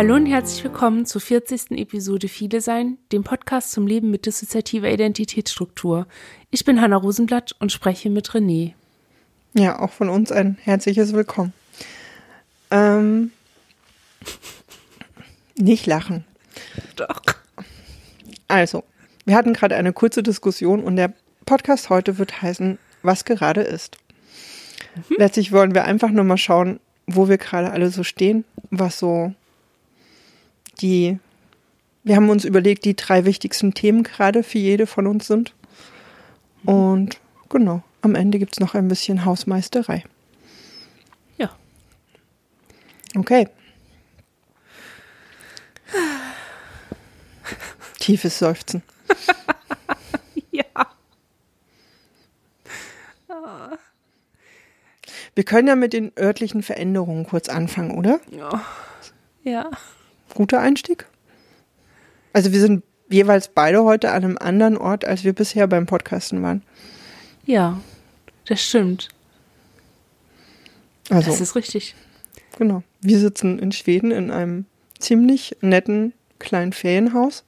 Hallo 0.00 0.14
und 0.14 0.24
herzlich 0.24 0.64
willkommen 0.64 1.04
zur 1.04 1.20
40. 1.20 1.72
Episode 1.72 2.28
Viele 2.28 2.62
Sein, 2.62 2.96
dem 3.12 3.22
Podcast 3.22 3.70
zum 3.70 3.86
Leben 3.86 4.10
mit 4.10 4.24
dissoziativer 4.24 4.90
Identitätsstruktur. 4.90 6.06
Ich 6.50 6.64
bin 6.64 6.80
Hanna 6.80 6.96
Rosenblatt 6.96 7.54
und 7.58 7.70
spreche 7.70 8.08
mit 8.08 8.30
René. 8.30 8.72
Ja, 9.52 9.78
auch 9.78 9.92
von 9.92 10.08
uns 10.08 10.32
ein 10.32 10.56
herzliches 10.62 11.12
Willkommen. 11.12 11.52
Ähm, 12.70 13.30
nicht 15.56 15.84
lachen. 15.84 16.24
Doch. 16.96 17.20
Also, 18.48 18.84
wir 19.26 19.36
hatten 19.36 19.52
gerade 19.52 19.76
eine 19.76 19.92
kurze 19.92 20.22
Diskussion 20.22 20.82
und 20.82 20.96
der 20.96 21.12
Podcast 21.44 21.90
heute 21.90 22.16
wird 22.16 22.40
heißen, 22.40 22.78
was 23.02 23.26
gerade 23.26 23.60
ist. 23.60 23.98
Mhm. 24.94 25.16
Letztlich 25.18 25.52
wollen 25.52 25.74
wir 25.74 25.84
einfach 25.84 26.08
nur 26.08 26.24
mal 26.24 26.38
schauen, 26.38 26.80
wo 27.06 27.28
wir 27.28 27.36
gerade 27.36 27.70
alle 27.70 27.90
so 27.90 28.02
stehen, 28.02 28.46
was 28.70 28.98
so 28.98 29.34
die, 30.80 31.18
wir 32.04 32.16
haben 32.16 32.30
uns 32.30 32.44
überlegt, 32.44 32.84
die 32.84 32.96
drei 32.96 33.24
wichtigsten 33.24 33.74
Themen 33.74 34.02
gerade 34.02 34.42
für 34.42 34.58
jede 34.58 34.86
von 34.86 35.06
uns 35.06 35.26
sind. 35.26 35.54
Und 36.64 37.20
genau, 37.48 37.82
am 38.02 38.14
Ende 38.14 38.38
gibt 38.38 38.52
es 38.54 38.60
noch 38.60 38.74
ein 38.74 38.88
bisschen 38.88 39.24
Hausmeisterei. 39.24 40.04
Ja. 41.38 41.50
Okay. 43.16 43.48
Tiefes 47.98 48.38
Seufzen. 48.38 48.82
ja. 50.50 50.64
Wir 55.34 55.44
können 55.44 55.68
ja 55.68 55.76
mit 55.76 55.92
den 55.92 56.12
örtlichen 56.18 56.62
Veränderungen 56.62 57.26
kurz 57.26 57.48
anfangen, 57.48 57.92
oder? 57.92 58.20
Ja. 58.30 58.64
Ja. 59.42 59.70
Guter 60.34 60.60
Einstieg. 60.60 61.06
Also 62.32 62.52
wir 62.52 62.60
sind 62.60 62.84
jeweils 63.08 63.48
beide 63.48 63.84
heute 63.84 64.10
an 64.12 64.24
einem 64.24 64.38
anderen 64.38 64.76
Ort, 64.76 65.04
als 65.04 65.24
wir 65.24 65.32
bisher 65.32 65.66
beim 65.66 65.86
Podcasten 65.86 66.42
waren. 66.42 66.62
Ja, 67.44 67.80
das 68.46 68.62
stimmt. 68.62 69.08
Also, 71.08 71.30
das 71.30 71.40
ist 71.40 71.56
richtig. 71.56 71.94
Genau. 72.56 72.82
Wir 73.00 73.18
sitzen 73.18 73.58
in 73.58 73.72
Schweden 73.72 74.12
in 74.12 74.30
einem 74.30 74.66
ziemlich 74.98 75.56
netten 75.60 76.12
kleinen 76.38 76.72
Ferienhaus, 76.72 77.44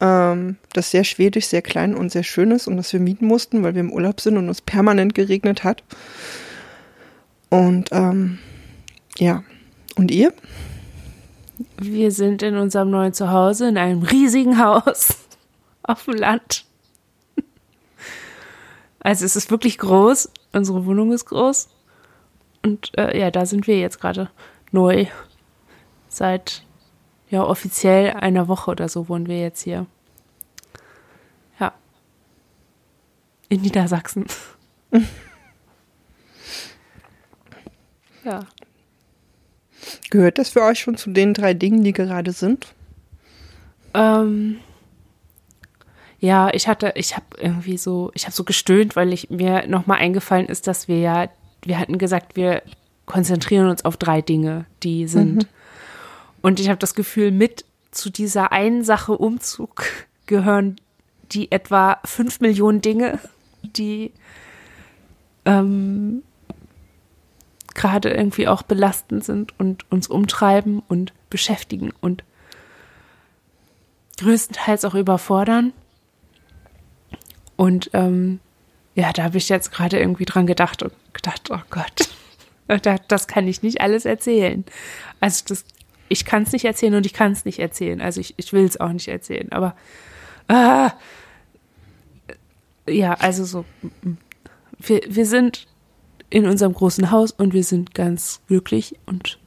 ähm, 0.00 0.56
das 0.72 0.90
sehr 0.90 1.04
schwedisch, 1.04 1.46
sehr 1.46 1.62
klein 1.62 1.94
und 1.94 2.10
sehr 2.10 2.22
schön 2.22 2.50
ist 2.50 2.66
und 2.66 2.76
das 2.76 2.92
wir 2.92 3.00
mieten 3.00 3.26
mussten, 3.26 3.62
weil 3.62 3.74
wir 3.74 3.80
im 3.80 3.92
Urlaub 3.92 4.20
sind 4.20 4.36
und 4.36 4.48
es 4.48 4.62
permanent 4.62 5.14
geregnet 5.14 5.64
hat. 5.64 5.84
Und 7.50 7.90
ähm, 7.92 8.38
ja, 9.18 9.44
und 9.96 10.10
ihr? 10.10 10.32
Wir 11.82 12.12
sind 12.12 12.42
in 12.42 12.58
unserem 12.58 12.90
neuen 12.90 13.14
Zuhause 13.14 13.66
in 13.66 13.78
einem 13.78 14.02
riesigen 14.02 14.62
Haus 14.62 15.16
auf 15.82 16.04
dem 16.04 16.12
Land. 16.12 16.66
Also 18.98 19.24
es 19.24 19.34
ist 19.34 19.50
wirklich 19.50 19.78
groß. 19.78 20.30
Unsere 20.52 20.84
Wohnung 20.84 21.10
ist 21.10 21.24
groß. 21.24 21.70
Und 22.62 22.90
äh, 22.98 23.18
ja, 23.18 23.30
da 23.30 23.46
sind 23.46 23.66
wir 23.66 23.78
jetzt 23.78 23.98
gerade 23.98 24.28
neu. 24.72 25.06
Seit 26.10 26.64
ja 27.30 27.44
offiziell 27.44 28.10
einer 28.10 28.46
Woche 28.46 28.72
oder 28.72 28.90
so 28.90 29.08
wohnen 29.08 29.26
wir 29.26 29.40
jetzt 29.40 29.62
hier. 29.62 29.86
Ja. 31.58 31.72
In 33.48 33.62
Niedersachsen. 33.62 34.26
ja. 38.22 38.40
Gehört 40.10 40.38
das 40.38 40.50
für 40.50 40.62
euch 40.62 40.80
schon 40.80 40.96
zu 40.96 41.10
den 41.10 41.34
drei 41.34 41.54
Dingen, 41.54 41.84
die 41.84 41.92
gerade 41.92 42.32
sind? 42.32 42.74
Ähm, 43.94 44.58
ja, 46.18 46.50
ich 46.52 46.68
hatte, 46.68 46.92
ich 46.96 47.16
habe 47.16 47.26
irgendwie 47.38 47.78
so, 47.78 48.10
ich 48.14 48.24
habe 48.24 48.34
so 48.34 48.44
gestöhnt, 48.44 48.96
weil 48.96 49.12
ich 49.12 49.30
mir 49.30 49.66
nochmal 49.66 49.98
eingefallen 49.98 50.46
ist, 50.46 50.66
dass 50.66 50.88
wir 50.88 50.98
ja, 50.98 51.28
wir 51.62 51.78
hatten 51.78 51.98
gesagt, 51.98 52.36
wir 52.36 52.62
konzentrieren 53.06 53.68
uns 53.68 53.84
auf 53.84 53.96
drei 53.96 54.20
Dinge, 54.20 54.66
die 54.82 55.08
sind. 55.08 55.34
Mhm. 55.36 55.48
Und 56.42 56.60
ich 56.60 56.68
habe 56.68 56.78
das 56.78 56.94
Gefühl, 56.94 57.30
mit 57.30 57.64
zu 57.90 58.10
dieser 58.10 58.52
einen 58.52 58.84
Sache 58.84 59.16
Umzug 59.16 59.84
gehören 60.26 60.76
die 61.32 61.50
etwa 61.52 61.98
fünf 62.04 62.40
Millionen 62.40 62.80
Dinge, 62.80 63.18
die 63.62 64.12
ähm, 65.44 66.22
gerade 67.74 68.10
irgendwie 68.10 68.48
auch 68.48 68.62
belastend 68.62 69.24
sind 69.24 69.58
und 69.58 69.90
uns 69.90 70.08
umtreiben 70.08 70.82
und 70.88 71.12
beschäftigen 71.28 71.92
und 72.00 72.24
größtenteils 74.18 74.84
auch 74.84 74.94
überfordern. 74.94 75.72
Und 77.56 77.90
ähm, 77.92 78.40
ja, 78.94 79.12
da 79.12 79.24
habe 79.24 79.38
ich 79.38 79.48
jetzt 79.48 79.72
gerade 79.72 79.98
irgendwie 79.98 80.24
dran 80.24 80.46
gedacht 80.46 80.82
und 80.82 80.92
gedacht, 81.12 81.50
oh 81.50 81.60
Gott, 81.70 82.10
das 83.08 83.26
kann 83.26 83.46
ich 83.46 83.62
nicht 83.62 83.80
alles 83.80 84.04
erzählen. 84.04 84.64
Also 85.20 85.44
das, 85.48 85.64
ich 86.08 86.24
kann 86.24 86.42
es 86.42 86.52
nicht 86.52 86.64
erzählen 86.64 86.94
und 86.94 87.06
ich 87.06 87.12
kann 87.12 87.32
es 87.32 87.44
nicht 87.44 87.58
erzählen. 87.58 88.00
Also 88.00 88.20
ich, 88.20 88.34
ich 88.36 88.52
will 88.52 88.64
es 88.64 88.80
auch 88.80 88.92
nicht 88.92 89.08
erzählen. 89.08 89.50
Aber 89.52 89.76
ah, 90.48 90.92
ja, 92.88 93.14
also 93.14 93.44
so, 93.44 93.64
wir, 94.78 95.00
wir 95.08 95.26
sind 95.26 95.66
in 96.30 96.46
unserem 96.46 96.72
großen 96.72 97.10
Haus 97.10 97.32
und 97.32 97.52
wir 97.52 97.64
sind 97.64 97.94
ganz 97.94 98.40
glücklich 98.46 98.96
und 99.06 99.38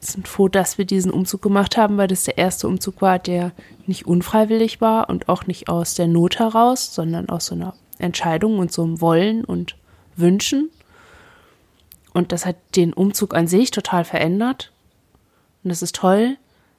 sind 0.00 0.26
froh, 0.26 0.48
dass 0.48 0.78
wir 0.78 0.84
diesen 0.84 1.12
Umzug 1.12 1.42
gemacht 1.42 1.76
haben, 1.76 1.96
weil 1.96 2.08
das 2.08 2.24
der 2.24 2.38
erste 2.38 2.66
Umzug 2.66 3.00
war, 3.02 3.18
der 3.18 3.52
nicht 3.86 4.06
unfreiwillig 4.06 4.80
war 4.80 5.08
und 5.08 5.28
auch 5.28 5.46
nicht 5.46 5.68
aus 5.68 5.94
der 5.94 6.08
Not 6.08 6.38
heraus, 6.38 6.94
sondern 6.94 7.28
aus 7.28 7.46
so 7.46 7.54
einer 7.54 7.74
Entscheidung 7.98 8.58
und 8.58 8.72
so 8.72 8.82
einem 8.82 9.00
Wollen 9.00 9.44
und 9.44 9.76
Wünschen. 10.16 10.70
Und 12.12 12.32
das 12.32 12.44
hat 12.44 12.56
den 12.74 12.92
Umzug 12.92 13.34
an 13.34 13.46
sich 13.46 13.70
total 13.70 14.04
verändert. 14.04 14.72
Und 15.62 15.70
das 15.70 15.82
ist 15.82 15.96
toll. 15.96 16.36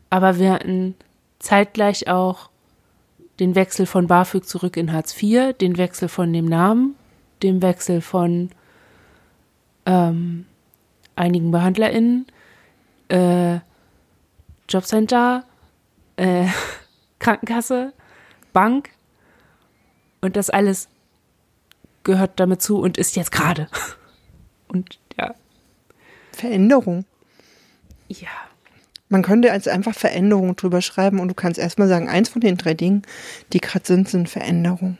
Aber 0.09 0.37
wir 0.37 0.51
hatten 0.51 0.95
zeitgleich 1.39 2.07
auch 2.07 2.49
den 3.39 3.55
Wechsel 3.55 3.85
von 3.85 4.07
BAföG 4.07 4.45
zurück 4.45 4.77
in 4.77 4.91
Hartz 4.91 5.15
IV, 5.21 5.53
den 5.59 5.77
Wechsel 5.77 6.07
von 6.07 6.31
dem 6.31 6.45
Namen, 6.45 6.95
den 7.41 7.61
Wechsel 7.61 8.01
von 8.01 8.49
ähm, 9.85 10.45
einigen 11.15 11.51
BehandlerInnen, 11.51 12.27
äh, 13.09 13.59
Jobcenter, 14.69 15.43
äh, 16.17 16.47
Krankenkasse, 17.19 17.93
Bank 18.51 18.89
und 20.21 20.35
das 20.35 20.49
alles 20.49 20.89
gehört 22.03 22.39
damit 22.39 22.61
zu 22.61 22.79
und 22.79 22.97
ist 22.97 23.15
jetzt 23.15 23.31
gerade. 23.31 23.67
Und 24.67 24.97
ja. 25.19 25.35
Veränderung. 26.31 27.05
Ja. 28.07 28.27
Man 29.07 29.21
könnte 29.21 29.51
als 29.51 29.67
einfach 29.67 29.93
Veränderung 29.93 30.55
drüber 30.55 30.81
schreiben 30.81 31.19
und 31.19 31.27
du 31.27 31.35
kannst 31.35 31.59
erstmal 31.59 31.87
sagen, 31.87 32.09
eins 32.09 32.29
von 32.29 32.41
den 32.41 32.57
drei 32.57 32.73
Dingen, 32.73 33.03
die 33.53 33.59
gerade 33.59 33.85
sind, 33.85 34.09
sind 34.09 34.27
Veränderung. 34.27 34.97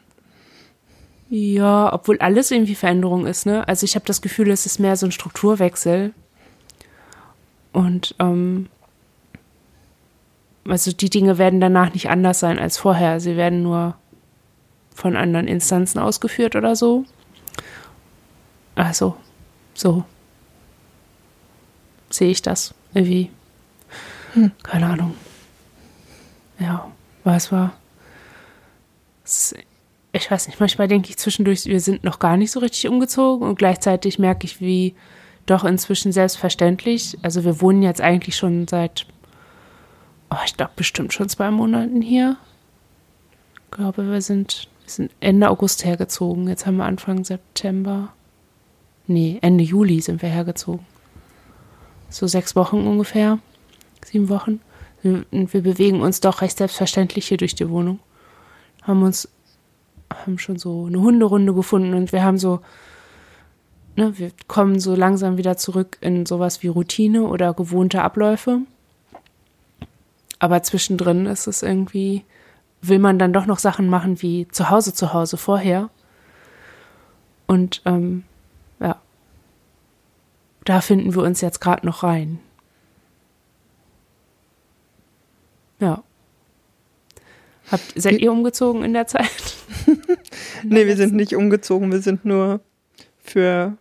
Ja, 1.30 1.92
obwohl 1.94 2.20
alles 2.20 2.52
irgendwie 2.52 2.76
Veränderung 2.76 3.26
ist, 3.26 3.46
ne? 3.46 3.68
Also 3.68 3.86
ich 3.86 3.96
habe 3.96 4.06
das 4.06 4.22
Gefühl, 4.22 4.52
es 4.52 4.66
ist 4.66 4.80
mehr 4.80 4.96
so 4.96 5.08
ein 5.08 5.12
Strukturwechsel. 5.12 6.14
Und 7.72 8.16
ähm, 8.20 8.70
also 10.68 10.92
die 10.92 11.10
Dinge 11.10 11.38
werden 11.38 11.60
danach 11.60 11.94
nicht 11.94 12.10
anders 12.10 12.40
sein 12.40 12.60
als 12.60 12.78
vorher. 12.78 13.20
Sie 13.20 13.36
werden 13.36 13.64
nur 13.64 13.96
von 14.94 15.16
anderen 15.16 15.48
Instanzen 15.48 16.00
ausgeführt 16.00 16.56
oder 16.56 16.76
so. 16.76 17.06
Also, 18.76 19.16
so 19.74 20.06
sehe 22.10 22.30
ich 22.30 22.42
das 22.42 22.74
irgendwie. 22.94 23.32
Hm. 24.34 24.52
Keine 24.64 24.88
Ahnung. 24.88 25.16
Ja, 26.60 26.92
was 27.24 27.52
war? 27.52 27.74
Es 29.26 29.56
ich 30.14 30.30
weiß 30.30 30.48
nicht, 30.48 30.60
manchmal 30.60 30.88
denke 30.88 31.10
ich 31.10 31.18
zwischendurch, 31.18 31.66
wir 31.66 31.80
sind 31.80 32.04
noch 32.04 32.20
gar 32.20 32.38
nicht 32.38 32.52
so 32.52 32.60
richtig 32.60 32.88
umgezogen 32.88 33.48
und 33.48 33.58
gleichzeitig 33.58 34.20
merke 34.20 34.46
ich, 34.46 34.62
wie 34.62 34.96
doch 35.48 35.64
inzwischen 35.64 36.12
selbstverständlich, 36.12 37.18
also 37.24 37.44
wir 37.44 37.60
wohnen 37.60 37.82
jetzt 37.82 38.00
eigentlich 38.00 38.38
schon 38.38 38.68
seit, 38.68 39.08
oh, 40.30 40.38
ich 40.46 40.56
glaube 40.56 40.72
bestimmt 40.76 41.14
schon 41.14 41.30
zwei 41.30 41.50
Monaten 41.50 42.02
hier. 42.02 42.38
Ich 43.56 43.72
glaube, 43.72 44.10
wir 44.10 44.22
sind, 44.22 44.70
wir 44.84 44.92
sind 44.92 45.12
Ende 45.20 45.50
August 45.50 45.84
hergezogen. 45.84 46.48
Jetzt 46.48 46.68
haben 46.68 46.78
wir 46.78 46.86
Anfang 46.86 47.26
September. 47.26 48.14
Nee, 49.08 49.40
Ende 49.42 49.64
Juli 49.64 50.00
sind 50.00 50.22
wir 50.22 50.30
hergezogen. 50.30 50.86
So 52.10 52.28
sechs 52.28 52.56
Wochen 52.56 52.86
ungefähr. 52.86 53.40
Sieben 54.06 54.30
Wochen. 54.30 54.62
Wir, 55.02 55.26
wir 55.32 55.64
bewegen 55.64 56.02
uns 56.02 56.22
doch 56.22 56.42
recht 56.42 56.58
selbstverständlich 56.60 57.28
hier 57.28 57.38
durch 57.38 57.56
die 57.56 57.68
Wohnung. 57.68 58.00
Haben 58.84 59.02
uns 59.02 59.28
haben 60.14 60.40
schon 60.40 60.58
so 60.58 60.86
eine 60.86 61.00
Hunderunde 61.02 61.54
gefunden 61.54 61.94
und 61.94 62.12
wir 62.12 62.24
haben 62.24 62.38
so, 62.38 62.62
ne, 63.96 64.18
wir 64.18 64.32
kommen 64.48 64.80
so 64.80 64.96
langsam 64.96 65.38
wieder 65.38 65.58
zurück 65.58 65.98
in 66.02 66.26
sowas 66.26 66.64
wie 66.64 66.68
Routine 66.68 67.24
oder 67.24 67.54
gewohnte 67.54 68.02
Abläufe. 68.02 68.62
aber 70.40 70.62
zwischendrin 70.62 71.26
ist 71.26 71.48
es 71.48 71.64
irgendwie, 71.64 72.26
will 72.82 73.00
man 73.00 73.18
dann 73.18 73.32
doch 73.32 73.46
noch 73.46 73.60
Sachen 73.60 73.88
machen 73.88 74.22
wie 74.22 74.46
zu 74.50 74.70
Hause 74.70 74.94
zu 74.94 75.14
Hause 75.14 75.38
vorher. 75.38 75.90
Und 77.48 77.82
ähm, 77.86 78.26
ja, 78.82 78.98
da 80.66 80.82
finden 80.82 81.16
wir 81.16 81.24
uns 81.24 81.40
jetzt 81.40 81.62
gerade 81.62 81.86
noch 81.86 82.04
rein. 82.04 82.40
Ja. 85.80 86.04
Habt, 87.72 87.94
seid 87.96 88.20
ihr 88.20 88.32
umgezogen 88.32 88.84
in 88.84 88.94
der 88.94 89.08
Zeit? 89.08 89.56
nee, 90.64 90.86
wir 90.86 90.98
sind 90.98 91.14
nicht 91.14 91.36
umgezogen, 91.36 91.92
wir 91.92 92.02
sind 92.02 92.26
nur 92.26 92.60
für 93.24 93.78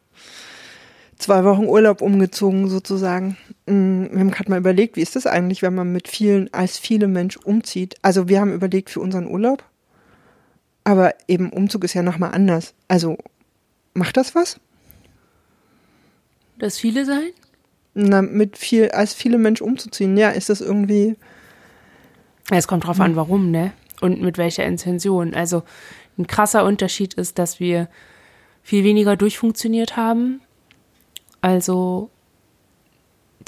zwei 1.18 1.44
Wochen 1.44 1.66
Urlaub 1.66 2.00
umgezogen 2.00 2.68
sozusagen. 2.68 3.36
Mm, 3.66 4.04
wir 4.10 4.20
haben 4.20 4.30
gerade 4.30 4.50
mal 4.50 4.58
überlegt, 4.58 4.96
wie 4.96 5.02
ist 5.02 5.16
das 5.16 5.26
eigentlich, 5.26 5.62
wenn 5.62 5.74
man 5.74 5.92
mit 5.92 6.08
vielen, 6.08 6.52
als 6.52 6.78
viele 6.78 7.08
Menschen 7.08 7.42
umzieht? 7.42 7.96
Also 8.02 8.28
wir 8.28 8.40
haben 8.40 8.52
überlegt 8.52 8.90
für 8.90 9.00
unseren 9.00 9.26
Urlaub, 9.26 9.64
aber 10.84 11.14
eben 11.28 11.50
Umzug 11.50 11.84
ist 11.84 11.94
ja 11.94 12.02
nochmal 12.02 12.32
anders. 12.32 12.74
Also 12.88 13.18
macht 13.94 14.16
das 14.16 14.34
was? 14.34 14.58
Dass 16.58 16.78
viele 16.78 17.04
sein? 17.04 17.30
Na, 17.94 18.22
mit 18.22 18.56
viel, 18.56 18.90
als 18.90 19.12
viele 19.14 19.38
Menschen 19.38 19.64
umzuziehen, 19.64 20.16
ja, 20.16 20.30
ist 20.30 20.48
das 20.48 20.60
irgendwie. 20.60 21.16
Es 22.58 22.68
kommt 22.68 22.86
drauf 22.86 23.00
an, 23.00 23.16
warum, 23.16 23.50
ne? 23.50 23.72
Und 24.00 24.20
mit 24.20 24.38
welcher 24.38 24.64
Intention. 24.64 25.34
Also 25.34 25.62
ein 26.18 26.26
krasser 26.26 26.64
Unterschied 26.64 27.14
ist, 27.14 27.38
dass 27.38 27.60
wir 27.60 27.88
viel 28.62 28.84
weniger 28.84 29.16
durchfunktioniert 29.16 29.96
haben. 29.96 30.40
Also 31.40 32.10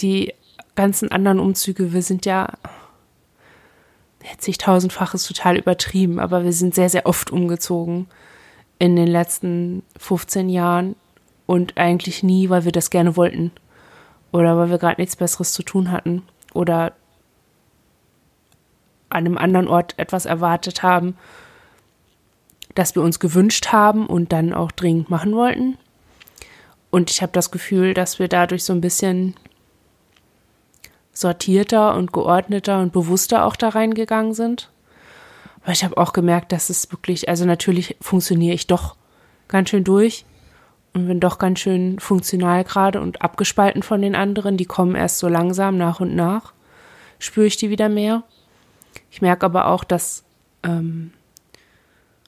die 0.00 0.34
ganzen 0.74 1.10
anderen 1.12 1.38
Umzüge, 1.38 1.92
wir 1.92 2.02
sind 2.02 2.26
ja 2.26 2.48
zigtausendfach 4.38 5.14
ist 5.14 5.26
total 5.26 5.56
übertrieben, 5.56 6.18
aber 6.18 6.44
wir 6.44 6.52
sind 6.52 6.74
sehr, 6.74 6.88
sehr 6.88 7.06
oft 7.06 7.30
umgezogen 7.30 8.06
in 8.78 8.96
den 8.96 9.06
letzten 9.06 9.82
15 9.98 10.48
Jahren 10.48 10.96
und 11.46 11.76
eigentlich 11.76 12.22
nie, 12.22 12.48
weil 12.48 12.64
wir 12.64 12.72
das 12.72 12.90
gerne 12.90 13.16
wollten 13.16 13.52
oder 14.32 14.56
weil 14.56 14.70
wir 14.70 14.78
gerade 14.78 15.00
nichts 15.00 15.16
Besseres 15.16 15.52
zu 15.52 15.62
tun 15.62 15.90
hatten 15.90 16.22
oder 16.54 16.92
an 19.14 19.26
einem 19.26 19.38
anderen 19.38 19.68
Ort 19.68 19.94
etwas 19.98 20.26
erwartet 20.26 20.82
haben, 20.82 21.16
das 22.74 22.94
wir 22.94 23.02
uns 23.02 23.20
gewünscht 23.20 23.72
haben 23.72 24.06
und 24.06 24.32
dann 24.32 24.52
auch 24.52 24.72
dringend 24.72 25.10
machen 25.10 25.34
wollten. 25.34 25.78
Und 26.90 27.10
ich 27.10 27.22
habe 27.22 27.32
das 27.32 27.50
Gefühl, 27.50 27.94
dass 27.94 28.18
wir 28.18 28.28
dadurch 28.28 28.64
so 28.64 28.72
ein 28.72 28.80
bisschen 28.80 29.34
sortierter 31.12 31.94
und 31.96 32.12
geordneter 32.12 32.80
und 32.80 32.92
bewusster 32.92 33.44
auch 33.44 33.56
da 33.56 33.70
reingegangen 33.70 34.34
sind. 34.34 34.70
Aber 35.62 35.72
ich 35.72 35.84
habe 35.84 35.96
auch 35.96 36.12
gemerkt, 36.12 36.52
dass 36.52 36.68
es 36.70 36.90
wirklich, 36.92 37.28
also 37.28 37.44
natürlich 37.46 37.96
funktioniere 38.00 38.54
ich 38.54 38.66
doch 38.66 38.96
ganz 39.48 39.70
schön 39.70 39.84
durch 39.84 40.24
und 40.92 41.06
bin 41.08 41.20
doch 41.20 41.38
ganz 41.38 41.60
schön 41.60 41.98
funktional 41.98 42.64
gerade 42.64 43.00
und 43.00 43.22
abgespalten 43.22 43.82
von 43.82 44.02
den 44.02 44.14
anderen. 44.14 44.56
Die 44.56 44.66
kommen 44.66 44.94
erst 44.94 45.18
so 45.18 45.28
langsam 45.28 45.76
nach 45.76 46.00
und 46.00 46.14
nach, 46.14 46.52
spüre 47.18 47.46
ich 47.46 47.56
die 47.56 47.70
wieder 47.70 47.88
mehr. 47.88 48.24
Ich 49.10 49.22
merke 49.22 49.46
aber 49.46 49.68
auch, 49.68 49.84
dass 49.84 50.24
ähm, 50.62 51.12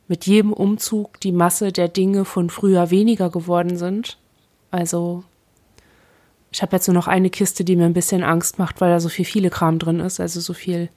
mit 0.09 0.27
jedem 0.27 0.53
Umzug 0.53 1.21
die 1.21 1.33
Masse 1.33 1.73
der 1.73 1.89
Dinge 1.89 2.25
von 2.25 2.51
früher 2.51 2.91
weniger 2.91 3.31
geworden 3.31 3.77
sind. 3.77 4.19
Also 4.71 5.25
ich 6.53 6.63
habe 6.63 6.77
jetzt 6.77 6.87
nur 6.87 6.95
noch 6.95 7.09
eine 7.09 7.31
Kiste, 7.31 7.65
die 7.65 7.77
mir 7.77 7.87
ein 7.87 7.93
bisschen 7.93 8.23
Angst 8.23 8.59
macht, 8.59 8.81
weil 8.81 8.91
da 8.91 9.01
so 9.01 9.09
viel 9.09 9.25
viele 9.25 9.51
Kram 9.51 9.79
drin 9.79 10.01
ist, 10.01 10.21
also 10.21 10.41
so 10.41 10.53
viel 10.53 10.89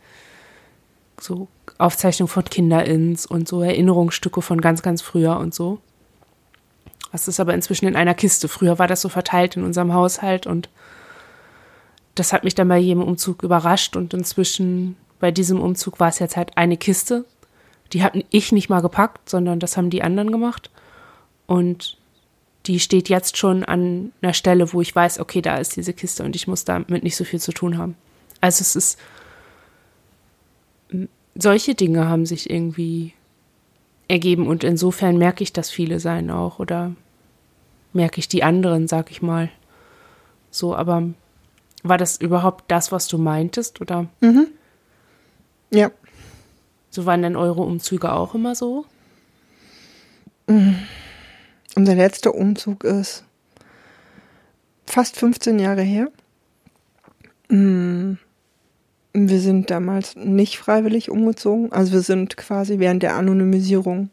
so 1.19 1.47
Aufzeichnung 1.77 2.27
von 2.27 2.45
Kinderins 2.45 3.25
und 3.25 3.47
so 3.47 3.61
Erinnerungsstücke 3.61 4.41
von 4.41 4.61
ganz, 4.61 4.81
ganz 4.81 5.01
früher 5.01 5.37
und 5.37 5.53
so. 5.53 5.79
Das 7.11 7.27
ist 7.27 7.39
aber 7.39 7.53
inzwischen 7.53 7.87
in 7.87 7.95
einer 7.95 8.13
Kiste. 8.13 8.47
Früher 8.47 8.79
war 8.79 8.87
das 8.87 9.01
so 9.01 9.09
verteilt 9.09 9.57
in 9.57 9.63
unserem 9.63 9.93
Haushalt 9.93 10.47
und 10.47 10.69
das 12.15 12.33
hat 12.33 12.43
mich 12.43 12.55
dann 12.55 12.67
bei 12.67 12.77
jedem 12.77 13.01
Umzug 13.03 13.43
überrascht 13.43 13.95
und 13.95 14.13
inzwischen 14.13 14.95
bei 15.19 15.31
diesem 15.31 15.61
Umzug 15.61 15.99
war 15.99 16.09
es 16.09 16.19
jetzt 16.19 16.37
halt 16.37 16.57
eine 16.57 16.77
Kiste. 16.77 17.25
Die 17.93 18.03
habe 18.03 18.23
ich 18.29 18.51
nicht 18.51 18.69
mal 18.69 18.81
gepackt, 18.81 19.29
sondern 19.29 19.59
das 19.59 19.77
haben 19.77 19.89
die 19.89 20.03
anderen 20.03 20.31
gemacht. 20.31 20.69
Und 21.47 21.97
die 22.65 22.79
steht 22.79 23.09
jetzt 23.09 23.37
schon 23.37 23.63
an 23.63 24.11
einer 24.21 24.33
Stelle, 24.33 24.73
wo 24.73 24.81
ich 24.81 24.95
weiß, 24.95 25.19
okay, 25.19 25.41
da 25.41 25.57
ist 25.57 25.75
diese 25.75 25.93
Kiste 25.93 26.23
und 26.23 26.35
ich 26.35 26.47
muss 26.47 26.65
damit 26.65 27.03
nicht 27.03 27.15
so 27.15 27.23
viel 27.23 27.39
zu 27.39 27.51
tun 27.51 27.77
haben. 27.77 27.95
Also 28.41 28.61
es 28.61 28.75
ist 28.75 28.99
solche 31.35 31.75
Dinge 31.75 32.07
haben 32.07 32.25
sich 32.25 32.49
irgendwie 32.49 33.13
ergeben 34.07 34.47
und 34.47 34.63
insofern 34.63 35.17
merke 35.17 35.43
ich, 35.43 35.53
dass 35.53 35.69
viele 35.69 35.99
sein 35.99 36.31
auch 36.31 36.59
oder 36.59 36.93
merke 37.93 38.19
ich 38.19 38.27
die 38.27 38.43
anderen, 38.43 38.87
sag 38.87 39.11
ich 39.11 39.21
mal. 39.21 39.49
So, 40.51 40.75
aber 40.75 41.09
war 41.83 41.97
das 41.97 42.17
überhaupt 42.17 42.65
das, 42.67 42.91
was 42.91 43.07
du 43.07 43.17
meintest 43.17 43.81
oder? 43.81 44.07
Mhm. 44.19 44.47
Ja. 45.71 45.91
So 46.89 47.05
waren 47.05 47.21
denn 47.21 47.35
eure 47.35 47.61
Umzüge 47.61 48.11
auch 48.11 48.33
immer 48.33 48.55
so? 48.55 48.85
Mhm. 50.47 50.75
Unser 51.75 51.95
letzter 51.95 52.33
Umzug 52.33 52.83
ist 52.83 53.23
fast 54.85 55.17
15 55.17 55.59
Jahre 55.59 55.83
her. 55.83 56.11
Mhm. 57.49 58.17
Wir 59.13 59.39
sind 59.39 59.69
damals 59.69 60.15
nicht 60.15 60.57
freiwillig 60.57 61.09
umgezogen. 61.09 61.71
Also 61.71 61.93
wir 61.93 62.01
sind 62.01 62.37
quasi 62.37 62.79
während 62.79 63.03
der 63.03 63.15
Anonymisierung 63.15 64.09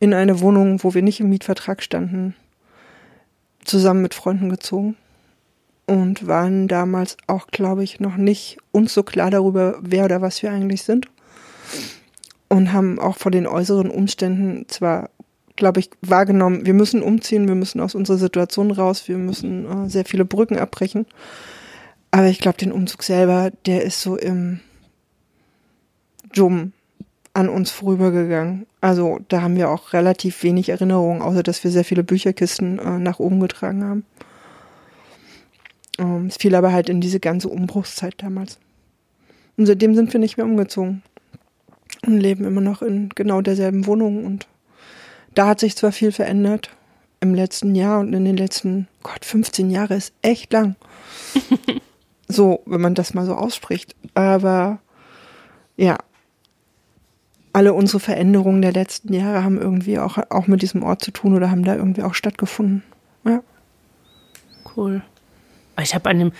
in 0.00 0.12
eine 0.14 0.40
Wohnung, 0.40 0.82
wo 0.82 0.94
wir 0.94 1.02
nicht 1.02 1.20
im 1.20 1.28
Mietvertrag 1.28 1.82
standen, 1.82 2.34
zusammen 3.64 4.02
mit 4.02 4.14
Freunden 4.14 4.48
gezogen 4.48 4.96
und 5.86 6.26
waren 6.26 6.68
damals 6.68 7.16
auch, 7.26 7.46
glaube 7.48 7.84
ich, 7.84 8.00
noch 8.00 8.16
nicht 8.16 8.58
uns 8.72 8.92
so 8.92 9.02
klar 9.02 9.30
darüber, 9.30 9.78
wer 9.80 10.04
oder 10.04 10.20
was 10.20 10.42
wir 10.42 10.50
eigentlich 10.50 10.82
sind. 10.82 11.08
Und 12.48 12.72
haben 12.72 12.98
auch 12.98 13.16
vor 13.16 13.30
den 13.30 13.46
äußeren 13.46 13.90
Umständen 13.90 14.68
zwar, 14.68 15.10
glaube 15.56 15.80
ich, 15.80 15.90
wahrgenommen, 16.02 16.66
wir 16.66 16.74
müssen 16.74 17.02
umziehen, 17.02 17.48
wir 17.48 17.54
müssen 17.54 17.80
aus 17.80 17.94
unserer 17.94 18.18
Situation 18.18 18.70
raus, 18.70 19.08
wir 19.08 19.18
müssen 19.18 19.86
äh, 19.86 19.88
sehr 19.88 20.04
viele 20.04 20.24
Brücken 20.24 20.58
abbrechen. 20.58 21.06
Aber 22.10 22.26
ich 22.26 22.38
glaube, 22.38 22.58
den 22.58 22.72
Umzug 22.72 23.02
selber, 23.02 23.50
der 23.66 23.82
ist 23.82 24.00
so 24.00 24.16
im 24.16 24.60
Jum 26.32 26.72
an 27.32 27.48
uns 27.48 27.70
vorübergegangen. 27.70 28.66
Also 28.80 29.20
da 29.28 29.42
haben 29.42 29.56
wir 29.56 29.70
auch 29.70 29.92
relativ 29.92 30.42
wenig 30.42 30.70
Erinnerungen, 30.70 31.20
außer 31.20 31.42
dass 31.42 31.62
wir 31.64 31.70
sehr 31.70 31.84
viele 31.84 32.02
Bücherkisten 32.02 32.78
äh, 32.78 32.98
nach 32.98 33.18
oben 33.18 33.40
getragen 33.40 33.84
haben. 33.84 34.04
Ähm, 35.98 36.26
es 36.26 36.36
fiel 36.36 36.54
aber 36.54 36.72
halt 36.72 36.88
in 36.88 37.00
diese 37.00 37.20
ganze 37.20 37.48
Umbruchszeit 37.48 38.14
damals. 38.18 38.58
Und 39.56 39.66
seitdem 39.66 39.94
sind 39.94 40.12
wir 40.12 40.20
nicht 40.20 40.36
mehr 40.36 40.46
umgezogen 40.46 41.02
und 42.06 42.18
leben 42.18 42.44
immer 42.44 42.60
noch 42.60 42.82
in 42.82 43.08
genau 43.14 43.40
derselben 43.40 43.86
Wohnung. 43.86 44.24
Und 44.24 44.46
da 45.34 45.46
hat 45.46 45.60
sich 45.60 45.76
zwar 45.76 45.92
viel 45.92 46.12
verändert 46.12 46.70
im 47.20 47.34
letzten 47.34 47.74
Jahr 47.74 48.00
und 48.00 48.12
in 48.12 48.24
den 48.24 48.36
letzten, 48.36 48.88
Gott, 49.02 49.24
15 49.24 49.70
Jahre 49.70 49.94
ist 49.94 50.12
echt 50.22 50.52
lang. 50.52 50.76
so, 52.28 52.62
wenn 52.66 52.80
man 52.80 52.94
das 52.94 53.14
mal 53.14 53.26
so 53.26 53.34
ausspricht. 53.34 53.96
Aber 54.14 54.80
ja, 55.76 55.96
alle 57.52 57.72
unsere 57.72 58.00
Veränderungen 58.00 58.60
der 58.60 58.72
letzten 58.72 59.14
Jahre 59.14 59.42
haben 59.42 59.58
irgendwie 59.58 59.98
auch, 59.98 60.18
auch 60.28 60.46
mit 60.46 60.60
diesem 60.60 60.82
Ort 60.82 61.02
zu 61.02 61.10
tun 61.10 61.34
oder 61.34 61.50
haben 61.50 61.64
da 61.64 61.74
irgendwie 61.74 62.02
auch 62.02 62.12
stattgefunden. 62.12 62.82
Ja. 63.24 63.42
Cool. 64.76 65.02
Ich 65.80 65.94
habe 65.94 66.08
an 66.10 66.18
dem, 66.18 66.32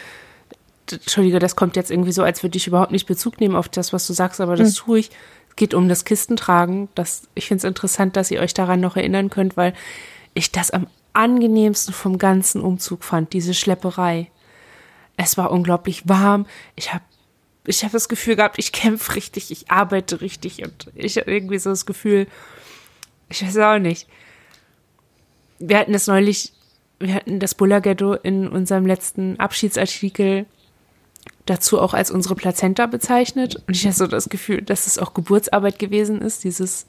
Entschuldige, 0.91 1.39
das 1.39 1.57
kommt 1.57 1.77
jetzt 1.77 1.91
irgendwie 1.91 2.13
so, 2.13 2.23
als 2.23 2.43
würde 2.43 2.57
ich 2.57 2.67
überhaupt 2.67 2.93
nicht 2.93 3.07
Bezug 3.07 3.41
nehmen 3.41 3.57
auf 3.57 3.69
das, 3.69 3.93
was 3.93 4.07
du 4.07 4.13
sagst, 4.13 4.41
aber 4.41 4.57
das 4.57 4.79
hm. 4.79 4.85
tue 4.85 4.99
ich. 5.01 5.11
Es 5.49 5.57
geht 5.57 5.75
um 5.75 5.89
das 5.89 6.05
Kistentragen. 6.05 6.89
Das, 6.95 7.23
ich 7.35 7.49
finde 7.49 7.59
es 7.59 7.65
interessant, 7.65 8.17
dass 8.17 8.31
ihr 8.31 8.41
euch 8.41 8.55
daran 8.55 8.81
noch 8.81 8.97
erinnern 8.97 9.31
könnt, 9.31 9.57
weil 9.57 9.75
ich 10.35 10.53
das 10.53 10.71
am 10.71 10.87
angenehmsten 11.13 11.95
vom 11.95 12.19
ganzen 12.19 12.61
Umzug 12.61 13.03
fand, 13.03 13.33
diese 13.33 13.55
Schlepperei. 13.55 14.31
Es 15.17 15.39
war 15.39 15.51
unglaublich 15.51 16.09
warm. 16.09 16.47
Ich 16.77 16.93
habe 16.93 17.03
ich 17.67 17.85
hab 17.85 17.93
das 17.93 18.09
Gefühl 18.09 18.37
gehabt, 18.37 18.59
ich 18.59 18.71
kämpfe 18.71 19.17
richtig, 19.17 19.51
ich 19.51 19.71
arbeite 19.71 20.21
richtig 20.21 20.63
und 20.63 20.89
ich 20.95 21.17
habe 21.17 21.33
irgendwie 21.33 21.59
so 21.59 21.71
das 21.71 21.85
Gefühl, 21.85 22.29
ich 23.29 23.45
weiß 23.45 23.57
auch 23.59 23.79
nicht. 23.79 24.07
Wir 25.59 25.79
hatten 25.79 25.93
das 25.93 26.07
neulich, 26.07 26.53
wir 26.99 27.15
hatten 27.15 27.41
das 27.41 27.55
Buller-Ghetto 27.55 28.15
in 28.15 28.49
unserem 28.49 28.87
letzten 28.87 29.39
Abschiedsartikel 29.39 30.47
dazu 31.45 31.81
auch 31.81 31.95
als 31.95 32.11
unsere 32.11 32.35
Plazenta 32.35 32.87
bezeichnet. 32.87 33.63
Und 33.67 33.77
ich 33.77 33.85
hatte 33.87 33.97
so 33.97 34.07
das 34.07 34.29
Gefühl, 34.29 34.63
dass 34.63 34.87
es 34.87 34.99
auch 34.99 35.15
Geburtsarbeit 35.15 35.79
gewesen 35.79 36.21
ist, 36.21 36.45
dieses 36.45 36.87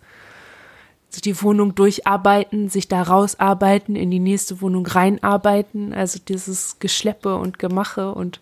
die 1.24 1.42
Wohnung 1.42 1.74
durcharbeiten, 1.74 2.70
sich 2.70 2.88
da 2.88 3.02
rausarbeiten, 3.02 3.96
in 3.96 4.12
die 4.12 4.20
nächste 4.20 4.62
Wohnung 4.62 4.86
reinarbeiten, 4.86 5.94
also 5.94 6.20
dieses 6.20 6.80
Geschleppe 6.80 7.38
und 7.38 7.60
Gemache 7.60 8.12
und 8.12 8.42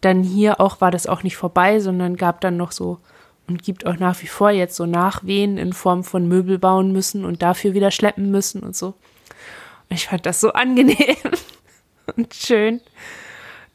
dann 0.00 0.22
hier 0.22 0.60
auch 0.60 0.80
war 0.80 0.90
das 0.90 1.06
auch 1.06 1.22
nicht 1.22 1.36
vorbei, 1.36 1.78
sondern 1.80 2.16
gab 2.16 2.40
dann 2.40 2.56
noch 2.56 2.72
so 2.72 2.98
und 3.46 3.62
gibt 3.62 3.86
auch 3.86 3.98
nach 3.98 4.22
wie 4.22 4.28
vor 4.28 4.50
jetzt 4.50 4.76
so 4.76 4.86
Nachwehen 4.86 5.58
in 5.58 5.72
Form 5.72 6.04
von 6.04 6.26
Möbel 6.26 6.58
bauen 6.58 6.92
müssen 6.92 7.24
und 7.24 7.42
dafür 7.42 7.74
wieder 7.74 7.90
schleppen 7.90 8.30
müssen 8.30 8.62
und 8.62 8.74
so. 8.74 8.94
Ich 9.90 10.06
fand 10.06 10.24
das 10.24 10.40
so 10.40 10.52
angenehm 10.52 11.16
und 12.16 12.34
schön. 12.34 12.80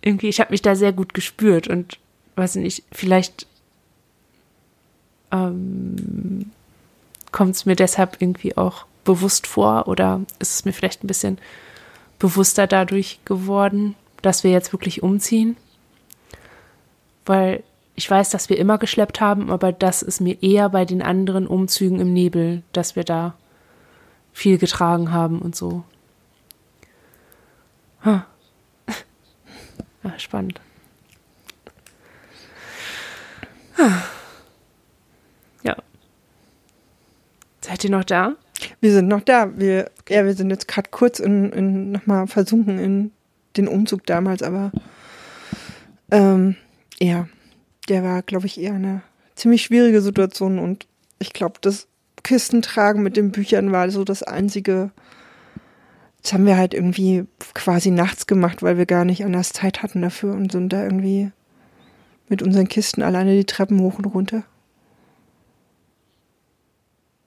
Irgendwie, 0.01 0.29
ich 0.29 0.39
habe 0.39 0.51
mich 0.51 0.61
da 0.61 0.75
sehr 0.75 0.93
gut 0.93 1.13
gespürt 1.13 1.67
und 1.67 1.99
weiß 2.35 2.55
nicht, 2.55 2.83
vielleicht 2.91 3.47
ähm, 5.31 6.51
kommt 7.31 7.55
es 7.55 7.65
mir 7.65 7.75
deshalb 7.75 8.21
irgendwie 8.21 8.57
auch 8.57 8.85
bewusst 9.03 9.47
vor 9.47 9.87
oder 9.87 10.21
ist 10.39 10.53
es 10.55 10.65
mir 10.65 10.73
vielleicht 10.73 11.03
ein 11.03 11.07
bisschen 11.07 11.37
bewusster 12.17 12.67
dadurch 12.67 13.19
geworden, 13.25 13.95
dass 14.21 14.43
wir 14.43 14.51
jetzt 14.51 14.73
wirklich 14.73 15.03
umziehen. 15.03 15.57
Weil 17.25 17.63
ich 17.95 18.09
weiß, 18.09 18.29
dass 18.29 18.49
wir 18.49 18.57
immer 18.57 18.77
geschleppt 18.77 19.21
haben, 19.21 19.49
aber 19.49 19.71
das 19.71 20.01
ist 20.01 20.21
mir 20.21 20.41
eher 20.41 20.69
bei 20.69 20.85
den 20.85 21.01
anderen 21.01 21.47
Umzügen 21.47 21.99
im 21.99 22.13
Nebel, 22.13 22.61
dass 22.73 22.95
wir 22.95 23.03
da 23.03 23.35
viel 24.33 24.57
getragen 24.57 25.11
haben 25.11 25.39
und 25.39 25.55
so. 25.55 25.83
Huh. 28.05 28.21
Ja, 30.03 30.13
spannend. 30.19 30.61
Ja. 35.63 35.75
Seid 37.61 37.83
ihr 37.83 37.89
noch 37.89 38.03
da? 38.03 38.35
Wir 38.79 38.93
sind 38.93 39.07
noch 39.07 39.21
da. 39.21 39.57
Wir, 39.57 39.91
ja, 40.07 40.23
wir 40.23 40.33
sind 40.33 40.49
jetzt 40.51 40.67
gerade 40.67 40.89
kurz 40.91 41.19
in, 41.19 41.51
in 41.51 41.91
nochmal 41.91 42.27
versunken 42.27 42.77
in 42.77 43.11
den 43.57 43.67
Umzug 43.67 44.05
damals, 44.05 44.43
aber 44.43 44.71
ähm, 46.11 46.55
ja, 46.99 47.27
der 47.89 48.03
war, 48.03 48.21
glaube 48.21 48.45
ich, 48.45 48.59
eher 48.59 48.73
eine 48.73 49.01
ziemlich 49.35 49.63
schwierige 49.63 50.01
Situation 50.01 50.59
und 50.59 50.87
ich 51.19 51.33
glaube, 51.33 51.55
das 51.61 51.87
Kistentragen 52.23 53.03
mit 53.03 53.17
den 53.17 53.31
Büchern 53.31 53.71
war 53.71 53.89
so 53.89 54.03
das 54.03 54.23
einzige. 54.23 54.91
Das 56.25 56.33
haben 56.33 56.47
wir 56.47 56.57
halt 56.57 56.73
irgendwie 56.73 57.27
quasi 57.53 57.91
nachts 57.91 58.25
gemacht, 58.25 58.63
weil 58.63 58.79
wir 58.79 58.87
gar 58.87 59.05
nicht 59.05 59.23
anders 59.23 59.53
Zeit 59.53 59.83
hatten 59.83 60.01
dafür 60.01 60.33
und 60.33 60.51
sind 60.51 60.73
da 60.73 60.81
irgendwie 60.81 61.31
mit 62.29 62.41
unseren 62.41 62.67
Kisten 62.67 63.03
alleine 63.03 63.35
die 63.35 63.45
Treppen 63.45 63.79
hoch 63.79 63.99
und 63.99 64.05
runter. 64.05 64.41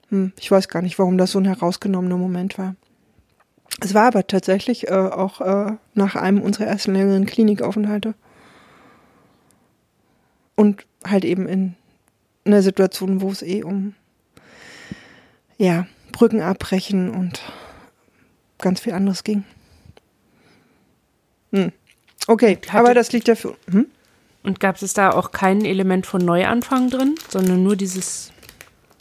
Hm, 0.09 0.33
ich 0.37 0.51
weiß 0.51 0.67
gar 0.67 0.81
nicht, 0.81 0.99
warum 0.99 1.17
das 1.17 1.31
so 1.31 1.39
ein 1.39 1.45
herausgenommener 1.45 2.17
Moment 2.17 2.57
war. 2.57 2.75
Es 3.79 3.93
war 3.93 4.07
aber 4.07 4.27
tatsächlich 4.27 4.89
äh, 4.89 4.91
auch 4.91 5.39
äh, 5.39 5.77
nach 5.93 6.17
einem 6.17 6.41
unserer 6.41 6.67
ersten 6.67 6.93
längeren 6.93 7.25
Klinikaufenthalte. 7.25 8.15
Und 10.57 10.85
halt 11.05 11.23
eben 11.23 11.47
in 11.47 11.75
einer 12.43 12.61
Situation, 12.61 13.21
wo 13.21 13.31
es 13.31 13.43
eh 13.43 13.63
um 13.63 13.95
ja, 15.57 15.87
Brücken 16.11 16.41
abbrechen 16.41 17.09
und 17.09 17.41
ganz 18.59 18.79
viel 18.79 18.93
anderes 18.93 19.23
ging. 19.23 19.43
Hm. 21.51 21.71
Okay, 22.27 22.57
Hatte, 22.67 22.77
aber 22.77 22.93
das 22.93 23.11
liegt 23.11 23.27
dafür. 23.27 23.55
Hm? 23.71 23.87
Und 24.43 24.59
gab 24.59 24.81
es 24.81 24.93
da 24.93 25.11
auch 25.11 25.31
kein 25.31 25.65
Element 25.65 26.05
von 26.05 26.23
Neuanfang 26.23 26.89
drin, 26.89 27.15
sondern 27.27 27.63
nur 27.63 27.75
dieses, 27.75 28.31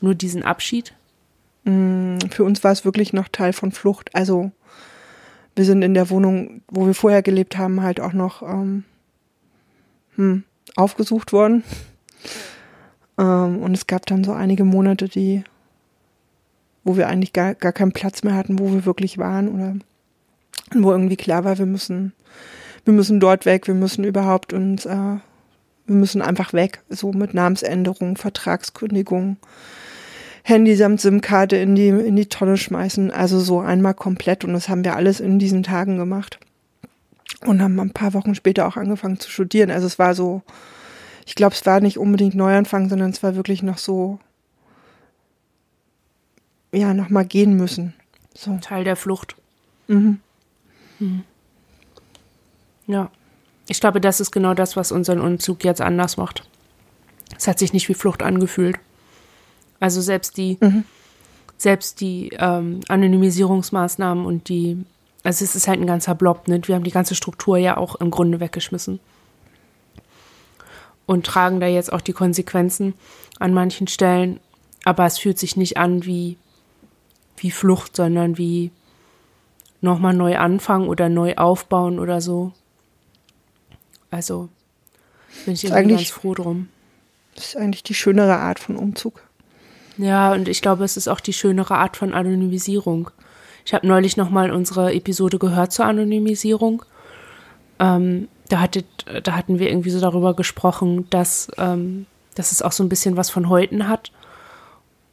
nur 0.01 0.15
diesen 0.15 0.43
Abschied? 0.43 0.95
Hm, 1.65 2.19
für 2.31 2.45
uns 2.45 2.65
war 2.65 2.73
es 2.73 2.85
wirklich 2.85 3.13
noch 3.13 3.29
Teil 3.29 3.53
von 3.53 3.73
Flucht. 3.73 4.15
Also 4.15 4.51
wir 5.55 5.65
sind 5.65 5.83
in 5.83 5.95
der 5.95 6.11
Wohnung, 6.11 6.63
wo 6.69 6.87
wir 6.87 6.95
vorher 6.95 7.23
gelebt 7.23 7.59
haben, 7.59 7.83
halt 7.83 8.01
auch 8.01 8.13
noch 8.13 8.43
ähm, 8.43 8.85
hm, 10.17 10.45
aufgesucht 10.77 11.33
worden. 11.33 11.65
Ähm, 13.19 13.59
und 13.59 13.75
es 13.75 13.87
gab 13.87 14.07
dann 14.07 14.25
so 14.25 14.33
einige 14.33 14.65
Monate, 14.65 15.09
die, 15.09 15.45
wo 16.85 16.97
wir 16.97 17.09
eigentlich 17.09 17.33
gar, 17.33 17.55
gar 17.55 17.73
keinen 17.73 17.93
Platz 17.93 18.23
mehr 18.23 18.35
hatten, 18.35 18.59
wo 18.59 18.73
wir 18.73 18.85
wirklich 18.85 19.19
waren 19.19 19.49
oder 19.49 19.75
wo 20.75 20.91
irgendwie 20.91 21.17
klar 21.17 21.45
war, 21.45 21.59
wir 21.59 21.67
müssen, 21.67 22.13
wir 22.85 22.93
müssen 22.95 23.21
dort 23.21 23.47
weg, 23.47 23.67
wir 23.67 23.75
müssen 23.75 24.05
überhaupt 24.05 24.53
uns, 24.53 24.87
äh, 24.87 24.97
wir 25.87 25.95
müssen 25.95 26.23
einfach 26.23 26.53
weg, 26.53 26.81
so 26.89 27.13
mit 27.13 27.35
Namensänderung, 27.35 28.17
Vertragskündigung, 28.17 29.37
Handy 30.49 30.77
samt 30.77 31.01
SIM-Karte 31.01 31.57
in 31.57 31.75
die, 31.75 31.89
in 31.89 32.17
die 32.17 32.27
Tonne 32.27 32.57
schmeißen, 32.57 33.11
also 33.11 33.39
so 33.39 33.61
einmal 33.61 33.95
komplett 33.95 34.45
und 34.45 34.55
das 34.55 34.69
haben 34.69 34.85
wir 34.85 34.97
alles 34.97 35.21
in 35.21 35.39
diesen 35.39 35.63
Tagen 35.63 35.99
gemacht 35.99 36.39
und 37.45 37.61
haben 37.61 37.79
ein 37.79 37.93
paar 37.93 38.15
Wochen 38.15 38.35
später 38.35 38.67
auch 38.67 38.77
angefangen 38.77 39.21
zu 39.21 39.31
studieren. 39.31 39.71
Also 39.71 39.87
es 39.87 39.99
war 39.99 40.15
so, 40.15 40.43
ich 41.27 41.35
glaube, 41.35 41.55
es 41.55 41.67
war 41.67 41.81
nicht 41.81 41.99
unbedingt 41.99 42.35
Neuanfang, 42.35 42.89
sondern 42.89 43.11
es 43.11 43.23
war 43.23 43.37
wirklich 43.37 43.63
noch 43.63 43.79
so, 43.79 44.19
ja, 46.73 46.95
nochmal 46.95 47.25
gehen 47.25 47.57
müssen. 47.57 47.95
So. 48.35 48.59
Teil 48.61 48.85
der 48.85 48.97
Flucht. 48.97 49.37
Mhm. 49.87 50.21
Mhm. 50.99 51.25
Ja. 52.87 53.11
Ich 53.69 53.81
glaube, 53.81 54.01
das 54.01 54.21
ist 54.21 54.31
genau 54.31 54.55
das, 54.55 54.77
was 54.77 54.93
unseren 54.93 55.21
Umzug 55.21 55.65
jetzt 55.65 55.81
anders 55.81 56.17
macht. 56.17 56.45
Es 57.37 57.47
hat 57.47 57.59
sich 57.59 57.73
nicht 57.73 57.89
wie 57.89 57.95
Flucht 57.95 58.23
angefühlt. 58.23 58.79
Also 59.81 60.01
selbst 60.01 60.37
die, 60.37 60.57
mhm. 60.61 60.85
selbst 61.57 62.01
die 62.01 62.31
ähm, 62.39 62.81
Anonymisierungsmaßnahmen 62.89 64.25
und 64.25 64.49
die 64.49 64.85
also 65.29 65.45
es 65.45 65.55
ist 65.55 65.69
halt 65.69 65.81
ein 65.81 65.87
ganzer 65.87 66.15
Blob, 66.15 66.49
ne? 66.49 66.61
Wir 66.65 66.75
haben 66.75 66.85
die 66.85 66.91
ganze 66.91 67.15
Struktur 67.15 67.59
ja 67.59 67.77
auch 67.77 67.97
im 67.97 68.11
Grunde 68.11 68.41
weggeschmissen. 68.41 69.01
Und 71.07 71.27
tragen 71.27 71.61
da 71.61 71.67
jetzt 71.67 71.93
auch 71.93 72.01
die 72.01 72.13
Konsequenzen 72.13 72.95
an 73.39 73.53
manchen 73.53 73.89
Stellen. 73.89 74.41
Aber 74.85 75.07
es 75.07 75.19
fühlt 75.19 75.39
sich 75.39 75.57
nicht 75.57 75.77
an 75.77 76.05
wie, 76.05 76.37
wie 77.43 77.51
Flucht, 77.51 77.97
sondern 77.97 78.39
wie 78.39 78.71
nochmal 79.81 80.15
neu 80.15 80.37
anfangen 80.39 80.89
oder 80.89 81.09
neu 81.09 81.37
aufbauen 81.37 81.99
oder 81.99 82.21
so. 82.21 82.53
Also 84.11 84.49
bin 85.45 85.55
ich 85.55 85.65
irgendwie 85.65 85.95
ganz 85.95 86.11
froh 86.11 86.35
drum. 86.35 86.69
Das 87.35 87.49
ist 87.49 87.57
eigentlich 87.57 87.83
die 87.83 87.95
schönere 87.95 88.37
Art 88.37 88.59
von 88.59 88.77
Umzug. 88.77 89.23
Ja, 89.97 90.33
und 90.33 90.49
ich 90.49 90.63
glaube, 90.63 90.85
es 90.85 90.97
ist 90.97 91.09
auch 91.09 91.21
die 91.21 91.33
schönere 91.33 91.75
Art 91.75 91.97
von 91.97 92.15
Anonymisierung. 92.15 93.11
Ich 93.65 93.75
habe 93.75 93.87
neulich 93.87 94.17
nochmal 94.17 94.51
unsere 94.51 94.95
Episode 94.95 95.39
gehört 95.39 95.73
zur 95.73 95.85
Anonymisierung. 95.85 96.83
Ähm, 97.79 98.29
da, 98.49 98.61
hattet, 98.61 98.87
da 99.23 99.33
hatten 99.33 99.59
wir 99.59 99.69
irgendwie 99.69 99.91
so 99.91 100.01
darüber 100.01 100.35
gesprochen, 100.35 101.09
dass, 101.11 101.51
ähm, 101.59 102.07
dass 102.35 102.53
es 102.53 102.63
auch 102.63 102.73
so 102.73 102.83
ein 102.83 102.89
bisschen 102.89 103.17
was 103.17 103.31
von 103.31 103.49
Häuten 103.49 103.89
hat. 103.89 104.11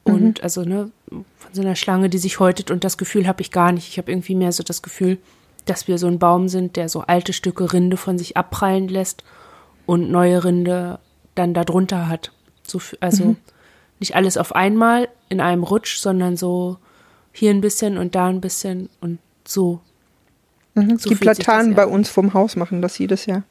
Und 0.06 0.38
mhm. 0.38 0.42
also, 0.42 0.62
ne, 0.62 0.90
von 1.10 1.52
so 1.52 1.62
einer 1.62 1.74
Schlange, 1.74 2.08
die 2.08 2.18
sich 2.18 2.38
häutet 2.38 2.70
und 2.70 2.84
das 2.84 2.96
Gefühl 2.96 3.26
habe 3.26 3.42
ich 3.42 3.50
gar 3.50 3.72
nicht. 3.72 3.88
Ich 3.88 3.98
habe 3.98 4.10
irgendwie 4.10 4.34
mehr 4.34 4.52
so 4.52 4.62
das 4.62 4.82
Gefühl, 4.82 5.18
dass 5.64 5.88
wir 5.88 5.98
so 5.98 6.06
ein 6.06 6.18
Baum 6.18 6.48
sind, 6.48 6.76
der 6.76 6.88
so 6.88 7.00
alte 7.00 7.32
Stücke 7.32 7.72
Rinde 7.72 7.96
von 7.96 8.18
sich 8.18 8.36
abprallen 8.36 8.88
lässt 8.88 9.24
und 9.84 10.10
neue 10.10 10.44
Rinde 10.44 11.00
dann 11.34 11.54
darunter 11.54 12.08
hat. 12.08 12.32
So, 12.66 12.80
also 13.00 13.24
mhm. 13.24 13.36
nicht 13.98 14.14
alles 14.14 14.36
auf 14.36 14.54
einmal 14.54 15.08
in 15.28 15.40
einem 15.40 15.64
Rutsch, 15.64 15.98
sondern 15.98 16.36
so 16.36 16.78
hier 17.32 17.50
ein 17.50 17.60
bisschen 17.60 17.98
und 17.98 18.14
da 18.14 18.28
ein 18.28 18.40
bisschen 18.40 18.88
und 19.00 19.18
so. 19.44 19.80
Mhm. 20.74 20.98
so 20.98 21.10
die 21.10 21.16
Platanen 21.16 21.74
bei 21.74 21.86
uns 21.86 22.08
vom 22.08 22.32
Haus 22.32 22.54
machen 22.54 22.80
das 22.80 22.96
jedes 22.98 23.26
Jahr. 23.26 23.42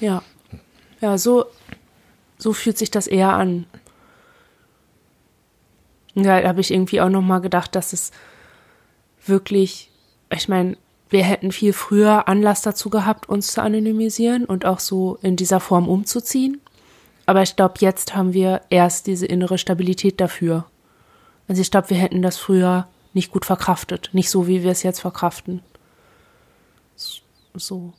Ja. 0.00 0.22
Ja, 1.00 1.18
so, 1.18 1.46
so 2.38 2.52
fühlt 2.52 2.78
sich 2.78 2.90
das 2.90 3.06
eher 3.06 3.32
an. 3.32 3.66
Ja, 6.16 6.40
da 6.40 6.48
habe 6.48 6.62
ich 6.62 6.72
irgendwie 6.72 7.00
auch 7.00 7.10
nochmal 7.10 7.42
gedacht, 7.42 7.74
dass 7.74 7.92
es 7.92 8.10
wirklich, 9.26 9.90
ich 10.32 10.48
meine, 10.48 10.78
wir 11.10 11.22
hätten 11.22 11.52
viel 11.52 11.72
früher 11.72 12.26
Anlass 12.26 12.62
dazu 12.62 12.90
gehabt, 12.90 13.28
uns 13.28 13.52
zu 13.52 13.62
anonymisieren 13.62 14.46
und 14.46 14.64
auch 14.64 14.80
so 14.80 15.18
in 15.22 15.36
dieser 15.36 15.60
Form 15.60 15.88
umzuziehen. 15.88 16.60
Aber 17.26 17.42
ich 17.42 17.54
glaube, 17.54 17.74
jetzt 17.80 18.16
haben 18.16 18.32
wir 18.32 18.62
erst 18.70 19.06
diese 19.06 19.26
innere 19.26 19.58
Stabilität 19.58 20.20
dafür. 20.20 20.64
Also 21.48 21.60
ich 21.60 21.70
glaube, 21.70 21.90
wir 21.90 21.98
hätten 21.98 22.22
das 22.22 22.38
früher 22.38 22.88
nicht 23.12 23.30
gut 23.30 23.44
verkraftet. 23.44 24.10
Nicht 24.12 24.30
so, 24.30 24.46
wie 24.46 24.62
wir 24.62 24.70
es 24.70 24.82
jetzt 24.82 25.00
verkraften. 25.00 25.62
So. 27.54 27.92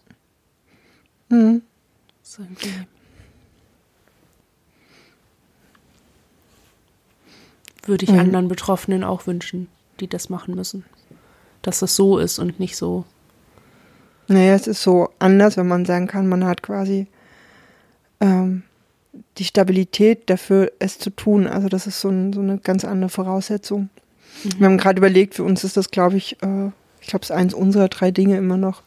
Mhm. 1.29 1.61
so 2.21 2.43
Würde 7.87 8.05
ich 8.05 8.11
mhm. 8.11 8.19
anderen 8.19 8.47
Betroffenen 8.47 9.03
auch 9.03 9.25
wünschen, 9.25 9.67
die 9.99 10.07
das 10.07 10.29
machen 10.29 10.55
müssen. 10.55 10.85
Dass 11.63 11.81
es 11.81 11.95
so 11.95 12.19
ist 12.19 12.37
und 12.37 12.59
nicht 12.59 12.77
so. 12.77 13.05
Naja, 14.27 14.53
es 14.53 14.67
ist 14.67 14.83
so 14.83 15.09
anders, 15.19 15.57
wenn 15.57 15.67
man 15.67 15.85
sagen 15.85 16.07
kann, 16.07 16.27
man 16.27 16.45
hat 16.45 16.61
quasi 16.61 17.07
ähm, 18.19 18.63
die 19.37 19.45
Stabilität 19.45 20.29
dafür, 20.29 20.71
es 20.79 20.99
zu 20.99 21.09
tun. 21.09 21.47
Also 21.47 21.69
das 21.69 21.87
ist 21.87 22.01
so, 22.01 22.09
ein, 22.09 22.33
so 22.33 22.41
eine 22.41 22.57
ganz 22.57 22.83
andere 22.85 23.09
Voraussetzung. 23.09 23.89
Mhm. 24.43 24.59
Wir 24.59 24.65
haben 24.67 24.77
gerade 24.77 24.99
überlegt, 24.99 25.35
für 25.35 25.43
uns 25.43 25.63
ist 25.63 25.77
das, 25.77 25.89
glaube 25.89 26.17
ich, 26.17 26.41
äh, 26.43 26.67
ich 27.01 27.07
glaube, 27.07 27.23
es 27.23 27.29
ist 27.29 27.35
eins 27.35 27.53
unserer 27.53 27.87
drei 27.87 28.11
Dinge 28.11 28.37
immer 28.37 28.57
noch, 28.57 28.83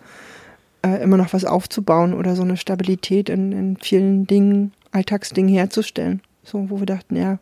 äh, 0.83 1.03
immer 1.03 1.17
noch 1.17 1.33
was 1.33 1.45
aufzubauen 1.45 2.13
oder 2.13 2.37
so 2.37 2.43
eine 2.43 2.57
Stabilität 2.57 3.29
in, 3.29 3.53
in 3.53 3.77
vielen 3.79 4.27
Dingen, 4.27 4.73
Alltagsdingen 4.93 5.53
herzustellen. 5.53 6.21
So, 6.43 6.69
wo 6.69 6.81
wir 6.81 6.87
dachten, 6.87 7.17
ja, 7.17 7.39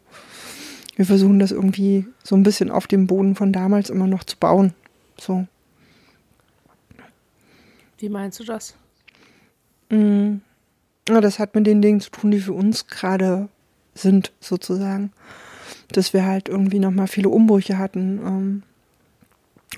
wir 0.99 1.07
versuchen 1.07 1.39
das 1.39 1.53
irgendwie 1.53 2.07
so 2.25 2.35
ein 2.35 2.43
bisschen 2.43 2.73
auf 2.73 2.89
dem 2.89 3.07
Boden 3.07 3.37
von 3.37 3.53
damals 3.53 3.89
immer 3.89 4.09
noch 4.09 4.25
zu 4.25 4.37
bauen. 4.37 4.75
So. 5.17 5.47
Wie 7.99 8.09
meinst 8.09 8.41
du 8.41 8.45
das? 8.45 8.75
Mm. 9.91 10.39
Ja, 11.09 11.21
das 11.21 11.39
hat 11.39 11.55
mit 11.55 11.69
den 11.69 11.81
Dingen 11.83 12.01
zu 12.01 12.11
tun, 12.11 12.33
die 12.33 12.41
für 12.41 12.53
uns 12.53 12.89
gerade 12.89 13.49
sind, 13.95 14.33
sozusagen. 14.41 15.13
Dass 15.93 16.13
wir 16.13 16.27
halt 16.27 16.49
irgendwie 16.49 16.81
nochmal 16.81 17.07
viele 17.07 17.29
Umbrüche 17.29 17.79
hatten 17.79 18.19
ähm, 18.27 18.63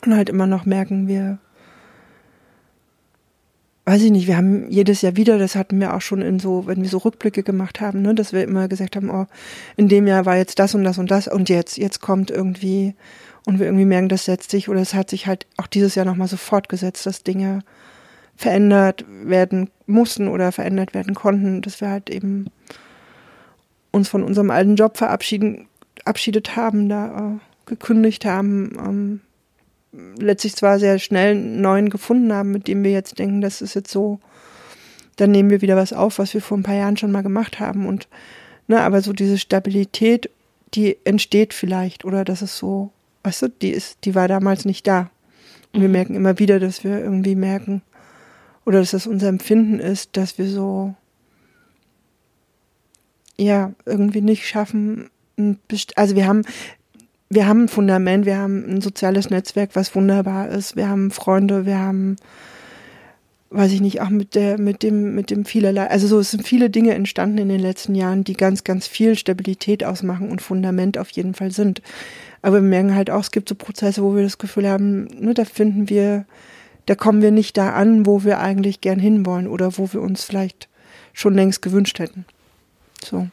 und 0.07 0.17
halt 0.17 0.31
immer 0.31 0.47
noch 0.47 0.65
merken, 0.65 1.07
wir 1.07 1.39
weiß 3.91 4.03
ich 4.03 4.13
nicht, 4.13 4.29
wir 4.29 4.37
haben 4.37 4.71
jedes 4.71 5.03
Jahr 5.03 5.17
wieder, 5.17 5.37
das 5.37 5.57
hatten 5.57 5.81
wir 5.81 5.95
auch 5.95 6.01
schon 6.01 6.23
in 6.23 6.39
so, 6.39 6.69
wenn 6.69 6.81
wir 6.81 6.89
so 6.89 6.99
Rückblicke 6.99 7.43
gemacht 7.43 7.81
haben, 7.81 8.03
ne, 8.03 8.15
dass 8.15 8.33
wir 8.33 8.45
immer 8.45 8.69
gesagt 8.69 8.95
haben, 8.95 9.11
oh, 9.11 9.27
in 9.77 9.89
dem 9.89 10.07
Jahr 10.07 10.27
war 10.27 10.37
jetzt 10.37 10.61
das 10.61 10.77
und 10.77 10.85
das 10.85 10.99
und 10.99 11.11
das 11.11 11.27
und 11.27 11.49
jetzt, 11.49 11.77
jetzt 11.77 12.01
kommt 12.01 12.31
irgendwie 12.31 12.95
und 13.47 13.59
wir 13.59 13.67
irgendwie 13.67 13.87
merken, 13.87 14.09
das 14.09 14.27
setzt 14.27 14.53
sich 14.53 14.69
oder 14.69 14.81
es 14.81 14.95
hat 14.95 15.11
sich 15.11 15.27
halt 15.27 15.45
auch 15.57 15.67
dieses 15.67 15.97
Jahr 15.97 16.07
nochmal 16.07 16.29
so 16.29 16.37
fortgesetzt, 16.37 17.05
dass 17.05 17.25
Dinge 17.25 17.65
verändert 18.37 19.05
werden 19.25 19.71
mussten 19.89 20.29
oder 20.29 20.53
verändert 20.53 20.95
werden 20.95 21.15
konnten, 21.15 21.61
dass 21.61 21.81
wir 21.81 21.89
halt 21.89 22.11
eben 22.11 22.47
uns 23.91 24.09
von 24.09 24.23
unserem 24.23 24.53
alten 24.53 24.77
Job 24.77 24.99
verabschieden, 24.99 25.67
verabschiedet 25.97 26.55
haben, 26.55 26.89
da 26.89 27.33
äh, 27.35 27.39
gekündigt 27.67 28.25
haben, 28.25 28.71
ähm, 28.79 29.21
letztlich 29.93 30.55
zwar 30.57 30.79
sehr 30.79 30.99
schnell 30.99 31.33
einen 31.33 31.61
neuen 31.61 31.91
gefunden 31.91 32.33
haben, 32.33 32.53
mit 32.53 32.69
dem 32.69 32.85
wir 32.85 32.93
jetzt 32.93 33.19
denken, 33.19 33.41
das 33.41 33.61
ist 33.61 33.75
jetzt 33.75 33.91
so, 33.91 34.21
dann 35.17 35.31
nehmen 35.31 35.51
wir 35.51 35.63
wieder 35.63 35.77
was 35.77 35.93
auf, 35.93 36.19
was 36.19 36.33
wir 36.35 36.41
vor 36.41 36.57
ein 36.57 36.63
paar 36.63 36.77
Jahren 36.77 36.97
schon 36.97 37.13
mal 37.13 37.23
gemacht 37.23 37.61
haben. 37.61 37.87
Und 37.87 38.09
ne, 38.69 38.81
aber 38.81 39.03
so 39.03 39.13
diese 39.13 39.39
Stabilität, 39.39 40.31
die 40.75 40.97
entsteht 41.05 41.53
vielleicht, 41.53 42.05
oder 42.05 42.25
das 42.25 42.43
ist 42.43 42.57
so, 42.57 42.91
weißt 43.25 43.43
du, 43.43 43.49
die 43.49 43.71
ist, 43.71 43.99
die 44.05 44.15
war 44.15 44.29
damals 44.29 44.65
nicht 44.65 44.87
da. 44.87 45.11
Und 45.73 45.81
wir 45.81 45.89
mhm. 45.89 45.93
merken 45.93 46.15
immer 46.15 46.39
wieder, 46.39 46.61
dass 46.61 46.85
wir 46.85 47.01
irgendwie 47.01 47.35
merken, 47.35 47.83
oder 48.65 48.81
dass 48.81 48.93
das 48.93 49.07
unser 49.07 49.29
Empfinden 49.29 49.81
ist, 49.81 50.17
dass 50.17 50.39
wir 50.39 50.49
so, 50.49 50.95
ja, 53.37 53.73
irgendwie 53.87 54.21
nicht 54.21 54.47
schaffen, 54.47 55.11
also 55.97 56.15
wir 56.15 56.27
haben, 56.27 56.43
wir 57.31 57.47
haben 57.47 57.65
ein 57.65 57.69
Fundament, 57.69 58.27
wir 58.27 58.39
haben 58.39 58.65
ein 58.69 58.81
soziales 58.81 59.31
Netzwerk, 59.31 59.71
was 59.75 59.95
wunderbar 59.95 60.49
ist. 60.49 60.75
Wir 60.75 60.89
haben 60.89 61.13
Freunde, 61.13 61.65
wir 61.65 61.79
haben, 61.79 62.17
weiß 63.51 63.71
ich 63.71 63.81
nicht, 63.81 64.01
auch 64.01 64.11
mit 64.11 64.35
der, 64.35 64.59
mit 64.59 64.83
dem, 64.83 65.15
mit 65.15 65.31
dem 65.31 65.45
vielerlei. 65.45 65.89
Also 65.89 66.09
so, 66.09 66.19
es 66.19 66.33
sind 66.33 66.47
viele 66.47 66.71
Dinge 66.71 66.93
entstanden 66.93 67.39
in 67.39 67.49
den 67.49 67.61
letzten 67.61 67.95
Jahren, 67.95 68.25
die 68.25 68.33
ganz, 68.33 68.65
ganz 68.65 68.89
viel 68.89 69.17
Stabilität 69.17 69.85
ausmachen 69.85 70.29
und 70.29 70.43
Fundament 70.43 70.99
auf 70.99 71.09
jeden 71.11 71.35
Fall 71.35 71.53
sind. 71.53 71.83
Aber 72.43 72.57
wir 72.57 72.69
merken 72.69 72.97
halt 72.97 73.11
auch, 73.11 73.21
es 73.21 73.31
gibt 73.31 73.49
so 73.49 73.55
Prozesse, 73.55 74.03
wo 74.03 74.17
wir 74.17 74.25
das 74.25 74.39
Gefühl 74.39 74.69
haben, 74.69 75.05
ne, 75.05 75.33
da 75.33 75.45
finden 75.45 75.89
wir, 75.89 76.25
da 76.87 76.97
kommen 76.97 77.23
wir 77.23 77.31
nicht 77.31 77.57
da 77.57 77.75
an, 77.75 78.07
wo 78.07 78.25
wir 78.25 78.41
eigentlich 78.41 78.81
gern 78.81 78.99
hinwollen 78.99 79.47
oder 79.47 79.79
wo 79.79 79.93
wir 79.93 80.01
uns 80.01 80.25
vielleicht 80.25 80.69
schon 81.13 81.35
längst 81.35 81.63
gewünscht 81.63 82.01
hätten. 82.01 82.25
So. 83.05 83.29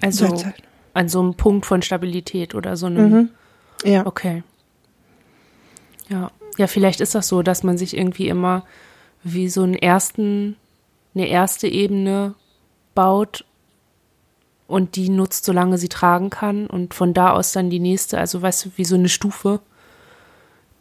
Also, 0.00 0.28
Derzeit 0.28 0.62
an 0.94 1.08
so 1.08 1.20
einem 1.20 1.34
Punkt 1.34 1.66
von 1.66 1.82
Stabilität 1.82 2.54
oder 2.54 2.76
so 2.76 2.86
einem. 2.86 3.10
Mhm. 3.10 3.28
Ja. 3.84 4.06
Okay. 4.06 4.42
Ja. 6.08 6.30
Ja, 6.58 6.66
vielleicht 6.66 7.00
ist 7.00 7.14
das 7.14 7.28
so, 7.28 7.42
dass 7.42 7.62
man 7.62 7.78
sich 7.78 7.96
irgendwie 7.96 8.28
immer 8.28 8.64
wie 9.22 9.48
so 9.48 9.62
einen 9.62 9.74
ersten, 9.74 10.56
eine 11.14 11.28
erste 11.28 11.66
Ebene 11.66 12.34
baut 12.94 13.44
und 14.66 14.96
die 14.96 15.08
nutzt, 15.08 15.44
solange 15.44 15.78
sie 15.78 15.88
tragen 15.88 16.30
kann 16.30 16.66
und 16.66 16.94
von 16.94 17.14
da 17.14 17.32
aus 17.32 17.52
dann 17.52 17.70
die 17.70 17.78
nächste, 17.78 18.18
also 18.18 18.42
weißt 18.42 18.66
du, 18.66 18.70
wie 18.76 18.84
so 18.84 18.94
eine 18.94 19.08
Stufe, 19.08 19.60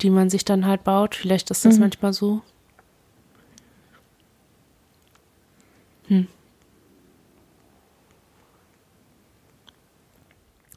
die 0.02 0.10
man 0.10 0.30
sich 0.30 0.46
dann 0.46 0.66
halt 0.66 0.84
baut. 0.84 1.16
Vielleicht 1.16 1.52
ist 1.52 1.66
das 1.66 1.76
mhm. 1.76 1.82
manchmal 1.82 2.14
so. 2.14 2.42
Hm. 6.08 6.28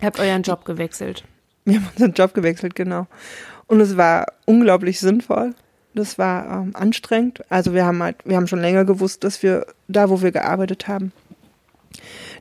Ihr 0.04 0.08
habt 0.08 0.20
euren 0.20 0.42
Job 0.42 0.66
gewechselt. 0.66 1.24
Wir 1.64 1.76
haben 1.76 1.88
unseren 1.94 2.12
Job 2.12 2.34
gewechselt, 2.34 2.74
genau. 2.74 3.06
Und 3.68 3.80
es 3.80 3.96
war 3.96 4.26
unglaublich 4.44 5.00
sinnvoll. 5.00 5.54
Das 5.94 6.18
war 6.18 6.44
ähm, 6.60 6.72
anstrengend. 6.74 7.40
Also 7.48 7.72
wir 7.72 7.86
haben 7.86 8.02
halt, 8.02 8.16
wir 8.26 8.36
haben 8.36 8.46
schon 8.46 8.60
länger 8.60 8.84
gewusst, 8.84 9.24
dass 9.24 9.42
wir 9.42 9.64
da, 9.88 10.10
wo 10.10 10.20
wir 10.20 10.30
gearbeitet 10.30 10.88
haben, 10.88 11.12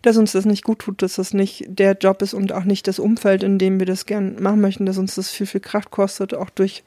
dass 0.02 0.18
uns 0.18 0.34
das 0.34 0.44
nicht 0.44 0.66
gut 0.66 0.80
tut, 0.80 1.02
dass 1.02 1.16
das 1.16 1.34
nicht 1.34 1.64
der 1.70 1.94
Job 1.94 2.22
ist 2.22 2.34
und 2.34 2.52
auch 2.52 2.66
nicht 2.66 2.86
das 2.86 3.00
Umfeld, 3.00 3.44
in 3.44 3.60
dem 3.60 3.80
wir 3.80 3.86
das 3.86 4.06
gern 4.06 4.44
machen 4.44 4.60
möchten, 4.60 4.86
dass 4.86 4.98
uns 4.98 5.16
das 5.16 5.30
viel, 5.30 5.48
viel 5.48 5.62
Kraft 5.62 5.90
kostet, 5.90 6.34
auch 6.34 6.50
durch 6.50 6.84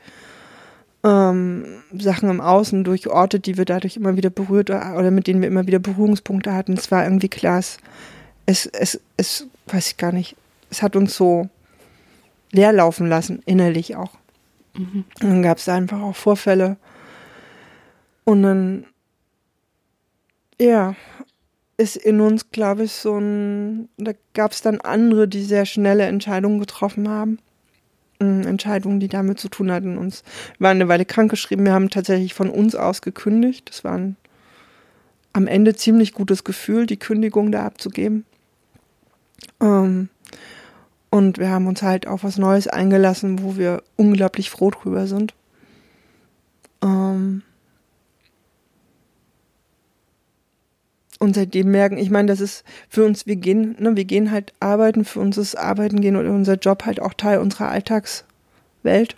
ähm, 1.04 1.64
Sachen 1.98 2.28
im 2.28 2.42
Außen, 2.42 2.84
durch 2.84 3.08
Orte, 3.08 3.40
die 3.40 3.56
wir 3.56 3.64
dadurch 3.64 3.96
immer 3.96 4.18
wieder 4.18 4.28
berührt 4.28 4.68
oder 4.68 5.10
mit 5.10 5.26
denen 5.26 5.40
wir 5.40 5.48
immer 5.48 5.66
wieder 5.66 5.78
Berührungspunkte 5.78 6.52
hatten. 6.52 6.74
Es 6.74 6.90
war 6.90 7.04
irgendwie 7.04 7.30
klar, 7.30 7.60
es, 7.60 7.78
es, 8.66 9.00
es 9.16 9.46
weiß 9.68 9.88
ich 9.88 9.96
gar 9.96 10.12
nicht, 10.12 10.36
es 10.70 10.82
hat 10.82 10.96
uns 10.96 11.16
so 11.16 11.48
leer 12.52 12.72
laufen 12.72 13.08
lassen, 13.08 13.42
innerlich 13.46 13.96
auch. 13.96 14.12
Mhm. 14.74 15.04
Und 15.22 15.28
dann 15.28 15.42
gab 15.42 15.58
es 15.58 15.68
einfach 15.68 16.00
auch 16.00 16.16
Vorfälle. 16.16 16.76
Und 18.24 18.42
dann, 18.42 18.86
ja, 20.60 20.94
ist 21.76 21.96
in 21.96 22.20
uns, 22.20 22.50
glaube 22.50 22.84
ich, 22.84 22.92
so 22.92 23.18
ein, 23.18 23.88
da 23.98 24.12
gab 24.34 24.52
es 24.52 24.62
dann 24.62 24.80
andere, 24.80 25.28
die 25.28 25.42
sehr 25.42 25.66
schnelle 25.66 26.04
Entscheidungen 26.04 26.58
getroffen 26.58 27.08
haben. 27.08 27.38
Mm, 28.18 28.42
Entscheidungen, 28.42 28.98
die 28.98 29.08
damit 29.08 29.38
zu 29.38 29.48
tun 29.48 29.70
hatten. 29.70 29.98
Uns 29.98 30.24
waren 30.58 30.78
eine 30.78 30.88
Weile 30.88 31.04
krankgeschrieben. 31.04 31.64
Wir 31.64 31.74
haben 31.74 31.90
tatsächlich 31.90 32.32
von 32.34 32.48
uns 32.48 32.74
aus 32.74 33.02
gekündigt. 33.02 33.68
Das 33.68 33.84
war 33.84 33.96
ein 33.96 34.16
am 35.34 35.46
Ende 35.46 35.74
ziemlich 35.74 36.14
gutes 36.14 36.44
Gefühl, 36.44 36.86
die 36.86 36.96
Kündigung 36.96 37.52
da 37.52 37.66
abzugeben. 37.66 38.24
Ähm, 39.60 40.08
und 41.10 41.38
wir 41.38 41.50
haben 41.50 41.66
uns 41.66 41.82
halt 41.82 42.06
auf 42.06 42.24
was 42.24 42.38
Neues 42.38 42.68
eingelassen, 42.68 43.42
wo 43.42 43.56
wir 43.56 43.82
unglaublich 43.96 44.50
froh 44.50 44.70
drüber 44.70 45.06
sind. 45.06 45.34
Ähm 46.82 47.42
und 51.18 51.34
seitdem 51.34 51.70
merken, 51.70 51.96
ich 51.96 52.10
meine, 52.10 52.28
das 52.28 52.40
ist 52.40 52.64
für 52.88 53.04
uns, 53.04 53.26
wir 53.26 53.36
gehen, 53.36 53.76
ne, 53.78 53.96
wir 53.96 54.04
gehen 54.04 54.30
halt 54.30 54.52
arbeiten, 54.60 55.04
für 55.04 55.20
uns 55.20 55.38
ist 55.38 55.54
Arbeiten 55.54 56.00
gehen 56.00 56.16
oder 56.16 56.30
unser 56.30 56.56
Job 56.56 56.84
halt 56.84 57.00
auch 57.00 57.14
Teil 57.14 57.38
unserer 57.38 57.68
Alltagswelt. 57.68 59.16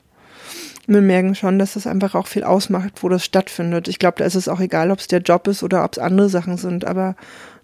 wir 0.87 1.01
merken 1.01 1.35
schon, 1.35 1.59
dass 1.59 1.75
das 1.75 1.87
einfach 1.87 2.15
auch 2.15 2.27
viel 2.27 2.45
ausmacht, 2.45 3.03
wo 3.03 3.09
das 3.09 3.25
stattfindet. 3.25 3.89
Ich 3.89 3.99
glaube, 3.99 4.19
da 4.19 4.25
ist 4.25 4.37
es 4.37 4.49
auch 4.49 4.61
egal, 4.61 4.91
ob 4.91 5.01
es 5.01 5.09
der 5.09 5.21
Job 5.21 5.49
ist 5.49 5.63
oder 5.63 5.85
ob 5.85 5.93
es 5.93 5.99
andere 5.99 6.29
Sachen 6.29 6.57
sind, 6.57 6.85
aber 6.85 7.17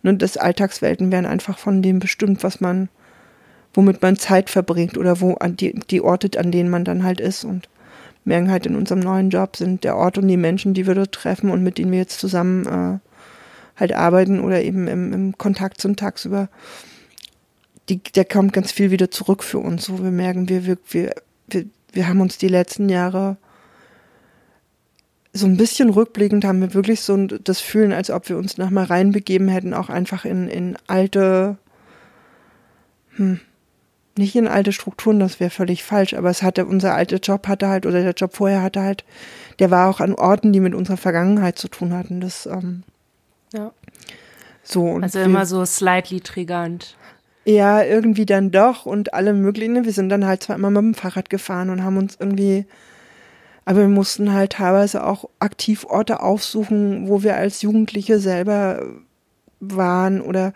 ne, 0.03 0.17
das 0.17 0.37
Alltagswelten 0.37 1.13
werden 1.13 1.27
einfach 1.27 1.59
von 1.59 1.83
dem 1.83 2.01
bestimmt, 2.01 2.43
was 2.43 2.61
man 2.61 2.89
womit 3.75 4.01
man 4.03 4.17
Zeit 4.17 4.51
verbringt 4.51 4.97
oder 4.97 5.21
wo 5.21 5.35
an 5.35 5.57
die, 5.57 5.79
die 5.91 6.01
Orte, 6.01 6.39
an 6.39 6.51
denen 6.53 6.71
man 6.71 6.85
dann 6.85 7.05
halt 7.05 7.21
ist 7.21 7.45
und 7.45 7.69
merken 8.25 8.51
halt 8.51 8.67
in 8.67 8.77
unserem 8.77 9.01
neuen 9.01 9.31
Job 9.31 9.57
sind 9.57 9.85
der 9.85 9.97
Ort 9.97 10.17
und 10.17 10.29
die 10.29 10.37
Menschen, 10.37 10.75
die 10.75 10.87
wir 10.87 10.95
dort 10.95 11.13
treffen 11.13 11.51
und 11.51 11.63
mit 11.63 11.79
denen 11.79 11.93
wir 11.93 11.99
jetzt 11.99 12.19
zusammen 12.19 12.67
äh, 12.67 12.99
halt 13.79 13.93
arbeiten 13.93 14.41
oder 14.41 14.63
eben 14.63 14.89
im, 14.89 15.13
im 15.13 15.39
Kontakt 15.39 15.81
sind 15.81 15.99
tagsüber, 15.99 16.49
die, 17.89 17.99
der 17.99 18.25
kommt 18.25 18.53
ganz 18.53 18.73
viel 18.73 18.91
wieder 18.91 19.11
zurück 19.11 19.43
für 19.43 19.59
uns. 19.59 19.85
So, 19.85 20.03
wir 20.03 20.11
merken, 20.11 20.49
wir, 20.49 20.65
wir, 20.65 20.79
wir, 20.91 21.15
wir, 21.49 21.65
wir 21.93 22.09
haben 22.09 22.21
uns 22.21 22.39
die 22.39 22.49
letzten 22.49 22.89
Jahre 22.89 23.37
so 25.37 25.47
ein 25.47 25.57
bisschen 25.57 25.91
rückblickend 25.91 26.45
haben 26.45 26.61
wir 26.61 26.75
wirklich 26.75 27.01
so 27.01 27.27
das 27.27 27.61
Fühlen, 27.61 27.93
als 27.93 28.09
ob 28.09 28.29
wir 28.29 28.39
uns 28.39 28.57
nochmal 28.57 28.85
reinbegeben 28.85 29.49
hätten, 29.49 29.75
auch 29.75 29.89
einfach 29.91 30.25
in, 30.25 30.49
in 30.49 30.79
alte, 30.87 31.59
hm, 33.17 33.41
nicht 34.17 34.37
in 34.37 34.47
alte 34.47 34.73
Strukturen, 34.73 35.19
das 35.19 35.41
wäre 35.41 35.51
völlig 35.51 35.83
falsch, 35.83 36.15
aber 36.15 36.31
es 36.31 36.43
hatte, 36.43 36.67
unser 36.67 36.95
alter 36.95 37.17
Job 37.17 37.49
hatte 37.49 37.69
halt, 37.69 37.87
oder 37.87 38.03
der 38.03 38.13
Job 38.13 38.35
vorher 38.35 38.63
hatte 38.63 38.81
halt, 38.81 39.05
der 39.59 39.71
war 39.71 39.91
auch 39.91 40.01
an 40.01 40.15
Orten, 40.15 40.53
die 40.53 40.61
mit 40.61 40.75
unserer 40.75 40.97
Vergangenheit 40.97 41.59
zu 41.59 41.69
tun 41.69 41.93
hatten. 41.93 42.21
Das, 42.21 42.47
ähm, 42.47 42.85
ja. 43.53 43.73
So. 44.63 44.97
also 44.97 45.19
immer 45.19 45.47
so 45.47 45.65
slightly 45.65 46.21
triggernd. 46.21 46.97
Ja, 47.45 47.83
irgendwie 47.83 48.25
dann 48.25 48.51
doch 48.51 48.87
und 48.87 49.13
alle 49.13 49.35
möglichen. 49.35 49.85
Wir 49.85 49.93
sind 49.93 50.09
dann 50.09 50.25
halt 50.25 50.43
zweimal 50.43 50.71
mit 50.71 50.83
dem 50.83 50.95
Fahrrad 50.95 51.29
gefahren 51.29 51.69
und 51.69 51.85
haben 51.85 51.99
uns 51.99 52.17
irgendwie, 52.19 52.65
aber 53.67 53.81
wir 53.81 53.89
mussten 53.89 54.33
halt 54.33 54.53
teilweise 54.53 55.05
auch 55.05 55.29
aktiv 55.41 55.85
Orte 55.85 56.21
aufsuchen, 56.21 57.09
wo 57.09 57.23
wir 57.23 57.37
als 57.37 57.61
Jugendliche 57.61 58.19
selber 58.19 58.87
waren 59.61 60.23
oder 60.23 60.55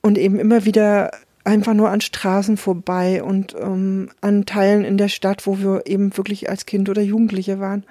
und 0.00 0.16
eben 0.16 0.38
immer 0.38 0.64
wieder 0.64 1.10
einfach 1.44 1.74
nur 1.74 1.90
an 1.90 2.00
Straßen 2.00 2.56
vorbei 2.56 3.22
und 3.22 3.54
ähm, 3.58 4.10
an 4.20 4.46
Teilen 4.46 4.84
in 4.84 4.96
der 4.96 5.08
Stadt, 5.08 5.46
wo 5.46 5.58
wir 5.58 5.82
eben 5.86 6.16
wirklich 6.16 6.48
als 6.48 6.66
Kind 6.66 6.88
oder 6.88 7.02
Jugendliche 7.02 7.58
waren. 7.58 7.84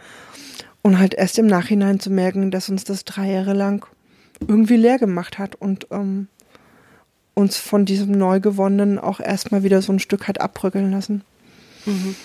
Und 0.82 0.98
halt 0.98 1.14
erst 1.14 1.38
im 1.38 1.48
Nachhinein 1.48 2.00
zu 2.00 2.10
merken, 2.10 2.50
dass 2.50 2.70
uns 2.70 2.84
das 2.84 3.06
drei 3.06 3.32
Jahre 3.32 3.54
lang 3.54 3.86
irgendwie 4.48 4.78
leer 4.78 4.98
gemacht 4.98 5.38
hat 5.38 5.56
und 5.56 5.88
ähm, 5.92 6.28
uns 7.34 7.58
von 7.58 7.86
diesem 7.86 8.12
Neugewonnenen 8.12 8.98
auch 8.98 9.20
erstmal 9.20 9.64
wieder 9.64 9.82
so 9.82 9.94
ein 9.94 10.00
Stück 10.00 10.28
hat 10.28 10.42
abbröckeln 10.42 10.92
lassen. 10.92 11.22
Mhm. 11.86 12.16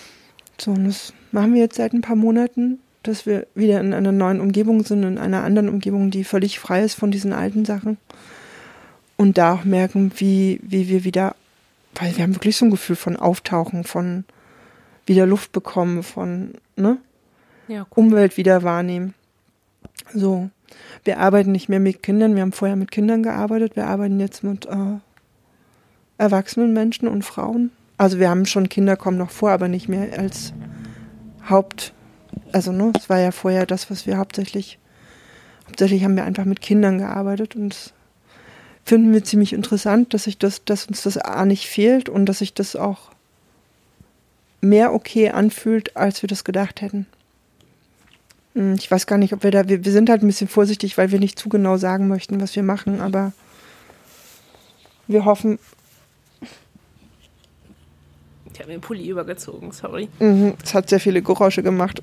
So, 0.59 0.71
und 0.71 0.85
das 0.85 1.13
machen 1.31 1.53
wir 1.53 1.61
jetzt 1.61 1.75
seit 1.75 1.93
ein 1.93 2.01
paar 2.01 2.15
Monaten, 2.15 2.79
dass 3.03 3.25
wir 3.25 3.47
wieder 3.53 3.79
in 3.79 3.93
einer 3.93 4.11
neuen 4.11 4.41
Umgebung 4.41 4.83
sind, 4.83 5.03
in 5.03 5.17
einer 5.17 5.43
anderen 5.43 5.69
Umgebung, 5.69 6.09
die 6.09 6.23
völlig 6.23 6.59
frei 6.59 6.83
ist 6.83 6.95
von 6.95 7.11
diesen 7.11 7.33
alten 7.33 7.63
Sachen. 7.63 7.97
Und 9.17 9.37
da 9.37 9.53
auch 9.53 9.63
merken, 9.63 10.11
wie, 10.17 10.59
wie 10.63 10.87
wir 10.87 11.03
wieder, 11.03 11.35
weil 11.95 12.15
wir 12.15 12.23
haben 12.23 12.35
wirklich 12.35 12.55
so 12.55 12.65
ein 12.65 12.71
Gefühl 12.71 12.95
von 12.95 13.15
Auftauchen, 13.15 13.83
von 13.83 14.25
wieder 15.07 15.25
Luft 15.25 15.51
bekommen, 15.51 16.03
von 16.03 16.53
ne? 16.75 16.97
Ja, 17.67 17.81
cool. 17.81 18.05
Umwelt 18.05 18.37
wieder 18.37 18.63
wahrnehmen. 18.63 19.13
So. 20.13 20.49
Wir 21.03 21.19
arbeiten 21.19 21.51
nicht 21.51 21.69
mehr 21.69 21.79
mit 21.79 22.03
Kindern, 22.03 22.35
wir 22.35 22.41
haben 22.41 22.51
vorher 22.51 22.75
mit 22.75 22.91
Kindern 22.91 23.23
gearbeitet, 23.23 23.75
wir 23.75 23.87
arbeiten 23.87 24.19
jetzt 24.19 24.43
mit 24.43 24.65
äh, 24.65 24.99
erwachsenen 26.17 26.73
Menschen 26.73 27.07
und 27.07 27.23
Frauen. 27.23 27.71
Also 27.97 28.19
wir 28.19 28.29
haben 28.29 28.45
schon 28.45 28.69
Kinder 28.69 28.95
kommen 28.95 29.17
noch 29.17 29.31
vor, 29.31 29.51
aber 29.51 29.67
nicht 29.67 29.87
mehr 29.87 30.19
als 30.19 30.53
Haupt, 31.49 31.93
also 32.51 32.71
ne, 32.71 32.91
es 32.97 33.09
war 33.09 33.19
ja 33.19 33.31
vorher 33.31 33.65
das, 33.65 33.89
was 33.89 34.05
wir 34.05 34.17
hauptsächlich, 34.17 34.79
hauptsächlich 35.65 36.03
haben 36.03 36.15
wir 36.15 36.25
einfach 36.25 36.45
mit 36.45 36.61
Kindern 36.61 36.97
gearbeitet 36.99 37.55
und 37.55 37.93
finden 38.87 39.11
wir 39.11 39.21
ziemlich 39.21 39.51
interessant, 39.51 40.13
dass 40.13 40.23
sich 40.23 40.37
das, 40.37 40.63
dass 40.63 40.85
uns 40.85 41.03
das 41.03 41.17
A 41.17 41.45
nicht 41.45 41.67
fehlt 41.67 42.07
und 42.07 42.25
dass 42.25 42.39
sich 42.39 42.53
das 42.53 42.77
auch 42.77 43.11
mehr 44.61 44.93
okay 44.93 45.29
anfühlt, 45.29 45.97
als 45.97 46.21
wir 46.21 46.27
das 46.27 46.45
gedacht 46.45 46.79
hätten. 46.79 47.05
Hm, 48.55 48.75
ich 48.75 48.89
weiß 48.89 49.05
gar 49.05 49.17
nicht, 49.17 49.33
ob 49.33 49.43
wir 49.43 49.51
da, 49.51 49.67
wir, 49.67 49.83
wir 49.83 49.91
sind 49.91 50.09
halt 50.09 50.23
ein 50.23 50.27
bisschen 50.27 50.47
vorsichtig, 50.47 50.97
weil 50.97 51.11
wir 51.11 51.19
nicht 51.19 51.37
zu 51.37 51.49
genau 51.49 51.75
sagen 51.75 52.07
möchten, 52.07 52.39
was 52.39 52.55
wir 52.55 52.63
machen, 52.63 53.01
aber 53.01 53.33
wir 55.07 55.25
hoffen. 55.25 55.59
Ich 58.53 58.59
habe 58.59 58.69
mir 58.69 58.77
den 58.77 58.81
Pulli 58.81 59.09
übergezogen, 59.09 59.73
sorry. 59.73 60.07
Mhm, 60.19 60.53
es 60.63 60.73
hat 60.73 60.87
sehr 60.87 61.01
viele 61.01 61.21
Geräusche 61.21 61.61
gemacht. 61.61 62.01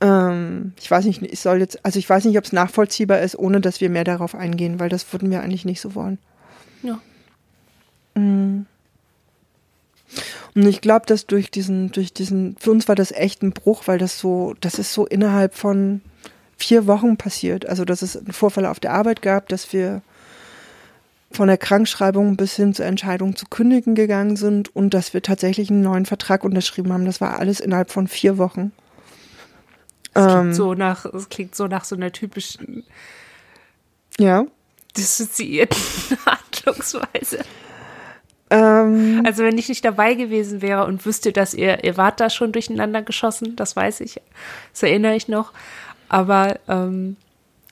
Ähm, 0.00 0.72
ich 0.80 0.90
weiß 0.90 1.04
nicht, 1.04 1.22
ich 1.22 1.40
soll 1.40 1.58
jetzt, 1.58 1.84
also 1.84 1.98
ich 1.98 2.08
weiß 2.08 2.24
nicht, 2.24 2.38
ob 2.38 2.44
es 2.44 2.52
nachvollziehbar 2.52 3.20
ist, 3.20 3.38
ohne 3.38 3.60
dass 3.60 3.80
wir 3.80 3.90
mehr 3.90 4.04
darauf 4.04 4.34
eingehen, 4.34 4.78
weil 4.80 4.88
das 4.88 5.12
würden 5.12 5.30
wir 5.30 5.42
eigentlich 5.42 5.64
nicht 5.64 5.80
so 5.80 5.94
wollen. 5.94 6.18
Ja. 6.82 7.00
Mhm. 8.14 8.66
Und 10.54 10.66
ich 10.66 10.80
glaube, 10.80 11.06
dass 11.06 11.26
durch 11.26 11.50
diesen, 11.50 11.92
durch 11.92 12.12
diesen, 12.12 12.56
für 12.58 12.70
uns 12.70 12.88
war 12.88 12.94
das 12.94 13.12
echt 13.12 13.42
ein 13.42 13.52
Bruch, 13.52 13.82
weil 13.86 13.98
das 13.98 14.18
so, 14.18 14.54
das 14.60 14.78
ist 14.78 14.92
so 14.92 15.06
innerhalb 15.06 15.54
von 15.54 16.00
vier 16.56 16.86
Wochen 16.86 17.16
passiert. 17.16 17.66
Also, 17.66 17.84
dass 17.84 18.02
es 18.02 18.16
einen 18.16 18.32
Vorfall 18.32 18.66
auf 18.66 18.80
der 18.80 18.92
Arbeit 18.92 19.22
gab, 19.22 19.48
dass 19.48 19.72
wir 19.72 20.02
von 21.30 21.48
der 21.48 21.58
Krankschreibung 21.58 22.36
bis 22.36 22.56
hin 22.56 22.74
zur 22.74 22.86
Entscheidung 22.86 23.36
zu 23.36 23.46
kündigen 23.46 23.94
gegangen 23.94 24.36
sind 24.36 24.74
und 24.74 24.94
dass 24.94 25.12
wir 25.12 25.22
tatsächlich 25.22 25.70
einen 25.70 25.82
neuen 25.82 26.06
Vertrag 26.06 26.42
unterschrieben 26.42 26.92
haben. 26.92 27.04
Das 27.04 27.20
war 27.20 27.38
alles 27.38 27.60
innerhalb 27.60 27.90
von 27.90 28.08
vier 28.08 28.38
Wochen. 28.38 28.72
Klingt, 30.14 30.30
ähm, 30.30 30.52
so, 30.52 30.74
nach, 30.74 31.10
das 31.10 31.28
klingt 31.28 31.54
so 31.54 31.66
nach 31.66 31.84
so 31.84 31.96
einer 31.96 32.12
typischen 32.12 32.84
ja. 34.18 34.46
dissoziierten 34.96 35.78
Handlungsweise. 36.26 37.44
Ähm, 38.50 39.22
also 39.26 39.44
wenn 39.44 39.58
ich 39.58 39.68
nicht 39.68 39.84
dabei 39.84 40.14
gewesen 40.14 40.62
wäre 40.62 40.86
und 40.86 41.04
wüsste, 41.04 41.32
dass 41.32 41.54
ihr, 41.54 41.84
ihr 41.84 41.96
wart 41.96 42.20
da 42.20 42.30
schon 42.30 42.52
durcheinander 42.52 43.02
geschossen, 43.02 43.56
das 43.56 43.76
weiß 43.76 44.00
ich, 44.00 44.20
das 44.72 44.82
erinnere 44.82 45.14
ich 45.14 45.28
noch. 45.28 45.52
Aber 46.08 46.58
ähm, 46.68 47.16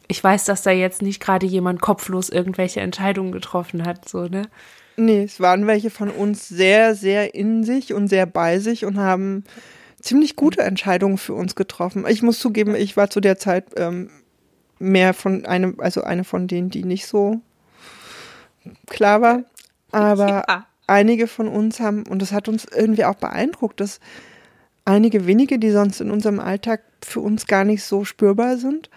ich 0.09 0.23
weiß, 0.23 0.45
dass 0.45 0.63
da 0.63 0.71
jetzt 0.71 1.03
nicht 1.03 1.21
gerade 1.21 1.47
jemand 1.47 1.81
kopflos 1.81 2.29
irgendwelche 2.29 2.81
Entscheidungen 2.81 3.33
getroffen 3.33 3.87
hat, 3.87 4.09
so, 4.09 4.25
ne? 4.27 4.43
Nee, 4.99 5.25
es 5.25 5.41
waren 5.41 5.67
welche 5.67 5.91
von 5.91 6.11
uns 6.11 6.49
sehr, 6.49 6.95
sehr 6.95 7.35
in 7.35 7.65
sich 7.65 7.93
und 7.93 8.09
sehr 8.09 8.25
bei 8.25 8.59
sich 8.59 8.87
und 8.87 8.99
haben 8.99 9.45
ziemlich 10.07 10.37
gute 10.37 10.63
Entscheidungen 10.63 11.19
für 11.19 11.35
uns 11.35 11.55
getroffen. 11.55 12.05
Ich 12.09 12.23
muss 12.23 12.39
zugeben, 12.39 12.75
ich 12.75 12.97
war 12.97 13.11
zu 13.11 13.21
der 13.21 13.39
Zeit 13.39 13.67
ähm, 13.77 14.11
mehr 14.79 15.15
von 15.15 15.47
einem, 15.47 15.81
also 15.81 16.03
eine 16.03 16.25
von 16.25 16.49
denen, 16.49 16.71
die 16.71 16.85
nicht 16.85 17.07
so 17.07 17.41
klar 18.87 19.21
war. 19.21 19.43
Aber 19.93 20.29
ja. 20.29 20.67
einige 20.87 21.27
von 21.27 21.49
uns 21.49 21.81
haben, 21.81 22.05
und 22.05 22.23
das 22.23 22.33
hat 22.33 22.49
uns 22.49 22.65
irgendwie 22.65 23.05
auch 23.05 23.17
beeindruckt, 23.17 23.81
dass 23.81 24.01
einige 24.85 25.27
wenige, 25.27 25.59
die 25.59 25.71
sonst 25.71 26.01
in 26.01 26.11
unserem 26.11 26.41
Alltag 26.41 26.83
für 27.05 27.21
uns 27.21 27.47
gar 27.47 27.65
nicht 27.65 27.83
so 27.83 28.05
spürbar 28.05 28.57
sind, 28.57 28.91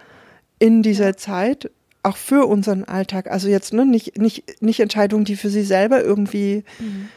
in 0.59 0.83
dieser 0.83 1.17
Zeit 1.17 1.71
auch 2.03 2.17
für 2.17 2.45
unseren 2.45 2.85
Alltag, 2.85 3.29
also 3.29 3.49
jetzt 3.49 3.73
ne, 3.73 3.85
nicht, 3.85 4.17
nicht, 4.17 4.61
nicht 4.61 4.79
Entscheidungen, 4.79 5.25
die 5.25 5.35
für 5.35 5.49
sie 5.49 5.63
selber 5.63 6.01
irgendwie 6.01 6.63
mhm. 6.79 7.09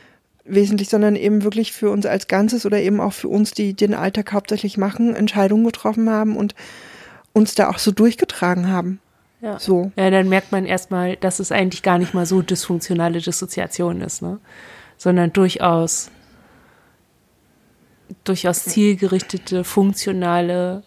Wesentlich, 0.45 0.89
sondern 0.89 1.17
eben 1.17 1.45
wirklich 1.45 1.73
für 1.73 1.91
uns 1.91 2.07
als 2.07 2.27
Ganzes 2.27 2.67
oder 2.67 2.81
eben 2.81 3.01
auch 3.01 3.13
für 3.13 3.29
uns, 3.29 3.53
die 3.53 3.75
den 3.75 3.95
Alltag 3.95 4.33
hauptsächlich 4.33 4.77
machen, 4.77 5.15
Entscheidungen 5.15 5.65
getroffen 5.65 6.11
haben 6.11 6.37
und 6.37 6.55
uns 7.33 7.55
da 7.55 7.71
auch 7.71 7.79
so 7.79 7.93
durchgetragen 7.93 8.69
haben. 8.69 9.01
Ja. 9.41 9.59
So. 9.59 9.91
Ja, 9.97 10.11
dann 10.11 10.29
merkt 10.29 10.53
man 10.53 10.67
erstmal, 10.67 11.17
dass 11.17 11.41
es 11.41 11.51
eigentlich 11.51 11.83
gar 11.83 11.99
nicht 11.99 12.15
mal 12.15 12.27
so 12.27 12.43
dysfunktionale 12.43 13.21
Dissoziation 13.21 14.01
ist, 14.01 14.23
ne? 14.23 14.39
Sondern 14.97 15.33
durchaus, 15.33 16.11
durchaus 18.23 18.65
zielgerichtete, 18.65 19.65
funktionale, 19.65 20.85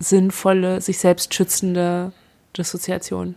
sinnvolle, 0.00 0.80
sich 0.80 0.98
selbst 0.98 1.34
schützende 1.34 2.12
Dissoziation. 2.56 3.36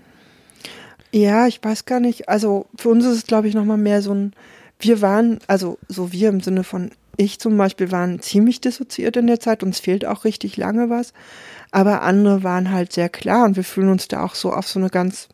Ja, 1.11 1.45
ich 1.45 1.63
weiß 1.63 1.85
gar 1.85 1.99
nicht. 1.99 2.29
Also 2.29 2.65
für 2.75 2.89
uns 2.89 3.05
ist 3.05 3.17
es, 3.17 3.27
glaube 3.27 3.47
ich, 3.47 3.53
nochmal 3.53 3.77
mehr 3.77 4.01
so 4.01 4.13
ein, 4.13 4.33
wir 4.81 5.01
waren, 5.01 5.39
also 5.47 5.77
so 5.87 6.11
wir 6.11 6.29
im 6.29 6.41
Sinne 6.41 6.63
von 6.63 6.91
ich 7.17 7.39
zum 7.39 7.57
Beispiel 7.57 7.91
waren 7.91 8.19
ziemlich 8.21 8.61
dissoziiert 8.61 9.17
in 9.17 9.27
der 9.27 9.39
Zeit, 9.39 9.63
uns 9.63 9.79
fehlt 9.79 10.05
auch 10.05 10.23
richtig 10.23 10.57
lange 10.57 10.89
was 10.89 11.13
aber 11.71 12.01
andere 12.01 12.43
waren 12.43 12.71
halt 12.71 12.91
sehr 12.91 13.09
klar 13.09 13.45
und 13.45 13.55
wir 13.55 13.63
fühlen 13.63 13.89
uns 13.89 14.09
da 14.09 14.23
auch 14.23 14.35
so 14.35 14.53
auf 14.53 14.67
so 14.67 14.79
eine 14.79 14.89
ganz, 14.89 15.29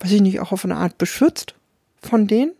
weiß 0.00 0.12
ich 0.12 0.20
nicht, 0.20 0.40
auch 0.40 0.52
auf 0.52 0.64
eine 0.64 0.76
Art 0.76 0.98
beschützt 0.98 1.54
von 2.02 2.26
denen, 2.26 2.52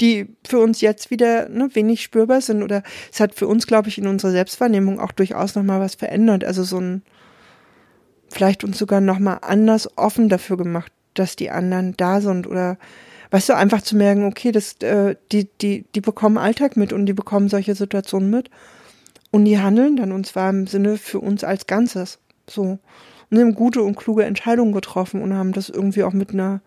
die 0.00 0.28
für 0.46 0.58
uns 0.58 0.80
jetzt 0.80 1.10
wieder 1.10 1.48
ne, 1.48 1.70
wenig 1.74 2.02
spürbar 2.02 2.40
sind 2.40 2.62
oder 2.62 2.82
es 3.12 3.20
hat 3.20 3.34
für 3.34 3.46
uns, 3.46 3.66
glaube 3.66 3.88
ich, 3.88 3.98
in 3.98 4.08
unserer 4.08 4.32
Selbstwahrnehmung 4.32 4.98
auch 4.98 5.12
durchaus 5.12 5.54
nochmal 5.54 5.80
was 5.80 5.94
verändert, 5.94 6.44
also 6.44 6.64
so 6.64 6.80
ein, 6.80 7.02
vielleicht 8.28 8.64
uns 8.64 8.78
sogar 8.78 9.00
nochmal 9.00 9.38
anders 9.42 9.96
offen 9.96 10.28
dafür 10.28 10.56
gemacht, 10.56 10.92
dass 11.14 11.36
die 11.36 11.50
anderen 11.50 11.94
da 11.96 12.20
sind 12.20 12.46
oder 12.46 12.76
weißt 13.32 13.48
du, 13.48 13.56
einfach 13.56 13.80
zu 13.80 13.96
merken, 13.96 14.26
okay, 14.26 14.52
das, 14.52 14.74
äh, 14.82 15.16
die, 15.32 15.48
die, 15.62 15.86
die 15.94 16.00
bekommen 16.02 16.36
Alltag 16.36 16.76
mit 16.76 16.92
und 16.92 17.06
die 17.06 17.14
bekommen 17.14 17.48
solche 17.48 17.74
Situationen 17.74 18.28
mit. 18.28 18.50
Und 19.30 19.46
die 19.46 19.58
handeln 19.58 19.96
dann 19.96 20.12
und 20.12 20.26
zwar 20.26 20.50
im 20.50 20.66
Sinne 20.66 20.98
für 20.98 21.18
uns 21.18 21.42
als 21.42 21.66
Ganzes. 21.66 22.18
So. 22.46 22.78
Und 23.30 23.38
haben 23.38 23.54
gute 23.54 23.82
und 23.82 23.96
kluge 23.96 24.24
Entscheidungen 24.24 24.72
getroffen 24.72 25.22
und 25.22 25.32
haben 25.32 25.52
das 25.52 25.70
irgendwie 25.70 26.02
auch 26.02 26.12
mit 26.12 26.32
einer, 26.32 26.60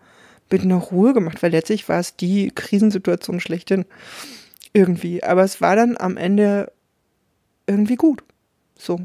mit 0.50 0.62
einer 0.62 0.74
Ruhe 0.74 1.14
gemacht, 1.14 1.40
weil 1.40 1.52
letztlich 1.52 1.88
war 1.88 2.00
es 2.00 2.16
die 2.16 2.50
Krisensituation 2.52 3.38
schlechthin. 3.38 3.84
Irgendwie. 4.72 5.22
Aber 5.22 5.44
es 5.44 5.60
war 5.60 5.76
dann 5.76 5.96
am 5.96 6.16
Ende 6.16 6.72
irgendwie 7.68 7.94
gut. 7.94 8.24
So. 8.76 8.98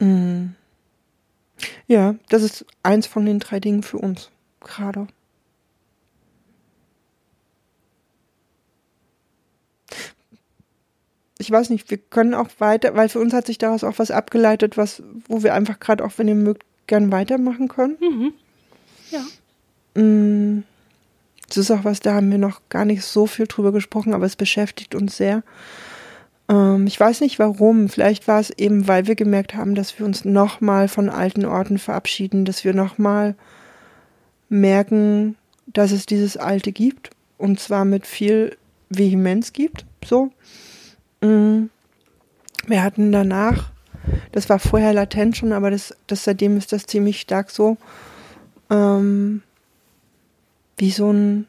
Mhm. 0.00 0.54
Ja, 1.86 2.14
das 2.28 2.42
ist 2.42 2.64
eins 2.82 3.06
von 3.06 3.26
den 3.26 3.40
drei 3.40 3.60
Dingen 3.60 3.82
für 3.82 3.98
uns 3.98 4.30
gerade. 4.60 5.06
ich 11.44 11.50
weiß 11.50 11.70
nicht, 11.70 11.90
wir 11.90 11.98
können 11.98 12.32
auch 12.32 12.48
weiter, 12.58 12.94
weil 12.94 13.08
für 13.08 13.20
uns 13.20 13.34
hat 13.34 13.46
sich 13.46 13.58
daraus 13.58 13.84
auch 13.84 13.98
was 13.98 14.10
abgeleitet, 14.10 14.76
was, 14.76 15.02
wo 15.28 15.42
wir 15.42 15.52
einfach 15.52 15.78
gerade 15.78 16.04
auch, 16.04 16.12
wenn 16.16 16.28
ihr 16.28 16.34
mögt, 16.34 16.64
gern 16.86 17.12
weitermachen 17.12 17.68
können. 17.68 17.96
Mhm. 18.00 18.32
Ja. 19.10 20.00
Mm, 20.00 20.64
das 21.48 21.58
ist 21.58 21.70
auch 21.70 21.84
was, 21.84 22.00
da 22.00 22.14
haben 22.14 22.30
wir 22.30 22.38
noch 22.38 22.60
gar 22.70 22.84
nicht 22.84 23.04
so 23.04 23.26
viel 23.26 23.46
drüber 23.46 23.72
gesprochen, 23.72 24.14
aber 24.14 24.26
es 24.26 24.36
beschäftigt 24.36 24.94
uns 24.94 25.16
sehr. 25.16 25.42
Ähm, 26.48 26.86
ich 26.86 26.98
weiß 26.98 27.20
nicht 27.20 27.38
warum. 27.38 27.88
Vielleicht 27.88 28.28
war 28.28 28.40
es 28.40 28.50
eben, 28.50 28.88
weil 28.88 29.06
wir 29.06 29.14
gemerkt 29.14 29.54
haben, 29.54 29.74
dass 29.74 29.98
wir 29.98 30.06
uns 30.06 30.24
nochmal 30.24 30.88
von 30.88 31.08
alten 31.08 31.44
Orten 31.44 31.78
verabschieden, 31.78 32.44
dass 32.44 32.64
wir 32.64 32.74
nochmal 32.74 33.34
merken, 34.48 35.36
dass 35.66 35.92
es 35.92 36.06
dieses 36.06 36.36
Alte 36.36 36.72
gibt 36.72 37.10
und 37.38 37.58
zwar 37.60 37.84
mit 37.84 38.06
viel 38.06 38.56
Vehemenz 38.90 39.52
gibt. 39.52 39.86
So. 40.04 40.30
Mm. 41.20 41.70
Wir 42.66 42.82
hatten 42.82 43.12
danach, 43.12 43.70
das 44.32 44.48
war 44.48 44.58
vorher 44.58 44.94
latent 44.94 45.36
schon, 45.36 45.52
aber 45.52 45.70
das, 45.70 45.94
das 46.06 46.24
seitdem 46.24 46.56
ist 46.56 46.72
das 46.72 46.86
ziemlich 46.86 47.20
stark 47.20 47.50
so, 47.50 47.76
ähm, 48.70 49.42
wie 50.78 50.90
so 50.90 51.12
ein 51.12 51.46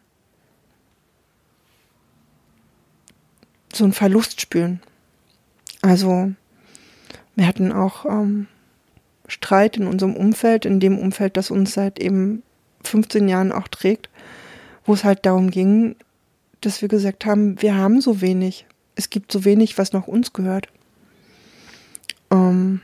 so 3.78 3.84
einen 3.84 3.94
Verlust 3.94 4.42
spüren. 4.42 4.82
Also 5.82 6.32
wir 7.36 7.48
hatten 7.48 7.72
auch 7.72 8.06
ähm, 8.06 8.48
Streit 9.28 9.78
in 9.78 9.88
unserem 9.88 10.16
Umfeld, 10.16 10.66
in 10.66 10.80
dem 10.80 10.98
Umfeld, 10.98 11.38
das 11.38 11.52
uns 11.52 11.74
seit 11.74 12.00
eben 12.00 12.44
15 12.84 13.28
Jahren 13.28 13.52
auch 13.52 13.68
trägt, 13.68 14.10
wo 14.86 14.94
es 14.94 15.04
halt 15.04 15.26
darum 15.26 15.52
ging, 15.52 15.96
dass 16.62 16.82
wir 16.82 16.90
gesagt 16.90 17.26
haben, 17.26 17.62
wir 17.62 17.76
haben 17.76 18.02
so 18.02 18.22
wenig. 18.22 18.66
Es 18.96 19.10
gibt 19.10 19.32
so 19.32 19.44
wenig, 19.46 19.78
was 19.78 19.94
noch 19.94 20.08
uns 20.08 20.34
gehört. 20.34 20.70
Ähm, 22.32 22.82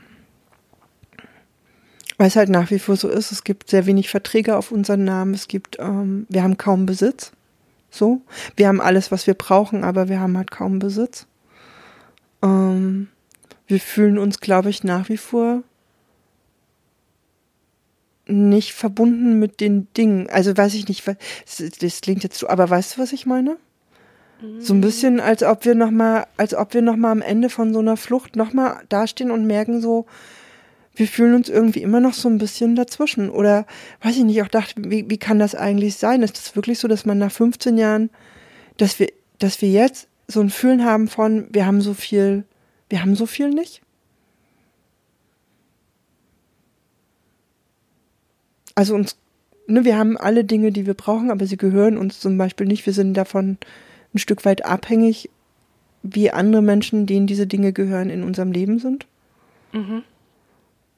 weil 2.18 2.28
es 2.28 2.36
halt 2.36 2.50
nach 2.50 2.70
wie 2.70 2.78
vor 2.78 2.96
so 2.96 3.08
ist, 3.08 3.32
es 3.32 3.42
gibt 3.42 3.70
sehr 3.70 3.86
wenig 3.86 4.08
Verträge 4.08 4.56
auf 4.56 4.70
unseren 4.70 5.04
Namen, 5.04 5.34
es 5.34 5.48
gibt, 5.48 5.78
ähm, 5.80 6.26
wir 6.28 6.42
haben 6.42 6.58
kaum 6.58 6.86
Besitz. 6.86 7.32
So. 7.92 8.22
Wir 8.56 8.68
haben 8.68 8.80
alles, 8.80 9.12
was 9.12 9.26
wir 9.26 9.34
brauchen, 9.34 9.84
aber 9.84 10.08
wir 10.08 10.18
haben 10.18 10.36
halt 10.36 10.50
kaum 10.50 10.78
Besitz. 10.78 11.26
Ähm, 12.42 13.08
wir 13.66 13.78
fühlen 13.78 14.18
uns, 14.18 14.40
glaube 14.40 14.70
ich, 14.70 14.82
nach 14.82 15.08
wie 15.10 15.18
vor 15.18 15.62
nicht 18.26 18.72
verbunden 18.72 19.38
mit 19.38 19.60
den 19.60 19.88
Dingen. 19.94 20.30
Also 20.30 20.56
weiß 20.56 20.74
ich 20.74 20.88
nicht, 20.88 21.04
das 21.06 22.00
klingt 22.00 22.22
jetzt 22.22 22.38
so, 22.38 22.48
aber 22.48 22.70
weißt 22.70 22.96
du, 22.96 23.02
was 23.02 23.12
ich 23.12 23.26
meine? 23.26 23.58
So 24.58 24.74
ein 24.74 24.80
bisschen, 24.80 25.20
als 25.20 25.44
ob 25.44 25.64
wir 25.64 25.76
noch 25.76 25.90
mal, 25.92 26.26
als 26.36 26.54
ob 26.54 26.74
wir 26.74 26.82
noch 26.82 26.96
mal 26.96 27.12
am 27.12 27.22
Ende 27.22 27.48
von 27.48 27.72
so 27.72 27.78
einer 27.78 27.96
Flucht 27.96 28.34
noch 28.34 28.52
mal 28.52 28.82
dastehen 28.88 29.30
und 29.30 29.46
merken 29.46 29.80
so, 29.80 30.06
wir 30.94 31.06
fühlen 31.08 31.34
uns 31.34 31.48
irgendwie 31.48 31.82
immer 31.82 32.00
noch 32.00 32.14
so 32.14 32.28
ein 32.28 32.38
bisschen 32.38 32.76
dazwischen. 32.76 33.30
Oder 33.30 33.66
weiß 34.02 34.16
ich 34.16 34.24
nicht, 34.24 34.42
auch 34.42 34.48
dachte, 34.48 34.74
wie, 34.76 35.08
wie 35.08 35.18
kann 35.18 35.38
das 35.38 35.54
eigentlich 35.54 35.96
sein? 35.96 36.22
Ist 36.22 36.36
das 36.36 36.54
wirklich 36.54 36.78
so, 36.78 36.88
dass 36.88 37.06
man 37.06 37.18
nach 37.18 37.32
15 37.32 37.78
Jahren, 37.78 38.10
dass 38.76 38.98
wir, 38.98 39.08
dass 39.38 39.62
wir 39.62 39.70
jetzt 39.70 40.08
so 40.28 40.40
ein 40.40 40.50
Fühlen 40.50 40.84
haben 40.84 41.08
von, 41.08 41.46
wir 41.50 41.66
haben 41.66 41.80
so 41.80 41.94
viel, 41.94 42.44
wir 42.88 43.02
haben 43.02 43.14
so 43.14 43.26
viel 43.26 43.50
nicht? 43.50 43.80
Also 48.74 48.94
uns, 48.94 49.16
ne, 49.66 49.84
wir 49.84 49.96
haben 49.96 50.16
alle 50.16 50.44
Dinge, 50.44 50.72
die 50.72 50.86
wir 50.86 50.94
brauchen, 50.94 51.30
aber 51.30 51.46
sie 51.46 51.56
gehören 51.56 51.96
uns 51.96 52.20
zum 52.20 52.36
Beispiel 52.38 52.66
nicht. 52.66 52.84
Wir 52.84 52.92
sind 52.92 53.14
davon 53.14 53.58
ein 54.14 54.18
Stück 54.18 54.44
weit 54.44 54.64
abhängig, 54.64 55.30
wie 56.02 56.30
andere 56.30 56.62
Menschen, 56.62 57.06
denen 57.06 57.26
diese 57.26 57.46
Dinge 57.46 57.72
gehören, 57.72 58.10
in 58.10 58.22
unserem 58.22 58.52
Leben 58.52 58.78
sind. 58.78 59.06
Mhm. 59.72 60.02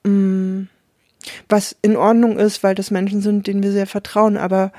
Mm. 0.04 0.68
Was 1.48 1.74
in 1.80 1.96
Ordnung 1.96 2.38
ist, 2.38 2.62
weil 2.62 2.74
das 2.74 2.90
Menschen 2.90 3.22
sind, 3.22 3.46
denen 3.46 3.62
wir 3.62 3.72
sehr 3.72 3.86
vertrauen, 3.86 4.36
aber 4.36 4.72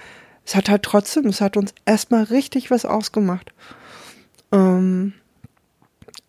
es 0.45 0.55
hat 0.55 0.69
halt 0.69 0.83
trotzdem, 0.83 1.25
es 1.25 1.41
hat 1.41 1.57
uns 1.57 1.73
erstmal 1.85 2.23
richtig 2.23 2.69
was 2.69 2.85
ausgemacht. 2.85 3.51
Ähm, 4.51 5.13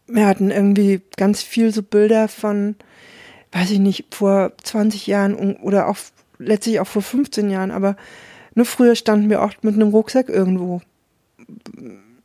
wir 0.07 0.27
hatten 0.27 0.51
irgendwie 0.51 1.03
ganz 1.17 1.43
viel 1.43 1.73
so 1.73 1.83
Bilder 1.83 2.29
von, 2.29 2.77
weiß 3.53 3.71
ich 3.71 3.79
nicht, 3.79 4.15
vor 4.15 4.53
20 4.63 5.07
Jahren 5.07 5.57
oder 5.57 5.89
auch 5.89 5.99
letztlich 6.39 6.81
auch 6.81 6.87
vor 6.87 7.03
15 7.03 7.51
Jahren, 7.51 7.71
aber 7.71 7.97
nur 8.55 8.67
früher 8.67 8.97
standen 8.97 9.29
wir 9.29 9.43
oft 9.43 9.65
mit 9.65 9.75
einem 9.75 9.91
Rucksack 9.91 10.29
irgendwo. 10.29 10.81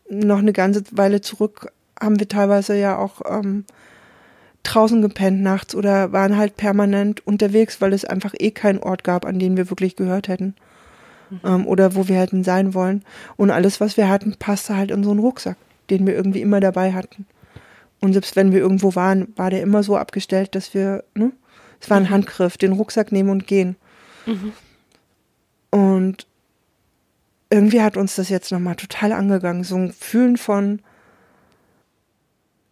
Noch 0.10 0.40
eine 0.40 0.54
ganze 0.54 0.84
Weile 0.92 1.22
zurück 1.22 1.72
haben 2.00 2.20
wir 2.20 2.28
teilweise 2.28 2.76
ja 2.78 2.98
auch 2.98 3.22
ähm, 3.30 3.66
draußen 4.64 5.02
gepennt 5.02 5.42
nachts 5.42 5.76
oder 5.76 6.12
waren 6.12 6.38
halt 6.38 6.58
permanent 6.58 7.26
unterwegs, 7.26 7.82
weil 7.82 7.94
es 7.94 8.06
einfach 8.06 8.34
eh 8.38 8.52
keinen 8.52 8.80
Ort 8.80 9.04
gab, 9.04 9.26
an 9.26 9.40
den 9.40 9.58
wir 9.58 9.70
wirklich 9.70 9.96
gehört 9.96 10.28
hätten. 10.28 10.56
Mhm. 11.30 11.40
Ähm, 11.44 11.68
oder 11.68 11.96
wo 11.96 12.08
wir 12.08 12.18
hätten 12.18 12.44
sein 12.44 12.74
wollen. 12.74 13.04
Und 13.38 13.52
alles, 13.52 13.80
was 13.82 13.98
wir 13.98 14.10
hatten, 14.10 14.36
passte 14.38 14.76
halt 14.76 14.92
in 14.92 15.04
so 15.04 15.12
einen 15.12 15.20
Rucksack, 15.20 15.58
den 15.90 16.06
wir 16.06 16.14
irgendwie 16.14 16.42
immer 16.42 16.60
dabei 16.60 16.94
hatten. 16.94 17.26
Und 18.00 18.14
selbst 18.14 18.36
wenn 18.36 18.52
wir 18.52 18.60
irgendwo 18.60 18.96
waren, 18.96 19.28
war 19.36 19.50
der 19.50 19.62
immer 19.62 19.84
so 19.84 19.96
abgestellt, 19.96 20.56
dass 20.56 20.74
wir, 20.74 21.04
ne? 21.14 21.32
Es 21.80 21.90
war 21.90 21.98
ein 21.98 22.04
mhm. 22.04 22.10
Handgriff, 22.12 22.58
den 22.58 22.74
Rucksack 22.74 23.12
nehmen 23.12 23.30
und 23.30 23.48
gehen. 23.48 23.76
Mhm. 24.26 24.54
Und 25.72 26.28
irgendwie 27.50 27.82
hat 27.82 27.98
uns 27.98 28.16
das 28.16 28.30
jetzt 28.30 28.52
nochmal 28.52 28.76
total 28.76 29.12
angegangen. 29.12 29.64
So 29.64 29.76
ein 29.76 29.94
Fühlen 29.94 30.38
von 30.38 30.80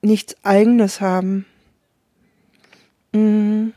nichts 0.01 0.35
Eigenes 0.43 1.01
haben. 1.01 1.45
Mhm. 3.11 3.73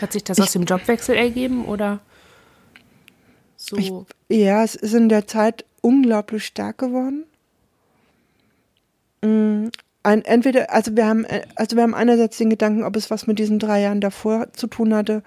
Hat 0.00 0.12
sich 0.12 0.24
das 0.24 0.38
ich, 0.38 0.44
aus 0.44 0.52
dem 0.52 0.64
Jobwechsel 0.64 1.16
ergeben 1.16 1.64
oder 1.64 2.00
so? 3.56 3.76
Ich, 3.76 3.92
ja, 4.28 4.64
es 4.64 4.74
ist 4.74 4.94
in 4.94 5.08
der 5.08 5.26
Zeit 5.26 5.64
unglaublich 5.80 6.44
stark 6.44 6.78
geworden. 6.78 7.24
Mhm. 9.22 9.70
Ein, 10.04 10.24
entweder, 10.24 10.72
also 10.72 10.96
wir 10.96 11.06
haben, 11.06 11.24
also 11.54 11.76
wir 11.76 11.84
haben 11.84 11.94
einerseits 11.94 12.36
den 12.36 12.50
Gedanken, 12.50 12.82
ob 12.82 12.96
es 12.96 13.10
was 13.10 13.28
mit 13.28 13.38
diesen 13.38 13.60
drei 13.60 13.82
Jahren 13.82 14.00
davor 14.00 14.52
zu 14.52 14.66
tun 14.66 14.92
hatte, 14.94 15.22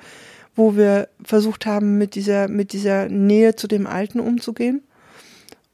wo 0.53 0.75
wir 0.75 1.07
versucht 1.23 1.65
haben, 1.65 1.97
mit 1.97 2.15
dieser, 2.15 2.49
mit 2.49 2.73
dieser 2.73 3.07
Nähe 3.07 3.55
zu 3.55 3.67
dem 3.67 3.87
Alten 3.87 4.19
umzugehen, 4.19 4.83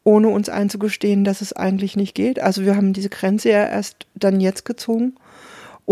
ohne 0.04 0.28
uns 0.30 0.50
einzugestehen, 0.50 1.24
dass 1.24 1.42
es 1.42 1.54
eigentlich 1.54 1.96
nicht 1.96 2.14
geht. 2.14 2.40
Also 2.40 2.64
wir 2.64 2.76
haben 2.76 2.94
diese 2.94 3.10
Grenze 3.10 3.50
ja 3.50 3.66
erst 3.66 4.06
dann 4.14 4.40
jetzt 4.40 4.66
gezogen 4.66 5.16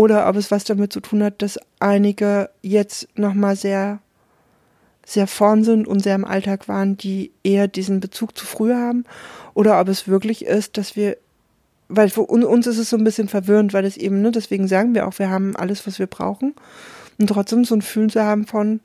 oder 0.00 0.26
ob 0.26 0.36
es 0.36 0.50
was 0.50 0.64
damit 0.64 0.94
zu 0.94 1.00
tun 1.00 1.22
hat, 1.22 1.42
dass 1.42 1.58
einige 1.78 2.48
jetzt 2.62 3.06
nochmal 3.18 3.54
sehr, 3.54 3.98
sehr 5.04 5.26
vorn 5.26 5.62
sind 5.62 5.86
und 5.86 6.00
sehr 6.02 6.14
im 6.14 6.24
Alltag 6.24 6.68
waren, 6.68 6.96
die 6.96 7.32
eher 7.44 7.68
diesen 7.68 8.00
Bezug 8.00 8.34
zu 8.34 8.46
früher 8.46 8.78
haben, 8.78 9.04
oder 9.52 9.78
ob 9.78 9.88
es 9.88 10.08
wirklich 10.08 10.46
ist, 10.46 10.78
dass 10.78 10.96
wir, 10.96 11.18
weil 11.90 12.08
für 12.08 12.22
uns 12.22 12.66
ist 12.66 12.78
es 12.78 12.88
so 12.88 12.96
ein 12.96 13.04
bisschen 13.04 13.28
verwirrend, 13.28 13.74
weil 13.74 13.84
es 13.84 13.98
eben, 13.98 14.22
ne, 14.22 14.30
deswegen 14.30 14.68
sagen 14.68 14.94
wir 14.94 15.06
auch, 15.06 15.18
wir 15.18 15.28
haben 15.28 15.54
alles, 15.54 15.86
was 15.86 15.98
wir 15.98 16.06
brauchen, 16.06 16.54
und 17.18 17.26
trotzdem 17.26 17.66
so 17.66 17.74
ein 17.74 17.82
Fühlen 17.82 18.08
zu 18.08 18.24
haben 18.24 18.46
von, 18.46 18.80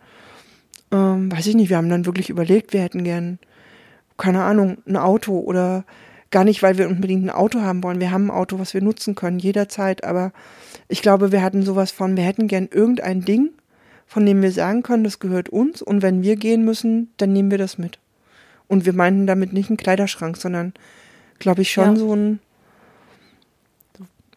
ähm, 0.92 1.32
weiß 1.32 1.48
ich 1.48 1.56
nicht, 1.56 1.70
wir 1.70 1.78
haben 1.78 1.90
dann 1.90 2.06
wirklich 2.06 2.30
überlegt, 2.30 2.74
wir 2.74 2.82
hätten 2.82 3.06
gern, 3.06 3.40
keine 4.18 4.44
Ahnung, 4.44 4.80
ein 4.86 4.98
Auto 4.98 5.40
oder 5.40 5.86
gar 6.36 6.44
nicht, 6.44 6.62
weil 6.62 6.78
wir 6.78 6.90
unbedingt 6.90 7.24
ein 7.24 7.30
Auto 7.30 7.62
haben 7.62 7.82
wollen. 7.82 8.02
Wir 8.02 8.12
haben 8.12 8.26
ein 8.26 8.36
Auto, 8.36 8.60
was 8.60 8.74
wir 8.74 8.82
nutzen 8.82 9.16
können, 9.16 9.40
jederzeit, 9.40 10.04
aber 10.04 10.34
ich 10.90 11.02
glaube, 11.02 11.32
wir 11.32 11.42
hatten 11.42 11.64
sowas 11.64 11.92
von, 11.92 12.18
wir 12.18 12.26
hätten 12.26 12.50
gern 12.50 12.68
irgendein 12.70 13.22
Ding, 13.22 13.52
von 14.06 14.26
dem 14.26 14.42
wir 14.42 14.52
sagen 14.52 14.84
können, 14.84 15.06
das 15.06 15.20
gehört 15.20 15.48
uns 15.48 15.82
und 15.82 16.02
wenn 16.02 16.24
wir 16.24 16.36
gehen 16.36 16.66
müssen, 16.66 17.10
dann 17.16 17.32
nehmen 17.32 17.52
wir 17.52 17.58
das 17.58 17.78
mit. 17.78 18.00
Und 18.68 18.86
wir 18.86 18.92
meinten 18.92 19.28
damit 19.28 19.54
nicht 19.54 19.70
einen 19.70 19.78
Kleiderschrank, 19.78 20.36
sondern, 20.36 20.74
glaube 21.40 21.62
ich, 21.62 21.72
schon 21.72 21.94
ja. 21.94 21.96
so 21.96 22.14
ein. 22.14 22.40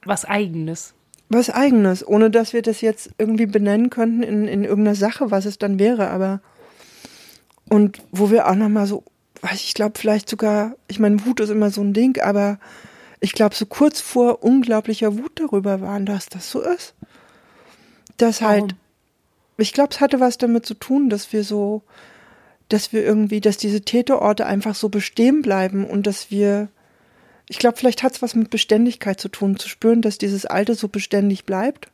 Was 0.05 0.25
Eigenes. 0.25 0.95
Was 1.31 1.51
Eigenes, 1.51 2.07
ohne 2.07 2.31
dass 2.31 2.53
wir 2.53 2.63
das 2.63 2.81
jetzt 2.81 3.11
irgendwie 3.19 3.47
benennen 3.47 3.91
könnten 3.91 4.23
in, 4.23 4.47
in 4.47 4.63
irgendeiner 4.63 4.95
Sache, 4.95 5.33
was 5.33 5.47
es 5.47 5.59
dann 5.59 5.81
wäre, 5.81 6.11
aber. 6.11 6.43
Und 7.69 7.99
wo 8.13 8.31
wir 8.31 8.49
auch 8.49 8.55
nochmal 8.55 8.87
so, 8.87 9.03
ich 9.53 9.75
glaube, 9.75 9.99
vielleicht 9.99 10.29
sogar, 10.29 10.75
ich 10.89 10.99
meine, 10.99 11.25
Wut 11.25 11.41
ist 11.41 11.51
immer 11.51 11.71
so 11.71 11.81
ein 11.81 11.93
Ding, 11.93 12.21
aber 12.21 12.59
ich 13.21 13.33
glaube, 13.33 13.55
so 13.55 13.67
kurz 13.67 14.01
vor 14.01 14.43
unglaublicher 14.43 15.17
Wut 15.19 15.33
darüber 15.41 15.81
waren, 15.81 16.07
dass 16.07 16.27
das 16.27 16.51
so 16.51 16.61
ist. 16.61 16.95
Das 18.17 18.41
halt, 18.41 18.75
ich 19.57 19.73
glaube, 19.73 19.91
es 19.93 20.01
hatte 20.01 20.21
was 20.21 20.39
damit 20.39 20.67
zu 20.67 20.75
tun, 20.75 21.09
dass 21.09 21.33
wir 21.33 21.45
so, 21.45 21.83
dass 22.69 22.93
wir 22.93 23.05
irgendwie, 23.05 23.41
dass 23.41 23.57
diese 23.57 23.81
Täterorte 23.83 24.47
einfach 24.47 24.75
so 24.75 24.89
bestehen 24.89 25.43
bleiben 25.43 25.85
und 25.85 26.07
dass 26.07 26.31
wir, 26.31 26.69
ich 27.49 27.59
glaube, 27.59 27.77
vielleicht 27.77 28.03
hat 28.03 28.15
es 28.15 28.23
was 28.23 28.35
mit 28.35 28.51
Beständigkeit 28.51 29.21
zu 29.21 29.29
tun, 29.29 29.57
zu 29.57 29.69
spüren, 29.69 30.03
dass 30.03 30.19
dieses 30.19 30.47
Alte 30.47 30.75
so 30.75 30.89
beständig 30.89 31.45
bleibt 31.45 31.89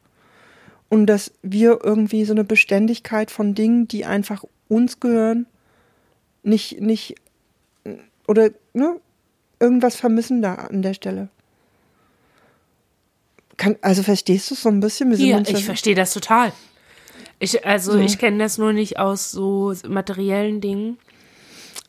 und 0.89 1.07
dass 1.07 1.33
wir 1.43 1.81
irgendwie 1.83 2.25
so 2.25 2.33
eine 2.33 2.45
Beständigkeit 2.45 3.31
von 3.31 3.55
Dingen, 3.55 3.89
die 3.89 4.05
einfach 4.05 4.45
uns 4.69 5.01
gehören, 5.01 5.47
nicht, 6.43 6.81
nicht, 6.81 7.15
oder, 8.27 8.51
ne, 8.73 9.01
irgendwas 9.61 9.97
vermissen 9.97 10.43
da 10.43 10.55
an 10.55 10.83
der 10.83 10.95
Stelle. 10.95 11.29
Kann, 13.57 13.77
also 13.83 14.03
verstehst 14.03 14.51
du 14.51 14.55
es 14.55 14.63
so 14.63 14.69
ein 14.69 14.81
bisschen? 14.81 15.13
ja, 15.13 15.41
ich 15.47 15.65
verstehe 15.65 15.95
das 15.95 16.13
total. 16.13 16.53
Ich, 17.39 17.65
also 17.65 17.97
ja. 17.97 18.05
ich 18.05 18.19
kenne 18.19 18.39
das 18.39 18.59
nur 18.59 18.73
nicht 18.73 18.99
aus 18.99 19.31
so 19.31 19.75
materiellen 19.87 20.61
Dingen. 20.61 20.99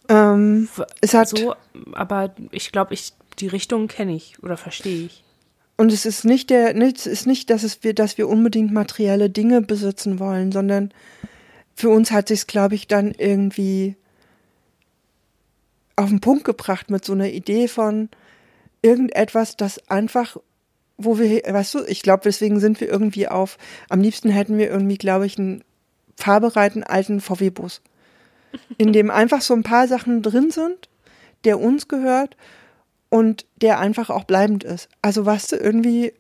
Ähm, 0.10 0.69
es 1.02 1.13
hat 1.13 1.30
so, 1.30 1.56
aber 1.93 2.36
ich 2.52 2.71
glaube, 2.71 2.93
ich 2.93 3.13
die 3.39 3.48
Richtung 3.48 3.88
kenne 3.88 4.15
ich 4.15 4.41
oder 4.43 4.58
verstehe 4.58 5.06
ich. 5.06 5.24
Und 5.78 5.91
es 5.91 6.06
ist 6.06 6.24
nicht 6.24 6.50
der, 6.50 6.76
es 6.76 7.06
ist 7.06 7.28
nicht, 7.28 7.50
dass 7.50 7.63
es 7.63 7.84
wir, 7.84 7.93
dass 7.93 8.17
wir 8.17 8.30
unbedingt 8.30 8.71
materielle 8.71 9.30
Dinge 9.30 9.62
besitzen 9.62 10.19
wollen, 10.19 10.52
sondern 10.52 10.93
für 11.76 11.89
uns 11.89 12.12
hat 12.12 12.30
sich 12.30 12.48
glaube 12.48 12.76
ich, 12.76 12.88
dann 12.88 13.12
irgendwie 13.12 13.95
auf 15.95 16.10
den 16.10 16.19
Punkt 16.21 16.43
gebracht 16.43 16.89
mit 16.89 17.05
so 17.05 17.13
einer 17.13 17.29
Idee 17.29 17.67
von 17.67 18.10
irgendetwas, 18.81 19.58
das 19.58 19.89
einfach, 19.89 20.38
wo 20.97 21.17
wir, 21.17 21.41
weißt 21.47 21.73
du, 21.73 21.84
ich 21.86 22.01
glaube, 22.01 22.23
deswegen 22.23 22.60
sind 22.60 22.79
wir 22.81 22.89
irgendwie 22.89 23.27
auf, 23.27 23.58
am 23.89 24.01
liebsten 24.01 24.29
hätten 24.29 24.58
wir 24.58 24.69
irgendwie, 24.69 24.97
glaube 24.97 25.25
ich, 25.25 25.38
einen 25.38 25.63
fahrbereiten 26.15 26.84
alten 26.84 27.21
VW-Bus, 27.21 27.81
in 28.77 28.93
dem 28.93 29.10
einfach 29.10 29.41
so 29.41 29.53
ein 29.53 29.63
paar 29.63 29.88
Sachen 29.88 30.21
drin 30.21 30.51
sind, 30.51 30.89
der 31.45 31.60
uns 31.60 31.88
gehört 31.88 32.36
und 33.10 33.45
der 33.62 33.79
einfach 33.79 34.10
auch 34.10 34.23
bleibend 34.23 34.63
ist. 34.63 34.89
Also 35.01 35.25
weißt 35.25 35.53
du, 35.53 35.55
irgendwie, 35.58 36.13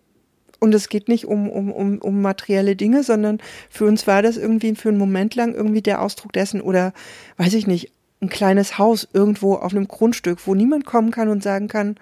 und 0.59 0.73
es 0.73 0.89
geht 0.89 1.07
nicht 1.07 1.25
um, 1.25 1.49
um, 1.49 1.71
um, 1.71 1.99
um 1.99 2.21
materielle 2.21 2.75
Dinge, 2.75 3.03
sondern 3.03 3.39
für 3.69 3.85
uns 3.85 4.07
war 4.07 4.21
das 4.21 4.37
irgendwie 4.37 4.73
für 4.75 4.89
einen 4.89 4.97
Moment 4.97 5.35
lang 5.35 5.53
irgendwie 5.53 5.81
der 5.81 6.01
Ausdruck 6.01 6.33
dessen 6.33 6.61
oder, 6.61 6.93
weiß 7.37 7.53
ich 7.53 7.67
nicht, 7.67 7.91
ein 8.25 8.29
kleines 8.29 8.77
Haus 8.77 9.07
irgendwo 9.13 9.55
auf 9.55 9.71
einem 9.71 9.87
Grundstück, 9.87 10.39
wo 10.45 10.55
niemand 10.55 10.85
kommen 10.85 11.11
kann 11.11 11.29
und 11.29 11.43
sagen 11.43 11.67
kann, 11.67 11.95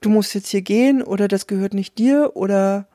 du 0.00 0.08
musst 0.08 0.34
jetzt 0.34 0.48
hier 0.48 0.62
gehen 0.62 1.02
oder 1.02 1.28
das 1.28 1.46
gehört 1.46 1.74
nicht 1.74 1.98
dir 1.98 2.32
oder 2.34 2.86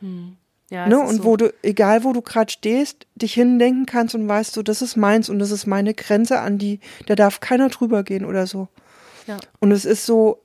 hm. 0.00 0.36
ja, 0.70 0.86
ne, 0.86 0.98
und 0.98 1.18
so. 1.18 1.24
wo 1.24 1.36
du, 1.36 1.52
egal 1.62 2.04
wo 2.04 2.12
du 2.12 2.20
gerade 2.20 2.52
stehst, 2.52 3.06
dich 3.14 3.34
hindenken 3.34 3.86
kannst 3.86 4.14
und 4.14 4.28
weißt 4.28 4.52
so, 4.52 4.62
das 4.62 4.82
ist 4.82 4.96
meins 4.96 5.28
und 5.28 5.38
das 5.38 5.50
ist 5.50 5.66
meine 5.66 5.94
Grenze 5.94 6.40
an 6.40 6.58
die, 6.58 6.80
da 7.06 7.14
darf 7.14 7.40
keiner 7.40 7.68
drüber 7.68 8.02
gehen 8.02 8.24
oder 8.24 8.46
so. 8.46 8.68
Ja. 9.26 9.38
Und 9.60 9.72
es 9.72 9.84
ist 9.84 10.04
so, 10.04 10.42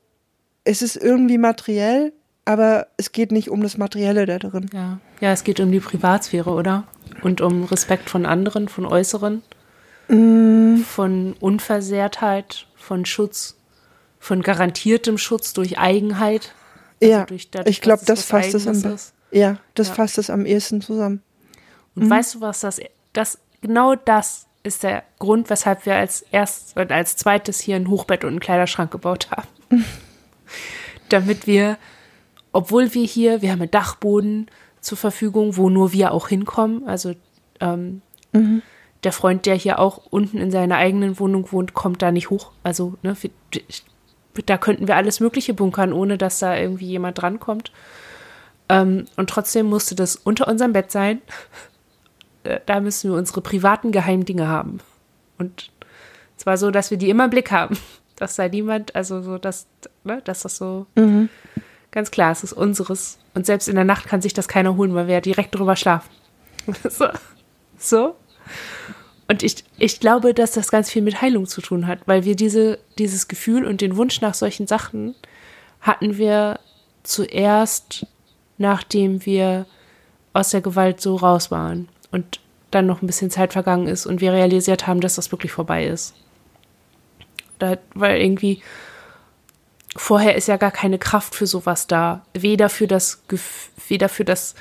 es 0.63 0.81
ist 0.81 0.95
irgendwie 0.95 1.37
materiell, 1.37 2.13
aber 2.45 2.87
es 2.97 3.11
geht 3.11 3.31
nicht 3.31 3.49
um 3.49 3.61
das 3.61 3.77
Materielle 3.77 4.25
da 4.25 4.37
drin. 4.37 4.69
Ja. 4.73 4.99
ja, 5.19 5.31
es 5.31 5.43
geht 5.43 5.59
um 5.59 5.71
die 5.71 5.79
Privatsphäre, 5.79 6.51
oder? 6.51 6.87
Und 7.21 7.41
um 7.41 7.65
Respekt 7.65 8.09
von 8.09 8.25
anderen, 8.25 8.69
von 8.69 8.85
Äußeren, 8.85 9.41
mm. 10.07 10.77
von 10.77 11.33
Unversehrtheit, 11.39 12.67
von 12.75 13.05
Schutz, 13.05 13.57
von 14.19 14.41
garantiertem 14.41 15.17
Schutz 15.17 15.53
durch 15.53 15.77
Eigenheit. 15.77 16.53
Also 17.01 17.13
ja, 17.13 17.25
durch 17.25 17.51
dadurch, 17.51 17.75
ich 17.75 17.81
glaube, 17.81 18.03
das 18.05 18.23
fasst 18.23 18.53
es 18.53 18.67
am. 18.67 18.97
Ja, 19.31 19.57
das 19.75 19.89
ja. 19.89 19.93
fasst 19.93 20.17
es 20.17 20.29
am 20.29 20.45
ehesten 20.45 20.81
zusammen. 20.81 21.21
Und 21.95 22.05
mhm. 22.05 22.09
weißt 22.09 22.35
du, 22.35 22.41
was 22.41 22.61
das, 22.61 22.79
das, 23.13 23.39
genau 23.61 23.95
das 23.95 24.47
ist 24.63 24.83
der 24.83 25.03
Grund, 25.19 25.49
weshalb 25.49 25.85
wir 25.85 25.95
als 25.95 26.21
erst 26.31 26.77
und 26.77 26.91
als 26.91 27.15
zweites 27.15 27.59
hier 27.59 27.75
ein 27.75 27.89
Hochbett 27.89 28.23
und 28.23 28.31
einen 28.31 28.39
Kleiderschrank 28.39 28.91
gebaut 28.91 29.29
haben. 29.31 29.47
Damit 31.09 31.47
wir, 31.47 31.77
obwohl 32.51 32.93
wir 32.93 33.05
hier, 33.05 33.41
wir 33.41 33.51
haben 33.51 33.61
einen 33.61 33.71
Dachboden 33.71 34.47
zur 34.81 34.97
Verfügung, 34.97 35.57
wo 35.57 35.69
nur 35.69 35.93
wir 35.93 36.11
auch 36.11 36.27
hinkommen. 36.27 36.87
Also 36.87 37.15
ähm, 37.59 38.01
mhm. 38.33 38.61
Der 39.03 39.11
Freund, 39.11 39.45
der 39.45 39.55
hier 39.55 39.79
auch 39.79 40.01
unten 40.09 40.37
in 40.37 40.51
seiner 40.51 40.77
eigenen 40.77 41.19
Wohnung 41.19 41.51
wohnt, 41.51 41.73
kommt 41.73 42.01
da 42.01 42.11
nicht 42.11 42.29
hoch. 42.29 42.51
Also 42.63 42.95
ne, 43.03 43.15
da 44.45 44.57
könnten 44.57 44.87
wir 44.87 44.95
alles 44.95 45.19
Mögliche 45.19 45.53
bunkern, 45.53 45.93
ohne 45.93 46.17
dass 46.17 46.39
da 46.39 46.55
irgendwie 46.57 46.87
jemand 46.87 47.21
drankommt. 47.21 47.71
Ähm, 48.69 49.05
und 49.15 49.29
trotzdem 49.29 49.67
musste 49.67 49.95
das 49.95 50.15
unter 50.15 50.47
unserem 50.47 50.73
Bett 50.73 50.91
sein. 50.91 51.21
Äh, 52.43 52.59
da 52.67 52.79
müssen 52.79 53.09
wir 53.09 53.17
unsere 53.17 53.41
privaten 53.41 53.91
Geheimdinge 53.91 54.47
haben. 54.47 54.77
Und 55.39 55.71
zwar 56.37 56.57
so, 56.57 56.69
dass 56.69 56.91
wir 56.91 56.97
die 56.97 57.09
immer 57.09 57.25
im 57.25 57.29
Blick 57.31 57.51
haben. 57.51 57.77
Dass 58.15 58.35
da 58.35 58.47
niemand, 58.47 58.95
also 58.95 59.21
so, 59.21 59.37
dass, 59.37 59.67
ne, 60.03 60.21
dass 60.23 60.41
das 60.41 60.57
so 60.57 60.87
mhm. 60.95 61.29
ganz 61.91 62.09
klar 62.09 62.31
ist, 62.31 62.43
es 62.43 62.51
ist 62.51 62.57
unseres. 62.57 63.19
Und 63.35 63.45
selbst 63.45 63.67
in 63.67 63.75
der 63.75 63.83
Nacht 63.83 64.07
kann 64.07 64.21
sich 64.21 64.33
das 64.33 64.47
keiner 64.47 64.75
holen, 64.75 64.95
weil 64.95 65.05
wir 65.07 65.15
ja 65.15 65.21
direkt 65.21 65.53
drüber 65.53 65.75
schlafen. 65.75 66.09
so. 66.89 67.09
so. 67.77 68.15
Und 69.27 69.43
ich, 69.43 69.63
ich 69.77 69.99
glaube, 69.99 70.33
dass 70.33 70.51
das 70.51 70.71
ganz 70.71 70.89
viel 70.89 71.01
mit 71.01 71.21
Heilung 71.21 71.47
zu 71.47 71.61
tun 71.61 71.87
hat, 71.87 71.99
weil 72.05 72.23
wir 72.23 72.35
diese, 72.35 72.79
dieses 72.97 73.27
Gefühl 73.27 73.65
und 73.65 73.81
den 73.81 73.97
Wunsch 73.97 74.21
nach 74.21 74.33
solchen 74.33 74.67
Sachen 74.67 75.15
hatten 75.81 76.17
wir 76.17 76.59
zuerst, 77.03 78.05
nachdem 78.57 79.25
wir 79.25 79.65
aus 80.33 80.49
der 80.51 80.61
Gewalt 80.61 81.01
so 81.01 81.15
raus 81.15 81.51
waren 81.51 81.89
und 82.11 82.39
dann 82.71 82.85
noch 82.85 83.01
ein 83.01 83.07
bisschen 83.07 83.31
Zeit 83.31 83.53
vergangen 83.53 83.87
ist 83.87 84.05
und 84.05 84.21
wir 84.21 84.33
realisiert 84.33 84.87
haben, 84.87 85.01
dass 85.01 85.15
das 85.15 85.31
wirklich 85.31 85.51
vorbei 85.51 85.85
ist. 85.85 86.13
Da, 87.59 87.77
weil 87.95 88.21
irgendwie 88.21 88.61
vorher 89.95 90.35
ist 90.35 90.47
ja 90.47 90.57
gar 90.57 90.71
keine 90.71 90.99
Kraft 90.99 91.35
für 91.35 91.47
sowas 91.47 91.87
da. 91.87 92.25
Weder 92.33 92.69
für 92.69 92.87
das, 92.87 93.23
weder 93.87 94.09
für 94.09 94.25
das 94.25 94.55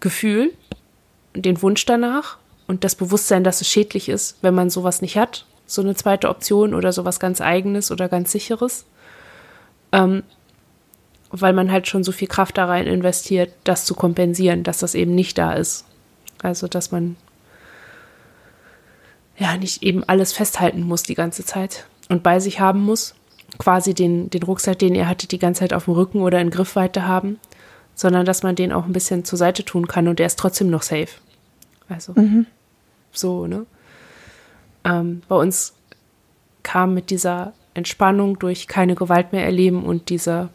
Gefühl, 0.00 0.52
den 1.34 1.62
Wunsch 1.62 1.86
danach 1.86 2.38
und 2.66 2.84
das 2.84 2.94
Bewusstsein, 2.94 3.44
dass 3.44 3.60
es 3.60 3.68
schädlich 3.68 4.08
ist, 4.08 4.36
wenn 4.42 4.54
man 4.54 4.70
sowas 4.70 5.02
nicht 5.02 5.16
hat. 5.16 5.46
So 5.66 5.82
eine 5.82 5.94
zweite 5.94 6.28
Option 6.28 6.74
oder 6.74 6.92
sowas 6.92 7.20
ganz 7.20 7.40
Eigenes 7.40 7.90
oder 7.90 8.08
ganz 8.08 8.32
Sicheres. 8.32 8.84
Ähm, 9.92 10.22
weil 11.30 11.52
man 11.52 11.72
halt 11.72 11.88
schon 11.88 12.04
so 12.04 12.12
viel 12.12 12.28
Kraft 12.28 12.56
da 12.56 12.66
rein 12.66 12.86
investiert, 12.86 13.52
das 13.64 13.84
zu 13.84 13.94
kompensieren, 13.94 14.62
dass 14.62 14.78
das 14.78 14.94
eben 14.94 15.14
nicht 15.14 15.38
da 15.38 15.52
ist. 15.52 15.84
Also, 16.42 16.68
dass 16.68 16.92
man 16.92 17.16
ja 19.38 19.56
nicht 19.56 19.82
eben 19.82 20.04
alles 20.04 20.32
festhalten 20.32 20.82
muss 20.82 21.02
die 21.02 21.14
ganze 21.14 21.44
Zeit 21.44 21.86
und 22.08 22.22
bei 22.22 22.40
sich 22.40 22.60
haben 22.60 22.80
muss. 22.80 23.14
Quasi 23.58 23.94
den, 23.94 24.28
den 24.28 24.42
Rucksack, 24.42 24.78
den 24.80 24.94
ihr 24.94 25.08
hattet, 25.08 25.32
die 25.32 25.38
ganze 25.38 25.60
Zeit 25.60 25.72
auf 25.72 25.86
dem 25.86 25.94
Rücken 25.94 26.20
oder 26.20 26.40
in 26.40 26.50
Griffweite 26.50 27.06
haben, 27.06 27.38
sondern 27.94 28.26
dass 28.26 28.42
man 28.42 28.54
den 28.54 28.72
auch 28.72 28.84
ein 28.84 28.92
bisschen 28.92 29.24
zur 29.24 29.38
Seite 29.38 29.64
tun 29.64 29.88
kann 29.88 30.08
und 30.08 30.18
der 30.18 30.26
ist 30.26 30.38
trotzdem 30.38 30.68
noch 30.68 30.82
safe. 30.82 31.08
Also, 31.88 32.12
mhm. 32.14 32.46
So, 33.18 33.46
ne? 33.46 33.66
Ähm, 34.84 35.22
bei 35.28 35.36
uns 35.36 35.74
kam 36.62 36.94
mit 36.94 37.10
dieser 37.10 37.52
Entspannung 37.74 38.38
durch 38.38 38.66
keine 38.68 38.94
Gewalt 38.94 39.32
mehr 39.32 39.44
erleben 39.44 39.84
und 39.84 40.08
dieser 40.08 40.50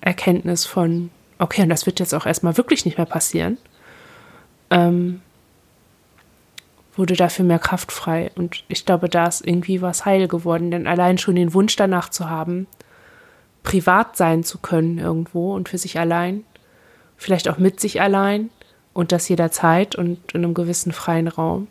Erkenntnis 0.00 0.66
von, 0.66 1.10
okay, 1.38 1.62
und 1.62 1.68
das 1.68 1.86
wird 1.86 2.00
jetzt 2.00 2.14
auch 2.14 2.26
erstmal 2.26 2.56
wirklich 2.56 2.84
nicht 2.84 2.98
mehr 2.98 3.06
passieren 3.06 3.58
ähm, 4.70 5.20
wurde 6.94 7.14
dafür 7.14 7.44
mehr 7.44 7.58
Kraft 7.58 7.92
frei. 7.92 8.30
Und 8.34 8.64
ich 8.68 8.84
glaube, 8.86 9.08
da 9.08 9.26
ist 9.26 9.46
irgendwie 9.46 9.82
was 9.82 10.04
heil 10.04 10.28
geworden. 10.28 10.70
Denn 10.70 10.86
allein 10.86 11.18
schon 11.18 11.36
den 11.36 11.54
Wunsch 11.54 11.76
danach 11.76 12.08
zu 12.08 12.28
haben, 12.30 12.66
privat 13.62 14.16
sein 14.16 14.44
zu 14.44 14.58
können 14.58 14.98
irgendwo 14.98 15.54
und 15.54 15.68
für 15.68 15.78
sich 15.78 15.98
allein, 15.98 16.44
vielleicht 17.16 17.48
auch 17.48 17.58
mit 17.58 17.80
sich 17.80 18.00
allein 18.00 18.50
und 18.96 19.12
das 19.12 19.28
jederzeit 19.28 19.94
und 19.94 20.32
in 20.32 20.42
einem 20.42 20.54
gewissen 20.54 20.90
freien 20.90 21.28
Raum, 21.28 21.68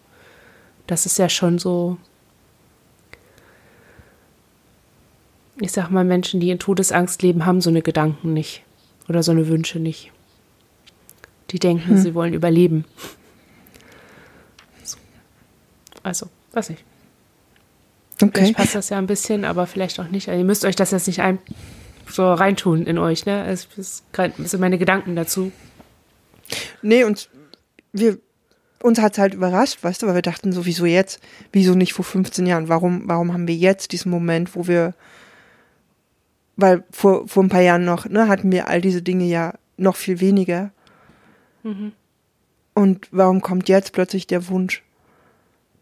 das 0.85 1.07
ist 1.07 1.17
ja 1.17 1.27
schon 1.27 1.57
so, 1.57 1.97
ich 5.59 5.71
sag 5.71 5.89
mal, 5.89 6.03
Menschen, 6.03 6.39
die 6.39 6.51
in 6.51 6.59
Todesangst 6.59 7.23
leben, 7.23 7.45
haben 7.47 7.61
so 7.61 7.71
eine 7.71 7.81
Gedanken 7.81 8.33
nicht 8.33 8.63
oder 9.09 9.23
so 9.23 9.31
eine 9.31 9.47
Wünsche 9.47 9.79
nicht. 9.79 10.11
Die 11.49 11.57
denken, 11.57 11.89
hm. 11.89 11.97
sie 11.97 12.13
wollen 12.13 12.33
überleben. 12.33 12.85
Also, 16.03 16.27
weiß 16.53 16.69
ich. 16.69 16.83
Okay. 18.21 18.31
Vielleicht 18.33 18.57
passt 18.57 18.75
das 18.75 18.89
ja 18.89 18.99
ein 18.99 19.07
bisschen, 19.07 19.45
aber 19.45 19.65
vielleicht 19.65 19.99
auch 19.99 20.09
nicht. 20.09 20.29
Also 20.29 20.38
ihr 20.38 20.45
müsst 20.45 20.63
euch 20.63 20.75
das 20.75 20.91
jetzt 20.91 21.07
nicht 21.07 21.21
ein 21.21 21.39
so 22.07 22.31
reintun 22.31 22.85
in 22.85 22.99
euch, 22.99 23.25
ne? 23.25 23.45
Es 23.47 23.67
sind 24.13 24.59
meine 24.59 24.77
Gedanken 24.77 25.15
dazu. 25.15 25.51
Nee, 26.81 27.03
und 27.03 27.29
wir, 27.91 28.19
uns 28.81 28.99
hat 28.99 29.13
es 29.13 29.19
halt 29.19 29.34
überrascht, 29.34 29.84
weißt 29.84 30.01
du, 30.01 30.08
weil 30.08 30.15
wir 30.15 30.21
dachten, 30.21 30.51
so, 30.51 30.65
wieso 30.65 30.86
jetzt? 30.86 31.19
Wieso 31.51 31.73
nicht 31.75 31.93
vor 31.93 32.05
15 32.05 32.45
Jahren? 32.45 32.69
Warum, 32.69 33.03
warum 33.05 33.34
haben 33.34 33.47
wir 33.47 33.55
jetzt 33.55 33.91
diesen 33.91 34.12
Moment, 34.12 34.55
wo 34.55 34.67
wir, 34.67 34.93
weil 36.55 36.84
vor, 36.91 37.27
vor 37.27 37.43
ein 37.43 37.49
paar 37.49 37.62
Jahren 37.62 37.86
noch, 37.86 38.05
ne, 38.05 38.27
hatten 38.27 38.51
wir 38.51 38.67
all 38.67 38.81
diese 38.81 39.01
Dinge 39.01 39.25
ja 39.25 39.53
noch 39.77 39.95
viel 39.95 40.19
weniger. 40.19 40.71
Mhm. 41.63 41.93
Und 42.73 43.08
warum 43.12 43.41
kommt 43.41 43.69
jetzt 43.69 43.93
plötzlich 43.93 44.27
der 44.27 44.47
Wunsch, 44.49 44.84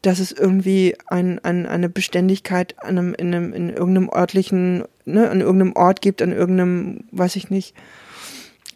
dass 0.03 0.19
es 0.19 0.31
irgendwie 0.31 0.95
ein, 1.07 1.39
ein, 1.39 1.65
eine 1.65 1.89
Beständigkeit 1.89 2.75
an 2.83 2.97
einem, 2.97 3.13
in, 3.15 3.33
einem, 3.33 3.53
in 3.53 3.69
irgendeinem 3.69 4.09
örtlichen, 4.13 4.83
ne, 5.05 5.29
an 5.29 5.41
irgendeinem 5.41 5.75
Ort 5.75 6.01
gibt, 6.01 6.21
an 6.21 6.31
irgendeinem, 6.31 7.05
weiß 7.11 7.35
ich 7.35 7.49
nicht, 7.49 7.73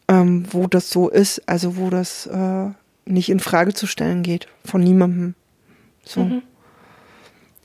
ähm, 0.08 0.45
wo 0.51 0.68
das 0.68 0.89
so 0.89 1.10
ist, 1.10 1.47
also 1.47 1.78
wo 1.78 1.89
das 1.89 2.28
äh, 2.28 2.70
nicht 3.05 3.30
in 3.30 3.39
Frage 3.39 3.74
zu 3.74 3.88
stellen 3.88 4.24
geht 4.24 4.47
von 4.66 4.82
niemandem. 4.82 5.36
So. 6.03 6.24
Mhm. 6.24 6.41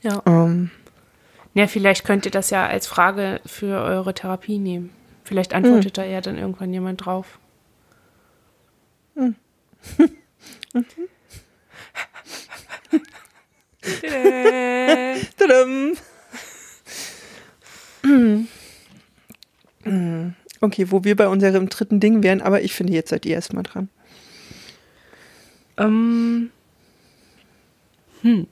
Ja. 0.01 0.21
Ähm. 0.25 0.71
Ja, 1.53 1.67
vielleicht 1.67 2.03
könnt 2.03 2.25
ihr 2.25 2.31
das 2.31 2.49
ja 2.49 2.65
als 2.65 2.87
Frage 2.87 3.39
für 3.45 3.81
eure 3.83 4.13
Therapie 4.13 4.57
nehmen. 4.57 4.89
Vielleicht 5.23 5.53
antwortet 5.53 5.97
mhm. 5.97 6.01
da 6.01 6.03
ja 6.03 6.19
dann 6.21 6.37
irgendwann 6.37 6.73
jemand 6.73 7.05
drauf. 7.05 7.39
Hm. 19.85 20.37
okay, 20.63 20.91
wo 20.91 21.03
wir 21.03 21.15
bei 21.15 21.27
unserem 21.27 21.69
dritten 21.69 21.99
Ding 21.99 22.23
wären, 22.23 22.41
aber 22.41 22.61
ich 22.61 22.73
finde, 22.73 22.93
jetzt 22.93 23.09
seid 23.09 23.25
ihr 23.25 23.35
erstmal 23.35 23.63
dran. 23.63 23.89
Ähm. 25.77 26.51
Hm. 28.21 28.47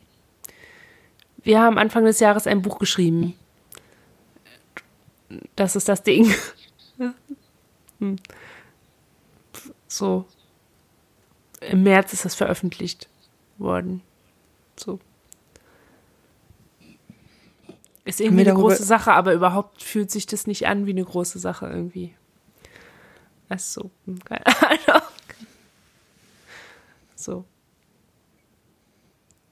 Wir 1.44 1.62
haben 1.62 1.78
Anfang 1.78 2.06
des 2.06 2.20
Jahres 2.20 2.46
ein 2.46 2.62
Buch 2.62 2.78
geschrieben. 2.78 3.34
Das 5.56 5.76
ist 5.76 5.88
das 5.88 6.04
Ding. 6.04 6.32
hm. 8.00 8.18
So, 9.88 10.26
im 11.62 11.84
März 11.84 12.14
ist 12.14 12.26
das 12.26 12.36
veröffentlicht 12.36 13.08
worden. 13.58 14.02
So. 14.78 15.00
Ist 18.04 18.20
irgendwie 18.20 18.42
eine 18.42 18.56
große 18.56 18.84
Sache, 18.84 19.14
aber 19.14 19.34
überhaupt 19.34 19.84
fühlt 19.84 20.10
sich 20.10 20.26
das 20.26 20.48
nicht 20.48 20.68
an 20.68 20.88
wie 20.88 20.92
eine 20.92 21.04
große 21.04 21.38
Sache 21.38 21.68
irgendwie. 21.68 22.16
Ach 23.50 23.60
so, 23.60 23.92
hm, 24.06 24.24
keine 24.24 24.46
Ahnung. 24.46 25.02
So. 27.16 27.46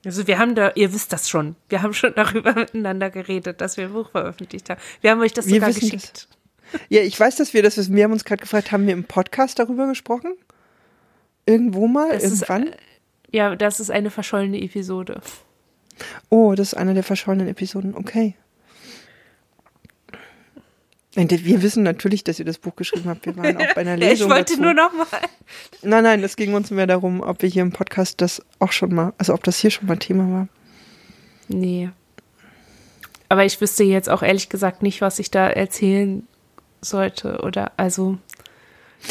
Also 0.06 0.26
wir 0.28 0.40
haben 0.40 0.56
da, 0.56 0.72
ihr 0.76 0.94
wisst 0.94 1.12
das 1.14 1.30
schon, 1.30 1.56
wir 1.68 1.82
haben 1.82 1.94
schon 1.94 2.14
darüber 2.16 2.54
miteinander 2.54 3.10
geredet, 3.10 3.62
dass 3.62 3.78
wir 3.78 3.86
ein 3.86 3.94
Buch 3.94 4.10
veröffentlicht 4.12 4.70
haben. 4.70 4.80
Wir 5.02 5.12
haben 5.12 5.22
euch 5.22 5.34
das 5.34 5.48
wir 5.48 5.56
sogar 5.56 5.74
geschickt. 5.74 6.28
Das. 6.72 6.80
Ja, 6.90 7.02
ich 7.02 7.20
weiß, 7.20 7.36
dass 7.36 7.54
wir 7.54 7.64
das 7.64 7.78
wissen. 7.78 7.96
Wir 7.96 8.04
haben 8.04 8.14
uns 8.14 8.26
gerade 8.26 8.42
gefragt, 8.42 8.72
haben 8.72 8.86
wir 8.88 8.94
im 8.94 9.04
Podcast 9.04 9.60
darüber 9.60 9.88
gesprochen? 9.88 10.34
Irgendwo 11.46 11.88
mal? 11.88 12.12
Das 12.12 12.24
irgendwann? 12.24 12.68
Ist, 12.68 12.78
ja, 13.32 13.56
das 13.56 13.80
ist 13.80 13.92
eine 13.92 14.12
verschollene 14.12 14.62
Episode. 14.62 15.22
Oh, 16.30 16.54
das 16.56 16.70
ist 16.70 16.74
eine 16.76 16.94
der 16.94 17.04
verschollenen 17.04 17.48
Episoden. 17.48 17.96
Okay. 17.96 18.36
Wir 21.16 21.62
wissen 21.62 21.84
natürlich, 21.84 22.24
dass 22.24 22.40
ihr 22.40 22.46
das 22.46 22.60
Buch 22.60 22.76
geschrieben 22.76 23.10
habt. 23.10 23.26
Wir 23.26 23.36
waren 23.36 23.58
auch 23.58 23.74
bei 23.74 23.82
einer 23.82 23.98
Lesung. 23.98 24.28
ich 24.28 24.34
wollte 24.34 24.54
dazu. 24.54 24.62
nur 24.62 24.74
noch 24.74 24.94
mal. 24.94 25.08
Nein, 25.82 26.04
nein, 26.04 26.24
es 26.24 26.36
ging 26.36 26.54
uns 26.54 26.72
mehr 26.72 26.88
darum, 26.88 27.22
ob 27.22 27.42
wir 27.42 27.50
hier 27.50 27.64
im 27.64 27.72
Podcast 27.72 28.22
das 28.22 28.42
auch 28.60 28.72
schon 28.72 28.94
mal, 28.94 29.14
also 29.18 29.34
ob 29.34 29.44
das 29.44 29.58
hier 29.58 29.72
schon 29.72 29.88
mal 29.88 29.98
Thema 29.98 30.32
war. 30.32 30.48
Nee. 31.48 31.90
Aber 33.28 33.44
ich 33.44 33.60
wüsste 33.60 33.84
jetzt 33.84 34.10
auch 34.10 34.24
ehrlich 34.24 34.50
gesagt 34.50 34.82
nicht, 34.82 35.02
was 35.02 35.20
ich 35.20 35.32
da 35.32 35.50
erzählen 35.50 36.28
sollte. 36.82 37.42
Oder 37.42 37.72
also 37.78 38.18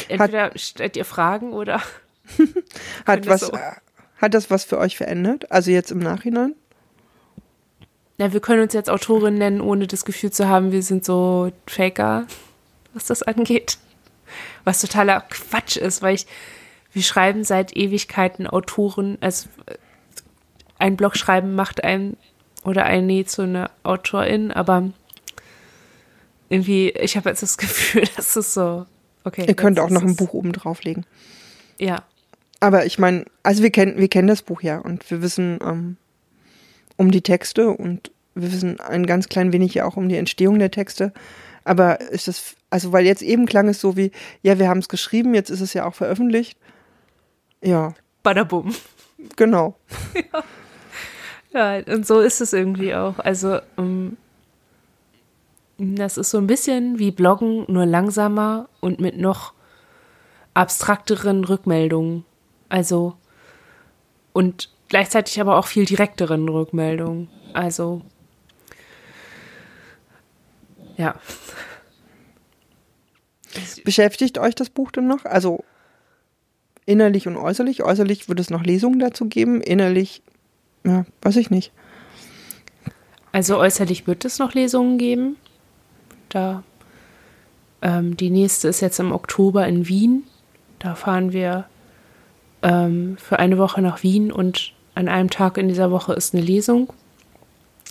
entweder 0.08 0.44
hat, 0.44 0.60
stellt 0.60 0.96
ihr 0.96 1.04
Fragen 1.04 1.52
oder 1.52 1.82
hat 3.06 3.26
was 3.26 3.40
so. 3.40 3.58
hat 4.16 4.34
das 4.34 4.50
was 4.50 4.64
für 4.64 4.78
euch 4.78 4.96
verändert? 4.96 5.50
Also 5.50 5.70
jetzt 5.70 5.90
im 5.90 5.98
Nachhinein? 5.98 6.54
Ja, 8.18 8.32
wir 8.32 8.40
können 8.40 8.62
uns 8.62 8.74
jetzt 8.74 8.90
Autorin 8.90 9.34
nennen, 9.34 9.60
ohne 9.60 9.86
das 9.86 10.04
Gefühl 10.04 10.32
zu 10.32 10.48
haben, 10.48 10.72
wir 10.72 10.82
sind 10.82 11.04
so 11.04 11.52
Faker, 11.66 12.26
was 12.92 13.06
das 13.06 13.22
angeht. 13.22 13.78
Was 14.64 14.80
totaler 14.80 15.22
Quatsch 15.30 15.76
ist, 15.76 16.02
weil 16.02 16.16
ich, 16.16 16.26
wir 16.92 17.02
schreiben 17.02 17.44
seit 17.44 17.76
Ewigkeiten 17.76 18.46
Autoren, 18.46 19.16
also 19.20 19.48
ein 20.78 20.96
Blog 20.96 21.16
schreiben 21.16 21.54
macht 21.54 21.84
einen 21.84 22.16
oder 22.64 22.84
ein 22.84 23.06
Nee 23.06 23.24
zu 23.24 23.42
einer 23.42 23.70
Autorin, 23.84 24.50
aber 24.50 24.90
irgendwie, 26.48 26.90
ich 26.90 27.16
habe 27.16 27.28
jetzt 27.28 27.42
das 27.42 27.56
Gefühl, 27.58 28.04
dass 28.16 28.34
es 28.34 28.52
so, 28.52 28.84
okay. 29.24 29.44
Ihr 29.46 29.54
könnt 29.54 29.78
auch 29.78 29.90
noch 29.90 30.02
ein 30.02 30.16
Buch 30.16 30.32
oben 30.32 30.52
drauflegen. 30.52 31.06
Ja. 31.78 32.02
Aber 32.60 32.84
ich 32.84 32.98
meine, 32.98 33.24
also 33.44 33.62
wir 33.62 33.70
kennen, 33.70 33.98
wir 33.98 34.08
kennen 34.08 34.26
das 34.26 34.42
Buch 34.42 34.62
ja 34.62 34.78
und 34.78 35.08
wir 35.10 35.22
wissen, 35.22 35.60
ähm, 35.62 35.96
um 36.98 37.10
die 37.10 37.22
Texte 37.22 37.70
und 37.70 38.10
wir 38.34 38.52
wissen 38.52 38.78
ein 38.80 39.06
ganz 39.06 39.28
klein 39.28 39.52
wenig 39.52 39.74
ja 39.74 39.86
auch 39.86 39.96
um 39.96 40.08
die 40.08 40.16
Entstehung 40.16 40.58
der 40.58 40.70
Texte. 40.70 41.12
Aber 41.64 42.00
ist 42.00 42.28
es, 42.28 42.56
also 42.70 42.92
weil 42.92 43.06
jetzt 43.06 43.22
eben 43.22 43.46
klang 43.46 43.68
es 43.68 43.80
so 43.80 43.96
wie, 43.96 44.12
ja, 44.42 44.58
wir 44.58 44.68
haben 44.68 44.78
es 44.78 44.88
geschrieben, 44.88 45.34
jetzt 45.34 45.50
ist 45.50 45.60
es 45.60 45.74
ja 45.74 45.86
auch 45.86 45.94
veröffentlicht. 45.94 46.58
Ja. 47.62 47.94
Badabum. 48.22 48.74
Genau. 49.36 49.76
ja. 51.52 51.78
ja, 51.82 51.92
und 51.92 52.06
so 52.06 52.20
ist 52.20 52.40
es 52.40 52.52
irgendwie 52.52 52.94
auch. 52.94 53.18
Also, 53.18 53.58
um, 53.76 54.16
ähm, 55.78 55.94
das 55.96 56.18
ist 56.18 56.30
so 56.30 56.38
ein 56.38 56.46
bisschen 56.46 56.98
wie 56.98 57.10
Bloggen, 57.10 57.64
nur 57.68 57.86
langsamer 57.86 58.68
und 58.80 59.00
mit 59.00 59.16
noch 59.16 59.52
abstrakteren 60.54 61.44
Rückmeldungen. 61.44 62.24
Also, 62.68 63.16
und 64.32 64.70
gleichzeitig 64.88 65.40
aber 65.40 65.56
auch 65.56 65.66
viel 65.66 65.84
direkteren 65.84 66.48
Rückmeldungen. 66.48 67.28
Also, 67.52 68.02
ja. 70.96 71.14
Beschäftigt 73.84 74.38
euch 74.38 74.54
das 74.54 74.70
Buch 74.70 74.90
denn 74.90 75.06
noch? 75.06 75.24
Also 75.24 75.64
innerlich 76.86 77.26
und 77.26 77.36
äußerlich? 77.36 77.82
Äußerlich 77.82 78.28
wird 78.28 78.40
es 78.40 78.50
noch 78.50 78.62
Lesungen 78.62 78.98
dazu 78.98 79.26
geben, 79.26 79.60
innerlich, 79.60 80.22
ja, 80.84 81.04
weiß 81.22 81.36
ich 81.36 81.50
nicht. 81.50 81.72
Also 83.32 83.58
äußerlich 83.58 84.06
wird 84.06 84.24
es 84.24 84.38
noch 84.38 84.54
Lesungen 84.54 84.98
geben. 84.98 85.36
Da 86.28 86.62
ähm, 87.82 88.16
die 88.16 88.30
nächste 88.30 88.68
ist 88.68 88.80
jetzt 88.80 88.98
im 88.98 89.12
Oktober 89.12 89.66
in 89.66 89.88
Wien. 89.88 90.24
Da 90.78 90.94
fahren 90.94 91.32
wir 91.32 91.66
ähm, 92.62 93.16
für 93.18 93.38
eine 93.38 93.58
Woche 93.58 93.82
nach 93.82 94.02
Wien 94.02 94.32
und 94.32 94.72
an 94.98 95.06
einem 95.08 95.30
Tag 95.30 95.58
in 95.58 95.68
dieser 95.68 95.92
Woche 95.92 96.12
ist 96.12 96.34
eine 96.34 96.42
Lesung 96.42 96.92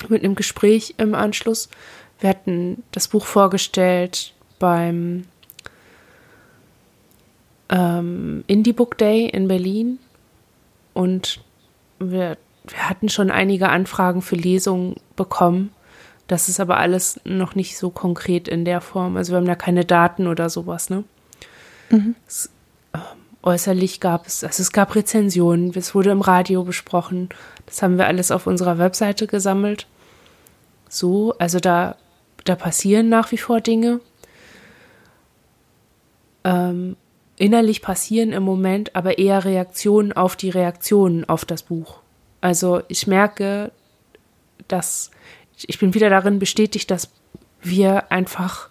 mit 0.09 0.25
einem 0.25 0.35
Gespräch 0.35 0.95
im 0.97 1.15
Anschluss. 1.15 1.69
Wir 2.19 2.29
hatten 2.29 2.83
das 2.91 3.07
Buch 3.07 3.25
vorgestellt 3.25 4.33
beim 4.59 5.23
ähm, 7.69 8.43
Indie 8.47 8.73
Book 8.73 8.97
Day 8.97 9.25
in 9.25 9.47
Berlin 9.47 9.99
und 10.93 11.39
wir, 11.99 12.37
wir 12.65 12.89
hatten 12.89 13.07
schon 13.07 13.31
einige 13.31 13.69
Anfragen 13.69 14.21
für 14.21 14.35
Lesungen 14.35 14.97
bekommen. 15.15 15.71
Das 16.27 16.49
ist 16.49 16.59
aber 16.59 16.75
alles 16.75 17.21
noch 17.23 17.55
nicht 17.55 17.77
so 17.77 17.89
konkret 17.89 18.49
in 18.49 18.65
der 18.65 18.81
Form. 18.81 19.15
Also 19.15 19.31
wir 19.31 19.37
haben 19.37 19.47
da 19.47 19.55
keine 19.55 19.85
Daten 19.85 20.27
oder 20.27 20.49
sowas, 20.49 20.89
ne? 20.89 21.05
Mhm. 21.89 22.15
Es, 22.27 22.49
äußerlich 23.43 23.99
gab 23.99 24.27
es, 24.27 24.43
also 24.43 24.61
es 24.61 24.71
gab 24.71 24.95
Rezensionen, 24.95 25.71
es 25.75 25.95
wurde 25.95 26.11
im 26.11 26.21
Radio 26.21 26.63
besprochen. 26.63 27.29
Das 27.65 27.81
haben 27.81 27.97
wir 27.97 28.07
alles 28.07 28.31
auf 28.31 28.47
unserer 28.47 28.77
Webseite 28.77 29.27
gesammelt. 29.27 29.87
So, 30.89 31.33
also 31.37 31.59
da, 31.59 31.95
da 32.45 32.55
passieren 32.55 33.09
nach 33.09 33.31
wie 33.31 33.37
vor 33.37 33.61
Dinge. 33.61 33.99
Ähm, 36.43 36.95
innerlich 37.37 37.81
passieren 37.81 38.31
im 38.31 38.43
Moment 38.43 38.95
aber 38.95 39.17
eher 39.17 39.45
Reaktionen 39.45 40.13
auf 40.13 40.35
die 40.35 40.49
Reaktionen 40.49 41.27
auf 41.27 41.45
das 41.45 41.63
Buch. 41.63 41.99
Also 42.41 42.81
ich 42.87 43.07
merke, 43.07 43.71
dass 44.67 45.11
ich 45.65 45.79
bin 45.79 45.93
wieder 45.93 46.09
darin 46.09 46.39
bestätigt, 46.39 46.91
dass 46.91 47.09
wir 47.61 48.11
einfach 48.11 48.69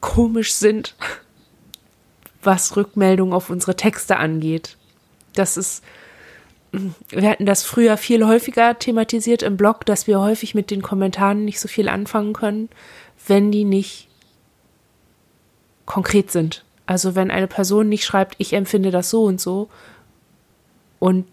komisch 0.00 0.54
sind, 0.54 0.94
was 2.48 2.76
Rückmeldungen 2.76 3.34
auf 3.34 3.50
unsere 3.50 3.76
Texte 3.76 4.16
angeht. 4.16 4.78
Das 5.34 5.58
ist 5.58 5.84
wir 6.72 7.30
hatten 7.30 7.46
das 7.46 7.62
früher 7.62 7.96
viel 7.96 8.26
häufiger 8.26 8.78
thematisiert 8.78 9.42
im 9.42 9.56
Blog, 9.56 9.86
dass 9.86 10.06
wir 10.06 10.20
häufig 10.20 10.54
mit 10.54 10.70
den 10.70 10.82
Kommentaren 10.82 11.44
nicht 11.44 11.60
so 11.60 11.68
viel 11.68 11.88
anfangen 11.88 12.32
können, 12.32 12.68
wenn 13.26 13.50
die 13.50 13.64
nicht 13.64 14.08
konkret 15.86 16.30
sind. 16.30 16.64
Also 16.86 17.14
wenn 17.14 17.30
eine 17.30 17.46
Person 17.46 17.88
nicht 17.88 18.04
schreibt, 18.04 18.34
ich 18.38 18.52
empfinde 18.52 18.90
das 18.90 19.10
so 19.10 19.24
und 19.24 19.40
so 19.40 19.68
und 20.98 21.26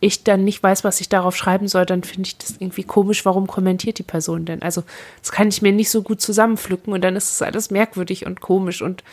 ich 0.00 0.24
dann 0.24 0.44
nicht 0.44 0.62
weiß, 0.62 0.84
was 0.84 1.00
ich 1.00 1.08
darauf 1.08 1.36
schreiben 1.36 1.68
soll, 1.68 1.86
dann 1.86 2.02
finde 2.02 2.26
ich 2.26 2.36
das 2.36 2.56
irgendwie 2.58 2.82
komisch, 2.82 3.24
warum 3.24 3.46
kommentiert 3.46 3.98
die 3.98 4.02
Person 4.02 4.44
denn? 4.44 4.60
Also 4.60 4.82
das 5.20 5.32
kann 5.32 5.48
ich 5.48 5.62
mir 5.62 5.72
nicht 5.72 5.90
so 5.90 6.02
gut 6.02 6.20
zusammenpflücken 6.20 6.92
und 6.92 7.02
dann 7.02 7.16
ist 7.16 7.30
es 7.30 7.40
alles 7.40 7.70
merkwürdig 7.70 8.26
und 8.26 8.40
komisch 8.40 8.82
und 8.82 9.04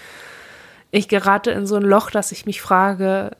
ich 0.91 1.07
gerate 1.07 1.51
in 1.51 1.67
so 1.67 1.75
ein 1.75 1.83
Loch, 1.83 2.11
dass 2.11 2.31
ich 2.31 2.45
mich 2.45 2.61
frage, 2.61 3.31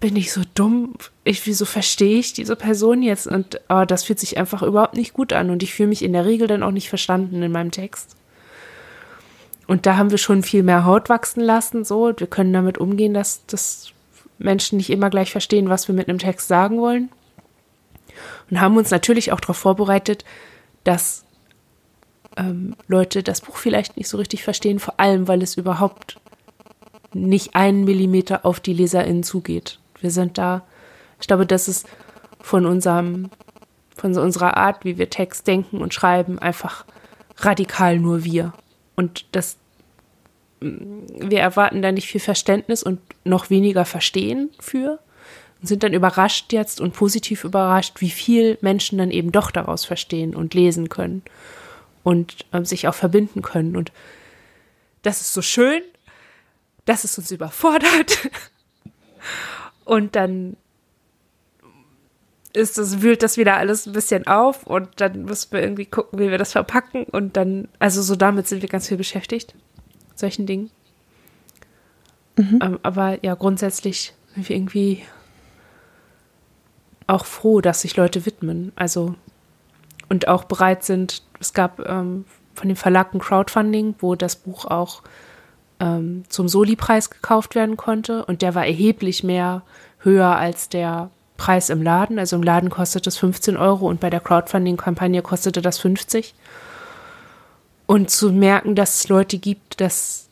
bin 0.00 0.16
ich 0.16 0.32
so 0.32 0.42
dumm? 0.54 0.94
Ich, 1.24 1.46
wieso 1.46 1.64
verstehe 1.64 2.18
ich 2.18 2.32
diese 2.32 2.56
Person 2.56 3.02
jetzt? 3.02 3.26
Und 3.26 3.60
oh, 3.68 3.84
das 3.84 4.04
fühlt 4.04 4.20
sich 4.20 4.38
einfach 4.38 4.62
überhaupt 4.62 4.96
nicht 4.96 5.12
gut 5.12 5.32
an 5.32 5.50
und 5.50 5.62
ich 5.62 5.74
fühle 5.74 5.88
mich 5.88 6.04
in 6.04 6.12
der 6.12 6.24
Regel 6.24 6.46
dann 6.46 6.62
auch 6.62 6.70
nicht 6.70 6.88
verstanden 6.88 7.42
in 7.42 7.52
meinem 7.52 7.72
Text. 7.72 8.16
Und 9.66 9.84
da 9.84 9.96
haben 9.96 10.10
wir 10.10 10.18
schon 10.18 10.42
viel 10.42 10.62
mehr 10.62 10.84
Haut 10.84 11.10
wachsen 11.10 11.42
lassen, 11.42 11.84
so. 11.84 12.12
Wir 12.16 12.26
können 12.26 12.52
damit 12.54 12.78
umgehen, 12.78 13.12
dass, 13.12 13.44
dass 13.46 13.92
Menschen 14.38 14.78
nicht 14.78 14.88
immer 14.88 15.10
gleich 15.10 15.30
verstehen, 15.30 15.68
was 15.68 15.88
wir 15.88 15.94
mit 15.94 16.08
einem 16.08 16.18
Text 16.18 16.48
sagen 16.48 16.78
wollen. 16.78 17.10
Und 18.50 18.60
haben 18.60 18.78
uns 18.78 18.90
natürlich 18.90 19.30
auch 19.32 19.40
darauf 19.40 19.58
vorbereitet, 19.58 20.24
dass 20.84 21.24
ähm, 22.38 22.74
Leute 22.86 23.22
das 23.22 23.40
Buch 23.40 23.56
vielleicht 23.56 23.96
nicht 23.96 24.08
so 24.08 24.16
richtig 24.16 24.42
verstehen, 24.42 24.78
vor 24.78 24.98
allem, 24.98 25.28
weil 25.28 25.42
es 25.42 25.56
überhaupt 25.56 26.18
nicht 27.12 27.54
einen 27.54 27.84
Millimeter 27.84 28.46
auf 28.46 28.60
die 28.60 28.74
LeserInnen 28.74 29.22
zugeht. 29.22 29.78
Wir 30.00 30.10
sind 30.10 30.38
da, 30.38 30.62
ich 31.20 31.26
glaube, 31.26 31.46
das 31.46 31.68
ist 31.68 31.86
von 32.40 32.66
unserem, 32.66 33.30
von 33.96 34.16
unserer 34.16 34.56
Art, 34.56 34.84
wie 34.84 34.98
wir 34.98 35.10
Text 35.10 35.46
denken 35.46 35.80
und 35.80 35.94
schreiben, 35.94 36.38
einfach 36.38 36.84
radikal 37.38 37.98
nur 37.98 38.24
wir. 38.24 38.52
Und 38.94 39.26
das, 39.32 39.56
wir 40.60 41.40
erwarten 41.40 41.82
da 41.82 41.92
nicht 41.92 42.08
viel 42.08 42.20
Verständnis 42.20 42.82
und 42.82 43.00
noch 43.24 43.50
weniger 43.50 43.84
Verstehen 43.84 44.50
für 44.60 44.98
und 45.60 45.66
sind 45.66 45.82
dann 45.82 45.94
überrascht 45.94 46.52
jetzt 46.52 46.80
und 46.80 46.94
positiv 46.94 47.42
überrascht, 47.44 48.00
wie 48.00 48.10
viel 48.10 48.58
Menschen 48.60 48.98
dann 48.98 49.10
eben 49.10 49.32
doch 49.32 49.50
daraus 49.50 49.84
verstehen 49.84 50.36
und 50.36 50.54
lesen 50.54 50.88
können 50.88 51.22
und 52.08 52.46
ähm, 52.54 52.64
sich 52.64 52.88
auch 52.88 52.94
verbinden 52.94 53.42
können. 53.42 53.76
Und 53.76 53.92
das 55.02 55.20
ist 55.20 55.34
so 55.34 55.42
schön, 55.42 55.82
dass 56.86 57.04
es 57.04 57.18
uns 57.18 57.30
überfordert. 57.30 58.30
Und 59.84 60.16
dann 60.16 60.56
ist 62.54 62.78
das, 62.78 63.02
wühlt 63.02 63.22
das 63.22 63.36
wieder 63.36 63.58
alles 63.58 63.86
ein 63.86 63.92
bisschen 63.92 64.26
auf 64.26 64.66
und 64.66 64.88
dann 64.96 65.24
müssen 65.24 65.52
wir 65.52 65.62
irgendwie 65.62 65.86
gucken, 65.86 66.18
wie 66.18 66.30
wir 66.30 66.38
das 66.38 66.52
verpacken 66.52 67.04
und 67.04 67.36
dann, 67.36 67.68
also 67.78 68.02
so 68.02 68.16
damit 68.16 68.48
sind 68.48 68.60
wir 68.62 68.68
ganz 68.68 68.88
viel 68.88 68.96
beschäftigt, 68.96 69.54
solchen 70.14 70.44
Dingen. 70.46 70.70
Mhm. 72.36 72.58
Ähm, 72.62 72.78
aber 72.82 73.24
ja, 73.24 73.34
grundsätzlich 73.34 74.14
sind 74.34 74.48
wir 74.48 74.56
irgendwie 74.56 75.04
auch 77.06 77.24
froh, 77.24 77.60
dass 77.60 77.82
sich 77.82 77.96
Leute 77.96 78.26
widmen, 78.26 78.72
also 78.76 79.14
und 80.08 80.28
auch 80.28 80.44
bereit 80.44 80.84
sind. 80.84 81.22
Es 81.40 81.52
gab 81.52 81.80
ähm, 81.86 82.24
von 82.54 82.68
dem 82.68 82.76
Verlag 82.76 83.14
ein 83.14 83.20
Crowdfunding, 83.20 83.94
wo 84.00 84.14
das 84.14 84.36
Buch 84.36 84.64
auch 84.64 85.02
ähm, 85.80 86.24
zum 86.28 86.48
Soli-Preis 86.48 87.10
gekauft 87.10 87.54
werden 87.54 87.76
konnte 87.76 88.24
und 88.24 88.42
der 88.42 88.54
war 88.54 88.66
erheblich 88.66 89.22
mehr 89.22 89.62
höher 90.00 90.36
als 90.36 90.68
der 90.68 91.10
Preis 91.36 91.70
im 91.70 91.82
Laden. 91.82 92.18
Also 92.18 92.36
im 92.36 92.42
Laden 92.42 92.68
kostet 92.68 93.06
es 93.06 93.16
15 93.16 93.56
Euro 93.56 93.88
und 93.88 94.00
bei 94.00 94.10
der 94.10 94.20
Crowdfunding-Kampagne 94.20 95.22
kostete 95.22 95.62
das 95.62 95.78
50. 95.78 96.34
Und 97.86 98.10
zu 98.10 98.32
merken, 98.32 98.74
dass 98.74 98.96
es 98.96 99.08
Leute 99.08 99.38
gibt, 99.38 99.80
dass 99.80 100.28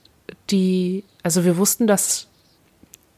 die, 0.51 1.05
also 1.23 1.45
wir 1.45 1.57
wussten, 1.57 1.87
dass 1.87 2.27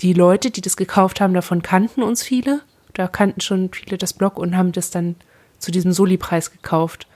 die 0.00 0.12
Leute, 0.12 0.50
die 0.50 0.60
das 0.60 0.76
gekauft 0.76 1.20
haben, 1.20 1.34
davon 1.34 1.62
kannten 1.62 2.02
uns 2.02 2.22
viele. 2.22 2.60
Da 2.94 3.08
kannten 3.08 3.40
schon 3.40 3.70
viele 3.72 3.98
das 3.98 4.12
Blog 4.12 4.38
und 4.38 4.56
haben 4.56 4.72
das 4.72 4.90
dann 4.90 5.16
zu 5.58 5.72
diesem 5.72 5.92
Soli-Preis 5.92 6.52
gekauft. 6.52 7.08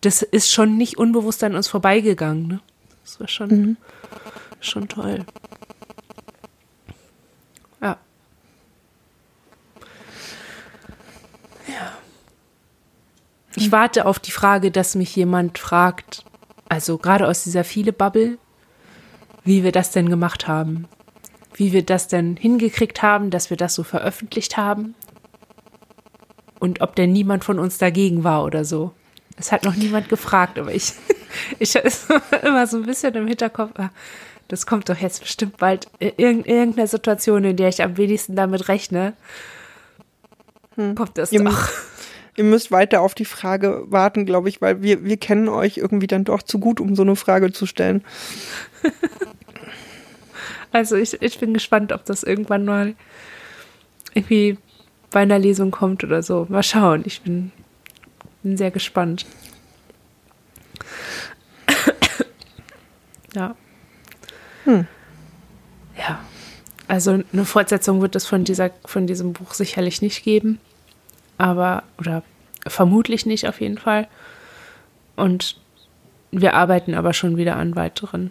Das 0.00 0.22
ist 0.22 0.52
schon 0.52 0.76
nicht 0.76 0.98
unbewusst 0.98 1.42
an 1.42 1.56
uns 1.56 1.68
vorbeigegangen. 1.68 2.46
Ne? 2.46 2.60
Das 3.02 3.20
war 3.20 3.28
schon, 3.28 3.48
mhm. 3.48 3.76
schon 4.60 4.88
toll. 4.88 5.24
Ich 13.58 13.72
warte 13.72 14.04
auf 14.04 14.18
die 14.18 14.32
Frage, 14.32 14.70
dass 14.70 14.94
mich 14.94 15.16
jemand 15.16 15.58
fragt, 15.58 16.24
also 16.68 16.98
gerade 16.98 17.26
aus 17.26 17.44
dieser 17.44 17.64
viele 17.64 17.92
Bubble, 17.92 18.36
wie 19.44 19.64
wir 19.64 19.72
das 19.72 19.92
denn 19.92 20.10
gemacht 20.10 20.46
haben. 20.46 20.86
Wie 21.54 21.72
wir 21.72 21.82
das 21.82 22.06
denn 22.06 22.36
hingekriegt 22.36 23.02
haben, 23.02 23.30
dass 23.30 23.48
wir 23.48 23.56
das 23.56 23.74
so 23.74 23.82
veröffentlicht 23.82 24.58
haben. 24.58 24.94
Und 26.60 26.82
ob 26.82 26.96
denn 26.96 27.12
niemand 27.12 27.44
von 27.44 27.58
uns 27.58 27.78
dagegen 27.78 28.24
war 28.24 28.44
oder 28.44 28.66
so. 28.66 28.92
Es 29.36 29.52
hat 29.52 29.64
noch 29.64 29.76
niemand 29.76 30.08
gefragt, 30.08 30.58
aber 30.58 30.72
ich, 30.72 30.92
ich 31.58 31.74
immer 32.42 32.66
so 32.66 32.78
ein 32.78 32.84
bisschen 32.84 33.14
im 33.14 33.26
Hinterkopf, 33.26 33.72
ah, 33.78 33.90
das 34.48 34.66
kommt 34.66 34.88
doch 34.88 34.96
jetzt 34.96 35.20
bestimmt 35.20 35.56
bald 35.56 35.88
in 35.98 36.44
irgendeiner 36.44 36.86
Situation, 36.86 37.44
in 37.44 37.56
der 37.56 37.68
ich 37.68 37.82
am 37.82 37.96
wenigsten 37.96 38.36
damit 38.36 38.68
rechne. 38.68 39.14
Hm. 40.76 40.94
Kommt 40.94 41.18
das 41.18 41.30
doch 41.30 41.70
ihr 42.36 42.44
müsst 42.44 42.70
weiter 42.70 43.00
auf 43.00 43.14
die 43.14 43.24
Frage 43.24 43.84
warten, 43.86 44.26
glaube 44.26 44.48
ich, 44.48 44.60
weil 44.60 44.82
wir, 44.82 45.04
wir 45.04 45.16
kennen 45.16 45.48
euch 45.48 45.78
irgendwie 45.78 46.06
dann 46.06 46.24
doch 46.24 46.42
zu 46.42 46.58
gut, 46.58 46.80
um 46.80 46.94
so 46.94 47.02
eine 47.02 47.16
Frage 47.16 47.52
zu 47.52 47.66
stellen. 47.66 48.04
Also 50.72 50.96
ich, 50.96 51.22
ich 51.22 51.38
bin 51.38 51.54
gespannt, 51.54 51.90
ob 51.90 52.04
das 52.04 52.22
irgendwann 52.22 52.66
mal 52.66 52.94
irgendwie 54.12 54.58
bei 55.10 55.20
einer 55.20 55.38
Lesung 55.38 55.70
kommt 55.70 56.04
oder 56.04 56.22
so. 56.22 56.44
Mal 56.50 56.62
schauen. 56.62 57.02
Ich 57.06 57.22
bin, 57.22 57.50
bin 58.46 58.56
sehr 58.56 58.70
gespannt. 58.70 59.26
ja. 63.34 63.56
Hm. 64.64 64.86
Ja. 65.98 66.20
Also 66.86 67.22
eine 67.32 67.44
Fortsetzung 67.44 68.00
wird 68.00 68.14
es 68.14 68.24
von 68.24 68.44
dieser, 68.44 68.70
von 68.84 69.08
diesem 69.08 69.32
Buch 69.32 69.52
sicherlich 69.52 70.00
nicht 70.00 70.22
geben 70.22 70.60
aber, 71.38 71.82
oder 71.98 72.22
vermutlich 72.66 73.26
nicht 73.26 73.48
auf 73.48 73.60
jeden 73.60 73.78
Fall. 73.78 74.06
Und 75.16 75.60
wir 76.30 76.54
arbeiten 76.54 76.94
aber 76.94 77.12
schon 77.14 77.36
wieder 77.36 77.56
an 77.56 77.76
weiteren. 77.76 78.30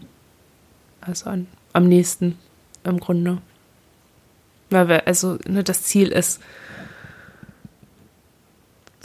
Also 1.02 1.30
an, 1.30 1.48
am 1.74 1.88
nächsten 1.88 2.38
im 2.84 3.00
Grunde. 3.00 3.40
Weil 4.70 4.88
wir, 4.88 5.08
also 5.08 5.38
ne, 5.46 5.64
das 5.64 5.84
Ziel 5.84 6.10
ist, 6.10 6.42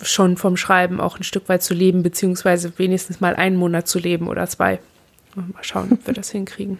schon 0.02 0.36
vom 0.36 0.56
Schreiben 0.56 1.00
auch 1.00 1.18
ein 1.18 1.22
Stück 1.22 1.48
weit 1.48 1.62
zu 1.62 1.74
leben, 1.74 2.02
beziehungsweise 2.02 2.78
wenigstens 2.78 3.20
mal 3.20 3.36
einen 3.36 3.56
Monat 3.56 3.88
zu 3.88 3.98
leben 3.98 4.28
oder 4.28 4.46
zwei. 4.46 4.80
Mal 5.34 5.46
schauen, 5.62 5.92
ob 5.92 6.06
wir 6.06 6.14
das 6.14 6.30
hinkriegen. 6.32 6.78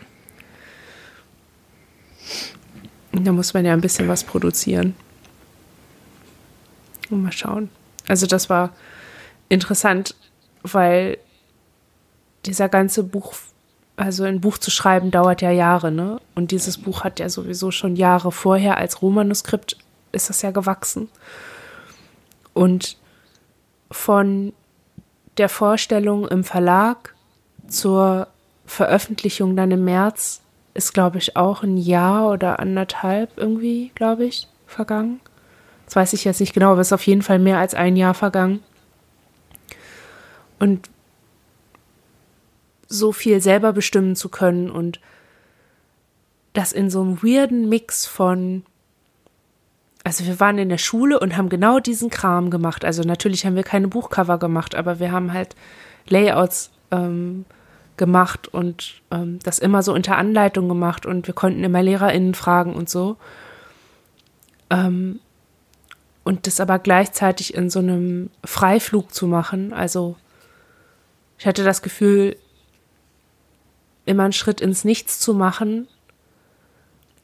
Da 3.12 3.32
muss 3.32 3.54
man 3.54 3.64
ja 3.64 3.72
ein 3.72 3.80
bisschen 3.80 4.08
was 4.08 4.24
produzieren. 4.24 4.94
Mal 7.10 7.32
schauen. 7.32 7.70
Also 8.06 8.26
das 8.26 8.48
war 8.48 8.72
interessant, 9.48 10.14
weil 10.62 11.18
dieser 12.46 12.68
ganze 12.68 13.02
Buch, 13.02 13.34
also 13.96 14.24
ein 14.24 14.40
Buch 14.40 14.58
zu 14.58 14.70
schreiben, 14.70 15.10
dauert 15.10 15.42
ja 15.42 15.50
Jahre, 15.50 15.90
ne? 15.90 16.20
Und 16.34 16.52
dieses 16.52 16.78
Buch 16.78 17.02
hat 17.02 17.18
ja 17.18 17.28
sowieso 17.28 17.72
schon 17.72 17.96
Jahre 17.96 18.30
vorher 18.30 18.76
als 18.76 19.02
Rohmanuskript 19.02 19.76
ist 20.12 20.30
das 20.30 20.42
ja 20.42 20.50
gewachsen. 20.50 21.08
Und 22.52 22.96
von 23.90 24.52
der 25.36 25.48
Vorstellung 25.48 26.28
im 26.28 26.44
Verlag 26.44 27.14
zur 27.66 28.28
Veröffentlichung 28.66 29.56
dann 29.56 29.70
im 29.70 29.84
März 29.84 30.42
ist, 30.74 30.92
glaube 30.92 31.18
ich, 31.18 31.36
auch 31.36 31.62
ein 31.62 31.76
Jahr 31.76 32.30
oder 32.30 32.60
anderthalb 32.60 33.36
irgendwie, 33.36 33.90
glaube 33.94 34.24
ich, 34.24 34.48
vergangen. 34.66 35.20
Das 35.86 35.96
weiß 35.96 36.12
ich 36.12 36.24
jetzt 36.24 36.40
nicht 36.40 36.52
genau, 36.52 36.72
aber 36.72 36.80
es 36.80 36.88
ist 36.88 36.92
auf 36.92 37.06
jeden 37.06 37.22
Fall 37.22 37.38
mehr 37.40 37.58
als 37.58 37.74
ein 37.74 37.96
Jahr 37.96 38.14
vergangen. 38.14 38.62
Und 40.60 40.88
so 42.86 43.12
viel 43.12 43.40
selber 43.40 43.72
bestimmen 43.72 44.14
zu 44.14 44.28
können 44.28 44.70
und 44.70 45.00
das 46.52 46.72
in 46.72 46.90
so 46.90 47.00
einem 47.00 47.22
weirden 47.22 47.68
Mix 47.68 48.06
von 48.06 48.64
also 50.10 50.26
wir 50.26 50.40
waren 50.40 50.58
in 50.58 50.70
der 50.70 50.78
Schule 50.78 51.20
und 51.20 51.36
haben 51.36 51.48
genau 51.48 51.78
diesen 51.78 52.10
Kram 52.10 52.50
gemacht. 52.50 52.84
Also 52.84 53.04
natürlich 53.04 53.46
haben 53.46 53.54
wir 53.54 53.62
keine 53.62 53.86
Buchcover 53.86 54.38
gemacht, 54.38 54.74
aber 54.74 54.98
wir 54.98 55.12
haben 55.12 55.32
halt 55.32 55.54
Layouts 56.08 56.72
ähm, 56.90 57.44
gemacht 57.96 58.48
und 58.48 59.02
ähm, 59.12 59.38
das 59.44 59.60
immer 59.60 59.84
so 59.84 59.94
unter 59.94 60.16
Anleitung 60.16 60.68
gemacht 60.68 61.06
und 61.06 61.28
wir 61.28 61.34
konnten 61.34 61.62
immer 61.62 61.80
LehrerInnen 61.80 62.34
fragen 62.34 62.74
und 62.74 62.90
so. 62.90 63.18
Ähm, 64.68 65.20
und 66.24 66.48
das 66.48 66.58
aber 66.58 66.80
gleichzeitig 66.80 67.54
in 67.54 67.70
so 67.70 67.78
einem 67.78 68.30
Freiflug 68.44 69.14
zu 69.14 69.28
machen. 69.28 69.72
Also 69.72 70.16
ich 71.38 71.46
hatte 71.46 71.62
das 71.62 71.82
Gefühl, 71.82 72.36
immer 74.06 74.24
einen 74.24 74.32
Schritt 74.32 74.60
ins 74.60 74.82
Nichts 74.82 75.20
zu 75.20 75.34
machen 75.34 75.86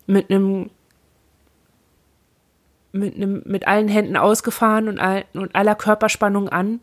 mit 0.07 0.31
einem 0.31 0.71
mit 2.97 3.17
einem 3.17 3.43
mit 3.45 3.67
allen 3.67 3.89
Händen 3.89 4.17
ausgefahren 4.17 4.89
und, 4.89 4.99
all, 4.99 5.25
und 5.35 5.55
aller 5.55 5.75
Körperspannung 5.75 6.49
an, 6.49 6.81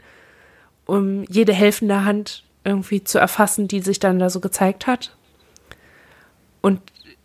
um 0.85 1.23
jede 1.23 1.53
helfende 1.53 2.05
Hand 2.05 2.43
irgendwie 2.63 3.03
zu 3.03 3.19
erfassen, 3.19 3.67
die 3.67 3.81
sich 3.81 3.99
dann 3.99 4.19
da 4.19 4.29
so 4.29 4.39
gezeigt 4.39 4.87
hat. 4.87 5.15
Und 6.61 6.79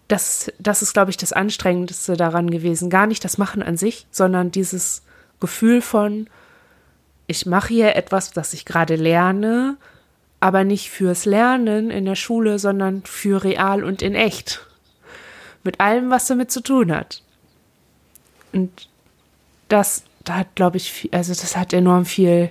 das, 0.08 0.50
das 0.58 0.82
ist, 0.82 0.94
glaube 0.94 1.10
ich, 1.10 1.16
das 1.16 1.32
Anstrengendste 1.32 2.16
daran 2.16 2.50
gewesen. 2.50 2.90
Gar 2.90 3.06
nicht 3.06 3.24
das 3.24 3.38
Machen 3.38 3.62
an 3.62 3.76
sich, 3.76 4.06
sondern 4.10 4.50
dieses 4.50 5.02
Gefühl 5.38 5.82
von, 5.82 6.28
ich 7.26 7.46
mache 7.46 7.68
hier 7.68 7.94
etwas, 7.94 8.32
das 8.32 8.54
ich 8.54 8.64
gerade 8.64 8.96
lerne, 8.96 9.76
aber 10.40 10.64
nicht 10.64 10.90
fürs 10.90 11.24
Lernen 11.24 11.90
in 11.90 12.04
der 12.04 12.14
Schule, 12.14 12.58
sondern 12.58 13.02
für 13.04 13.44
real 13.44 13.84
und 13.84 14.02
in 14.02 14.14
echt. 14.14 14.66
Mit 15.62 15.80
allem, 15.80 16.10
was 16.10 16.26
damit 16.26 16.50
zu 16.50 16.62
tun 16.62 16.90
hat. 16.90 17.22
Und 18.52 18.88
das, 19.68 20.04
da 20.24 20.36
hat, 20.36 20.54
glaube 20.54 20.76
ich, 20.76 20.92
viel, 20.92 21.10
also 21.12 21.32
das 21.32 21.56
hat 21.56 21.72
enorm 21.72 22.04
viel, 22.04 22.50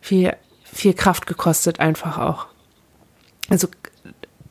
viel, 0.00 0.34
viel 0.64 0.94
Kraft 0.94 1.26
gekostet, 1.26 1.80
einfach 1.80 2.18
auch. 2.18 2.46
Also 3.48 3.68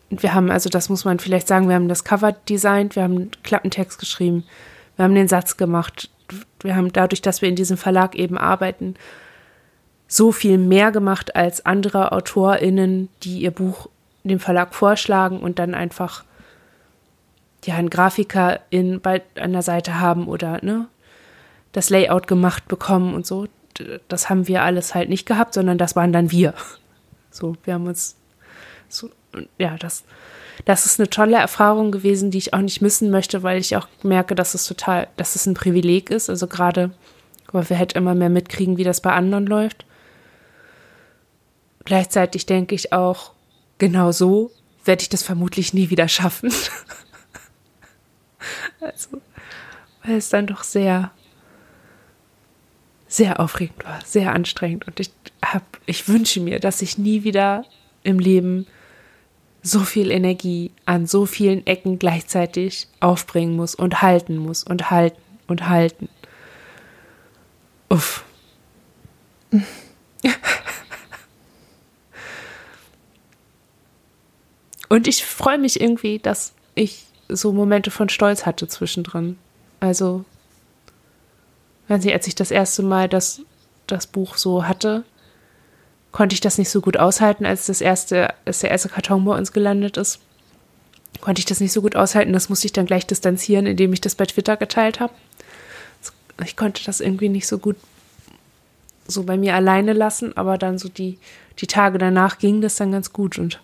wir 0.09 0.33
haben, 0.33 0.49
also 0.51 0.69
das 0.69 0.89
muss 0.89 1.05
man 1.05 1.19
vielleicht 1.19 1.47
sagen, 1.47 1.67
wir 1.67 1.75
haben 1.75 1.87
das 1.87 2.03
Cover 2.03 2.31
designt, 2.31 2.95
wir 2.95 3.03
haben 3.03 3.31
Klappentext 3.43 3.99
geschrieben, 3.99 4.43
wir 4.95 5.05
haben 5.05 5.15
den 5.15 5.27
Satz 5.27 5.57
gemacht, 5.57 6.09
wir 6.61 6.75
haben 6.75 6.91
dadurch, 6.91 7.21
dass 7.21 7.41
wir 7.41 7.49
in 7.49 7.55
diesem 7.55 7.77
Verlag 7.77 8.15
eben 8.15 8.37
arbeiten, 8.37 8.95
so 10.07 10.31
viel 10.31 10.57
mehr 10.57 10.91
gemacht 10.91 11.35
als 11.35 11.65
andere 11.65 12.11
AutorInnen, 12.11 13.09
die 13.23 13.41
ihr 13.41 13.51
Buch 13.51 13.87
dem 14.23 14.39
Verlag 14.39 14.73
vorschlagen 14.73 15.39
und 15.39 15.59
dann 15.59 15.75
einfach 15.75 16.23
ja 17.65 17.75
einen 17.75 17.89
Grafiker 17.89 18.59
in 18.69 19.01
bei 19.01 19.21
an 19.35 19.53
der 19.53 19.61
Seite 19.61 19.99
haben 19.99 20.27
oder 20.27 20.59
ne 20.63 20.87
das 21.71 21.89
Layout 21.89 22.27
gemacht 22.27 22.67
bekommen 22.67 23.13
und 23.13 23.25
so. 23.27 23.47
Das 24.07 24.29
haben 24.29 24.47
wir 24.47 24.63
alles 24.63 24.95
halt 24.95 25.09
nicht 25.09 25.25
gehabt, 25.25 25.53
sondern 25.53 25.77
das 25.77 25.95
waren 25.95 26.13
dann 26.13 26.31
wir. 26.31 26.53
So, 27.31 27.55
wir 27.63 27.75
haben 27.75 27.85
uns 27.85 28.15
so 28.87 29.07
ja, 29.57 29.77
das, 29.77 30.03
das 30.65 30.85
ist 30.85 30.99
eine 30.99 31.09
tolle 31.09 31.37
Erfahrung 31.37 31.91
gewesen, 31.91 32.31
die 32.31 32.37
ich 32.37 32.53
auch 32.53 32.59
nicht 32.59 32.81
missen 32.81 33.11
möchte, 33.11 33.43
weil 33.43 33.59
ich 33.59 33.75
auch 33.75 33.87
merke, 34.03 34.35
dass 34.35 34.53
es 34.53 34.65
total, 34.65 35.07
dass 35.17 35.35
es 35.35 35.45
ein 35.45 35.53
Privileg 35.53 36.09
ist. 36.09 36.29
Also 36.29 36.47
gerade 36.47 36.91
weil 37.51 37.69
wir 37.69 37.79
halt 37.79 37.93
immer 37.93 38.13
mehr 38.13 38.29
mitkriegen, 38.29 38.77
wie 38.77 38.83
das 38.83 39.01
bei 39.01 39.11
anderen 39.11 39.47
läuft. 39.47 39.85
Gleichzeitig 41.85 42.45
denke 42.45 42.75
ich 42.75 42.93
auch, 42.93 43.31
genau 43.79 44.11
so 44.11 44.51
werde 44.85 45.01
ich 45.01 45.09
das 45.09 45.23
vermutlich 45.23 45.73
nie 45.73 45.89
wieder 45.89 46.07
schaffen. 46.07 46.51
also, 48.81 49.21
weil 50.03 50.17
es 50.17 50.29
dann 50.29 50.47
doch 50.47 50.63
sehr, 50.63 51.11
sehr 53.07 53.39
aufregend 53.39 53.83
war, 53.85 53.99
sehr 54.05 54.33
anstrengend. 54.33 54.87
Und 54.87 54.99
ich 54.99 55.11
hab, 55.43 55.63
ich 55.85 56.07
wünsche 56.07 56.39
mir, 56.39 56.59
dass 56.59 56.81
ich 56.81 56.97
nie 56.97 57.23
wieder 57.23 57.65
im 58.03 58.19
Leben 58.19 58.67
so 59.61 59.81
viel 59.81 60.11
Energie 60.11 60.71
an 60.85 61.05
so 61.05 61.25
vielen 61.25 61.67
Ecken 61.67 61.99
gleichzeitig 61.99 62.87
aufbringen 62.99 63.55
muss 63.55 63.75
und 63.75 64.01
halten 64.01 64.37
muss 64.37 64.63
und 64.63 64.89
halten 64.89 65.21
und 65.47 65.67
halten. 65.67 66.07
Uff. 67.89 68.23
und 74.89 75.07
ich 75.07 75.25
freue 75.25 75.57
mich 75.57 75.81
irgendwie, 75.81 76.19
dass 76.19 76.53
ich 76.75 77.08
so 77.29 77.53
Momente 77.53 77.91
von 77.91 78.09
Stolz 78.09 78.45
hatte 78.45 78.67
zwischendrin. 78.67 79.37
Also, 79.79 80.25
weiß 81.87 82.03
nicht, 82.03 82.13
als 82.13 82.27
ich 82.27 82.35
das 82.35 82.51
erste 82.51 82.83
Mal 82.83 83.07
das, 83.07 83.41
das 83.87 84.07
Buch 84.07 84.35
so 84.37 84.67
hatte, 84.67 85.03
konnte 86.11 86.33
ich 86.33 86.41
das 86.41 86.57
nicht 86.57 86.69
so 86.69 86.81
gut 86.81 86.97
aushalten, 86.97 87.45
als 87.45 87.67
das 87.67 87.81
erste, 87.81 88.33
als 88.45 88.59
der 88.59 88.71
erste 88.71 88.89
Karton 88.89 89.23
bei 89.25 89.37
uns 89.37 89.53
gelandet 89.53 89.97
ist. 89.97 90.19
Konnte 91.21 91.39
ich 91.39 91.45
das 91.45 91.59
nicht 91.59 91.71
so 91.71 91.81
gut 91.81 91.95
aushalten. 91.95 92.33
Das 92.33 92.49
musste 92.49 92.65
ich 92.65 92.73
dann 92.73 92.85
gleich 92.85 93.05
distanzieren, 93.05 93.65
indem 93.65 93.93
ich 93.93 94.01
das 94.01 94.15
bei 94.15 94.25
Twitter 94.25 94.57
geteilt 94.57 94.99
habe. 94.99 95.13
Ich 96.43 96.55
konnte 96.55 96.83
das 96.85 97.01
irgendwie 97.01 97.29
nicht 97.29 97.47
so 97.47 97.57
gut 97.57 97.75
so 99.05 99.23
bei 99.23 99.37
mir 99.37 99.55
alleine 99.55 99.93
lassen, 99.93 100.37
aber 100.37 100.57
dann 100.57 100.77
so 100.77 100.87
die, 100.87 101.17
die 101.59 101.67
Tage 101.67 101.97
danach 101.97 102.37
ging 102.37 102.61
das 102.61 102.75
dann 102.75 102.91
ganz 102.91 103.11
gut 103.11 103.37
und 103.37 103.59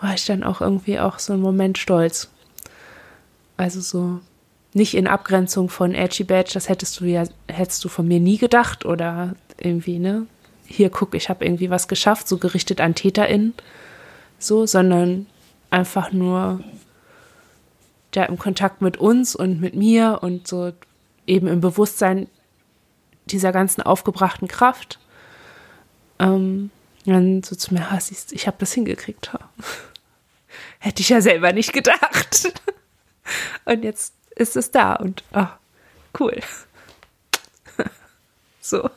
war 0.00 0.14
ich 0.14 0.24
dann 0.24 0.42
auch 0.42 0.60
irgendwie 0.60 0.98
auch 0.98 1.18
so 1.18 1.34
einen 1.34 1.42
Moment 1.42 1.78
stolz. 1.78 2.28
Also 3.60 3.80
so 3.80 4.20
nicht 4.72 4.94
in 4.94 5.06
Abgrenzung 5.06 5.68
von 5.68 5.94
Edgy 5.94 6.24
Badge, 6.24 6.52
das 6.54 6.68
hättest 6.68 6.98
du 7.00 7.04
ja, 7.04 7.24
hättest 7.48 7.84
du 7.84 7.88
von 7.88 8.08
mir 8.08 8.20
nie 8.20 8.38
gedacht 8.38 8.86
oder 8.86 9.34
irgendwie, 9.58 9.98
ne? 9.98 10.26
hier 10.64 10.88
guck, 10.88 11.14
ich 11.14 11.28
habe 11.28 11.44
irgendwie 11.44 11.68
was 11.68 11.88
geschafft, 11.88 12.28
so 12.28 12.38
gerichtet 12.38 12.80
an 12.80 12.94
TäterInnen, 12.94 13.54
so, 14.38 14.66
sondern 14.66 15.26
einfach 15.68 16.12
nur 16.12 16.62
da 18.12 18.24
im 18.24 18.38
Kontakt 18.38 18.80
mit 18.80 18.96
uns 18.96 19.34
und 19.34 19.60
mit 19.60 19.74
mir 19.74 20.20
und 20.22 20.46
so 20.46 20.72
eben 21.26 21.48
im 21.48 21.60
Bewusstsein 21.60 22.28
dieser 23.26 23.52
ganzen 23.52 23.82
aufgebrachten 23.82 24.48
Kraft. 24.48 25.00
Ähm, 26.18 26.70
dann 27.04 27.42
so 27.42 27.56
zu 27.56 27.74
mir, 27.74 27.90
ha, 27.90 27.98
siehst, 27.98 28.32
ich 28.32 28.46
habe 28.46 28.56
das 28.60 28.72
hingekriegt. 28.72 29.32
Hätte 30.78 31.02
ich 31.02 31.08
ja 31.08 31.20
selber 31.20 31.52
nicht 31.52 31.72
gedacht. 31.72 32.52
Und 33.64 33.84
jetzt 33.84 34.14
ist 34.36 34.56
es 34.56 34.70
da 34.70 34.94
und 34.94 35.24
oh, 35.34 35.46
cool. 36.18 36.40
So. 38.62 38.90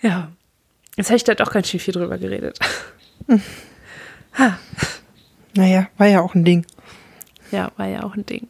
Ja. 0.00 0.30
Jetzt 0.96 1.08
habe 1.08 1.16
ich 1.16 1.24
da 1.24 1.34
doch 1.34 1.52
ganz 1.52 1.68
schön 1.68 1.80
viel 1.80 1.92
drüber 1.92 2.18
geredet. 2.18 2.58
Hm. 3.26 3.42
Ha. 4.38 4.58
Naja, 5.54 5.88
war 5.98 6.06
ja 6.06 6.20
auch 6.20 6.34
ein 6.34 6.44
Ding. 6.44 6.64
Ja, 7.50 7.72
war 7.76 7.86
ja 7.86 8.04
auch 8.04 8.14
ein 8.14 8.24
Ding. 8.24 8.48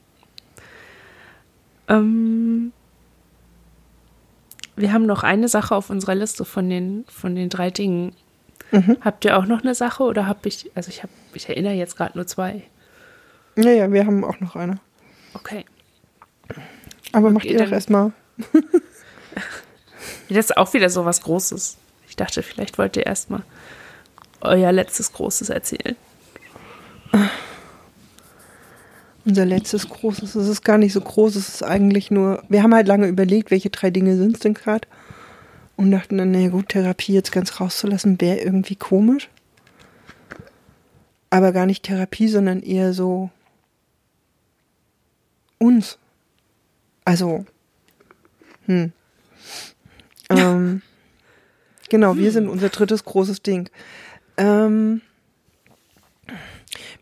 Ähm, 1.88 2.72
wir 4.76 4.92
haben 4.92 5.06
noch 5.06 5.22
eine 5.22 5.48
Sache 5.48 5.74
auf 5.74 5.90
unserer 5.90 6.14
Liste 6.14 6.44
von 6.44 6.68
den, 6.68 7.04
von 7.08 7.34
den 7.34 7.48
drei 7.48 7.70
Dingen. 7.70 8.14
Mhm. 8.72 8.98
Habt 9.00 9.24
ihr 9.24 9.38
auch 9.38 9.46
noch 9.46 9.62
eine 9.62 9.74
Sache 9.74 10.02
oder 10.02 10.26
habe 10.26 10.48
ich, 10.48 10.70
also 10.74 10.90
ich 10.90 11.02
habe, 11.02 11.12
ich 11.34 11.48
erinnere 11.48 11.74
jetzt 11.74 11.96
gerade 11.96 12.18
nur 12.18 12.26
zwei. 12.26 12.62
Naja, 13.56 13.90
wir 13.90 14.06
haben 14.06 14.24
auch 14.24 14.38
noch 14.40 14.54
eine. 14.54 14.78
Okay. 15.34 15.64
Aber 17.12 17.30
macht 17.30 17.46
ihr 17.46 17.58
doch 17.58 17.72
erstmal. 17.72 18.12
Das 20.28 20.46
ist 20.46 20.56
auch 20.56 20.74
wieder 20.74 20.90
so 20.90 21.04
was 21.04 21.22
Großes. 21.22 21.76
Ich 22.08 22.16
dachte, 22.16 22.42
vielleicht 22.42 22.78
wollt 22.78 22.96
ihr 22.96 23.06
erstmal 23.06 23.42
euer 24.40 24.72
letztes 24.72 25.12
Großes 25.12 25.50
erzählen. 25.50 25.96
Unser 29.24 29.44
letztes 29.44 29.88
Großes, 29.88 30.34
es 30.34 30.48
ist 30.48 30.64
gar 30.64 30.78
nicht 30.78 30.92
so 30.92 31.00
groß, 31.00 31.36
es 31.36 31.48
ist 31.48 31.62
eigentlich 31.62 32.10
nur, 32.10 32.42
wir 32.48 32.62
haben 32.62 32.74
halt 32.74 32.86
lange 32.86 33.08
überlegt, 33.08 33.50
welche 33.50 33.70
drei 33.70 33.90
Dinge 33.90 34.16
sind 34.16 34.34
es 34.34 34.40
denn 34.40 34.54
gerade 34.54 34.86
und 35.76 35.90
dachten 35.90 36.18
dann, 36.18 36.30
naja 36.30 36.48
gut, 36.48 36.68
Therapie 36.68 37.14
jetzt 37.14 37.32
ganz 37.32 37.60
rauszulassen, 37.60 38.20
wäre 38.20 38.38
irgendwie 38.38 38.76
komisch. 38.76 39.28
Aber 41.30 41.52
gar 41.52 41.66
nicht 41.66 41.82
Therapie, 41.82 42.28
sondern 42.28 42.62
eher 42.62 42.92
so 42.92 43.30
uns. 45.58 45.98
Also, 47.04 47.44
hm. 48.66 48.92
Ähm, 50.28 50.82
genau, 51.88 52.16
wir 52.16 52.32
sind 52.32 52.48
unser 52.48 52.68
drittes 52.68 53.04
großes 53.04 53.42
Ding. 53.42 53.70
Ähm, 54.36 55.00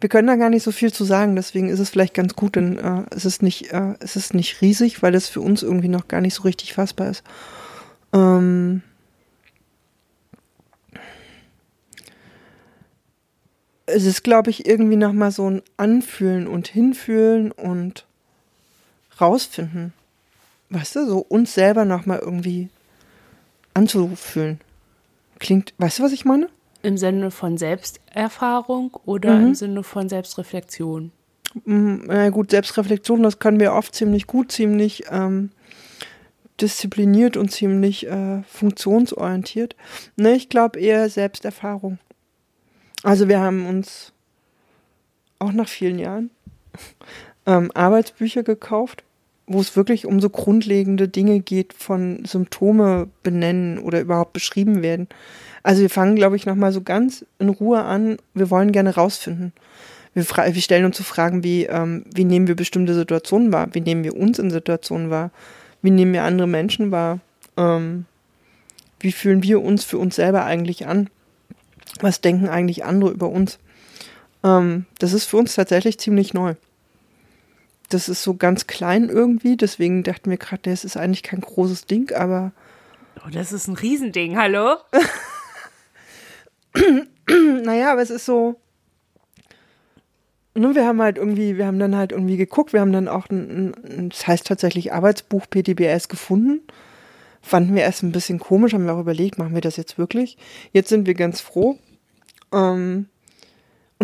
wir 0.01 0.09
können 0.09 0.29
da 0.29 0.37
gar 0.37 0.51
nicht 0.51 0.63
so 0.63 0.73
viel 0.73 0.93
zu 0.93 1.05
sagen, 1.05 1.37
deswegen 1.37 1.69
ist 1.69 1.81
es 1.81 1.91
vielleicht 1.91 2.15
ganz 2.15 2.35
gut, 2.35 2.57
denn 2.57 2.79
äh, 2.79 3.05
es 3.11 3.25
ist 3.25 3.43
nicht, 3.43 3.73
äh, 3.73 3.95
es 4.01 4.17
ist 4.17 4.35
nicht 4.35 4.61
riesig, 4.61 5.03
weil 5.03 5.15
es 5.15 5.29
für 5.29 5.41
uns 5.41 5.63
irgendwie 5.63 5.89
noch 5.89 6.09
gar 6.09 6.21
nicht 6.21 6.35
so 6.35 6.43
richtig 6.43 6.75
fassbar 6.75 7.09
ist. 7.11 7.25
Ähm, 8.13 8.83
es 13.87 14.05
ist, 14.05 14.23
glaube 14.23 14.51
ich, 14.51 14.67
irgendwie 14.67 14.97
nochmal 14.97 15.31
so 15.31 15.49
ein 15.49 15.63
Anfühlen 15.77 16.47
und 16.47 16.69
Hinfühlen 16.69 17.51
und 17.53 18.07
rausfinden. 19.21 19.93
Weißt 20.71 20.97
du, 20.97 21.07
so 21.07 21.19
uns 21.19 21.55
selber 21.55 21.85
nochmal 21.85 22.19
irgendwie 22.19 22.69
anzufühlen. 23.75 24.61
Klingt, 25.39 25.75
weißt 25.79 25.99
du, 25.99 26.03
was 26.03 26.13
ich 26.13 26.25
meine? 26.25 26.49
Im 26.83 26.97
Sinne 26.97 27.31
von 27.31 27.59
Selbsterfahrung 27.59 28.97
oder 29.05 29.37
mhm. 29.37 29.47
im 29.49 29.55
Sinne 29.55 29.83
von 29.83 30.09
Selbstreflexion? 30.09 31.13
Mm, 31.65 31.97
na 32.07 32.31
gut, 32.31 32.51
Selbstreflexion, 32.51 33.23
das 33.23 33.39
können 33.39 33.61
wir 33.61 33.73
oft 33.73 33.95
ziemlich 33.95 34.27
gut, 34.27 34.53
ziemlich 34.53 35.05
ähm, 35.11 35.51
diszipliniert 36.61 37.37
und 37.37 37.51
ziemlich 37.51 38.07
äh, 38.07 38.43
funktionsorientiert. 38.45 39.77
Ne, 40.17 40.35
ich 40.35 40.49
glaube 40.49 40.81
eher 40.81 41.09
Selbsterfahrung. 41.09 41.99
Also 43.03 43.29
wir 43.29 43.41
haben 43.41 43.67
uns 43.67 44.13
auch 45.39 45.53
nach 45.53 45.69
vielen 45.69 45.99
Jahren 45.99 46.31
ähm, 47.47 47.71
Arbeitsbücher 47.75 48.43
gekauft 48.43 49.04
wo 49.47 49.61
es 49.61 49.77
wirklich 49.77 50.07
um 50.07 50.21
so 50.21 50.31
grundlegende 50.31 51.09
Dinge 51.09 51.41
geht 51.41 51.73
von 51.75 52.25
Symptome 52.25 53.09
benennen 53.23 53.79
oder 53.79 54.01
überhaupt 54.01 54.33
beschrieben 54.33 54.83
werden. 54.83 55.09
Also 55.63 55.83
wir 55.83 55.91
fangen, 55.91 56.17
glaube 56.17 56.37
ich, 56.37 56.47
nochmal 56.47 56.73
so 56.73 56.81
ganz 56.81 57.25
in 57.39 57.49
Ruhe 57.49 57.83
an. 57.83 58.17
Wir 58.33 58.51
wollen 58.51 58.73
gerne 58.73 58.95
rausfinden. 58.95 59.53
Wir, 60.15 60.25
wir 60.25 60.63
stellen 60.63 60.85
uns 60.85 60.97
so 60.97 61.05
Fragen 61.05 61.43
wie, 61.43 61.65
ähm, 61.65 62.05
wie 62.15 62.25
nehmen 62.25 62.47
wir 62.47 62.57
bestimmte 62.57 62.95
Situationen 62.95 63.53
wahr? 63.53 63.69
Wie 63.73 63.81
nehmen 63.81 64.05
wir 64.05 64.17
uns 64.17 64.39
in 64.39 64.51
Situationen 64.51 65.11
wahr? 65.11 65.31
Wie 65.83 65.91
nehmen 65.91 66.13
wir 66.13 66.23
andere 66.23 66.49
Menschen 66.49 66.91
wahr? 66.91 67.21
Ähm, 67.57 68.07
wie 69.01 69.13
fühlen 69.13 69.43
wir 69.43 69.63
uns 69.63 69.85
für 69.85 69.99
uns 69.99 70.17
selber 70.17 70.45
eigentlich 70.45 70.87
an? 70.87 71.11
Was 72.01 72.21
denken 72.21 72.49
eigentlich 72.49 72.85
andere 72.85 73.11
über 73.11 73.29
uns? 73.29 73.59
Ähm, 74.43 74.87
das 74.99 75.13
ist 75.13 75.27
für 75.27 75.37
uns 75.37 75.55
tatsächlich 75.55 75.99
ziemlich 75.99 76.33
neu 76.33 76.55
das 77.91 78.09
ist 78.09 78.23
so 78.23 78.35
ganz 78.35 78.67
klein 78.67 79.09
irgendwie, 79.09 79.57
deswegen 79.57 80.03
dachten 80.03 80.31
wir 80.31 80.39
gerade, 80.39 80.63
das 80.63 80.85
ist 80.85 80.97
eigentlich 80.97 81.23
kein 81.23 81.41
großes 81.41 81.87
Ding, 81.87 82.13
aber. 82.13 82.53
Oh, 83.25 83.31
das 83.31 83.53
ist 83.53 83.69
ein 83.69 83.77
Riesending, 83.77 84.37
hallo? 84.37 84.77
naja, 87.65 87.93
aber 87.93 88.03
es 88.03 88.11
ist 88.11 88.27
so. 88.27 88.61
Ne, 90.57 90.75
wir 90.75 90.87
haben 90.87 91.03
halt 91.03 91.19
irgendwie, 91.19 91.57
wir 91.57 91.67
haben 91.67 91.81
dann 91.81 91.97
halt 91.97 92.13
irgendwie 92.13 92.37
geguckt, 92.37 92.73
wir 92.73 92.81
haben 92.81 92.93
dann 92.93 93.09
auch 93.09 93.29
ein, 93.29 93.75
ein 93.85 94.09
das 94.11 94.27
heißt 94.27 94.47
tatsächlich 94.47 94.93
Arbeitsbuch 94.93 95.47
PTBS 95.51 96.09
gefunden. 96.09 96.61
Fanden 97.43 97.75
wir 97.75 97.83
erst 97.83 98.03
ein 98.03 98.13
bisschen 98.13 98.39
komisch, 98.39 98.73
haben 98.73 98.87
wir 98.87 98.95
auch 98.95 99.01
überlegt, 99.01 99.37
machen 99.37 99.55
wir 99.55 99.61
das 99.61 99.77
jetzt 99.77 99.99
wirklich? 99.99 100.39
Jetzt 100.73 100.89
sind 100.89 101.07
wir 101.07 101.15
ganz 101.15 101.41
froh. 101.41 101.79
Ähm, 102.53 103.09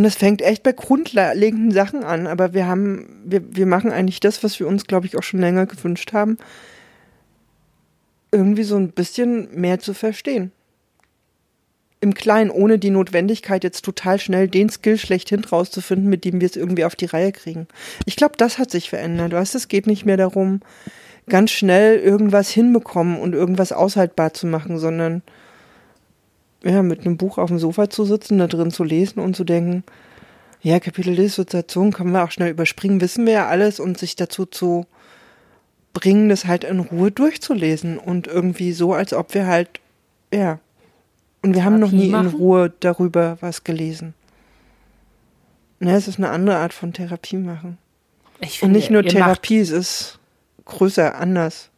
und 0.00 0.06
es 0.06 0.14
fängt 0.14 0.40
echt 0.40 0.62
bei 0.62 0.72
grundlegenden 0.72 1.72
Sachen 1.72 2.04
an, 2.04 2.26
aber 2.26 2.54
wir 2.54 2.66
haben, 2.66 3.20
wir, 3.22 3.54
wir 3.54 3.66
machen 3.66 3.92
eigentlich 3.92 4.18
das, 4.18 4.42
was 4.42 4.58
wir 4.58 4.66
uns, 4.66 4.86
glaube 4.86 5.04
ich, 5.04 5.18
auch 5.18 5.22
schon 5.22 5.40
länger 5.40 5.66
gewünscht 5.66 6.14
haben, 6.14 6.38
irgendwie 8.32 8.62
so 8.62 8.76
ein 8.76 8.92
bisschen 8.92 9.60
mehr 9.60 9.78
zu 9.78 9.92
verstehen. 9.92 10.52
im 12.00 12.14
Kleinen, 12.14 12.50
ohne 12.50 12.78
die 12.78 12.88
Notwendigkeit, 12.88 13.62
jetzt 13.62 13.84
total 13.84 14.18
schnell 14.18 14.48
den 14.48 14.70
Skill 14.70 14.96
schlechthin 14.96 15.44
rauszufinden, 15.44 16.08
mit 16.08 16.24
dem 16.24 16.40
wir 16.40 16.46
es 16.48 16.56
irgendwie 16.56 16.86
auf 16.86 16.96
die 16.96 17.04
Reihe 17.04 17.32
kriegen. 17.32 17.68
Ich 18.06 18.16
glaube, 18.16 18.38
das 18.38 18.56
hat 18.56 18.70
sich 18.70 18.88
verändert. 18.88 19.32
Weißt, 19.32 19.54
es 19.54 19.68
geht 19.68 19.86
nicht 19.86 20.06
mehr 20.06 20.16
darum, 20.16 20.60
ganz 21.28 21.50
schnell 21.50 21.98
irgendwas 21.98 22.48
hinbekommen 22.48 23.20
und 23.20 23.34
irgendwas 23.34 23.72
aushaltbar 23.72 24.32
zu 24.32 24.46
machen, 24.46 24.78
sondern 24.78 25.20
ja, 26.62 26.82
mit 26.82 27.00
einem 27.00 27.16
Buch 27.16 27.38
auf 27.38 27.48
dem 27.48 27.58
Sofa 27.58 27.88
zu 27.90 28.04
sitzen, 28.04 28.38
da 28.38 28.46
drin 28.46 28.70
zu 28.70 28.84
lesen 28.84 29.20
und 29.20 29.34
zu 29.34 29.44
denken, 29.44 29.84
ja, 30.62 30.78
Kapitel 30.78 31.16
Dissoziation 31.16 31.92
können 31.92 32.12
wir 32.12 32.24
auch 32.24 32.30
schnell 32.30 32.50
überspringen, 32.50 33.00
wissen 33.00 33.26
wir 33.26 33.32
ja 33.32 33.48
alles 33.48 33.80
und 33.80 33.98
sich 33.98 34.16
dazu 34.16 34.44
zu 34.44 34.86
bringen, 35.92 36.28
das 36.28 36.44
halt 36.44 36.64
in 36.64 36.80
Ruhe 36.80 37.10
durchzulesen 37.10 37.98
und 37.98 38.26
irgendwie 38.26 38.72
so, 38.72 38.92
als 38.92 39.12
ob 39.12 39.34
wir 39.34 39.46
halt, 39.46 39.80
ja, 40.32 40.58
und 41.42 41.54
wir 41.54 41.62
Therapie 41.62 41.64
haben 41.64 41.80
noch 41.80 41.90
nie 41.90 42.08
machen? 42.08 42.28
in 42.28 42.34
Ruhe 42.34 42.72
darüber 42.80 43.38
was 43.40 43.64
gelesen. 43.64 44.14
Ne, 45.78 45.96
es 45.96 46.08
ist 46.08 46.18
eine 46.18 46.28
andere 46.28 46.58
Art 46.58 46.74
von 46.74 46.92
Therapie 46.92 47.38
machen. 47.38 47.78
Ich 48.40 48.58
finde, 48.58 48.74
und 48.74 48.78
nicht 48.78 48.90
nur 48.90 49.02
Therapie, 49.02 49.58
es 49.58 49.70
ist 49.70 50.18
größer, 50.66 51.18
anders. 51.18 51.70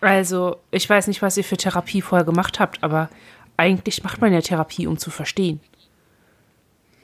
Also, 0.00 0.56
ich 0.70 0.88
weiß 0.88 1.06
nicht, 1.06 1.20
was 1.20 1.36
ihr 1.36 1.44
für 1.44 1.56
Therapie 1.56 2.00
vorher 2.00 2.24
gemacht 2.24 2.60
habt, 2.60 2.82
aber 2.82 3.10
eigentlich 3.56 4.02
macht 4.02 4.20
man 4.20 4.32
ja 4.32 4.40
Therapie, 4.40 4.86
um 4.86 4.98
zu 4.98 5.10
verstehen. 5.10 5.60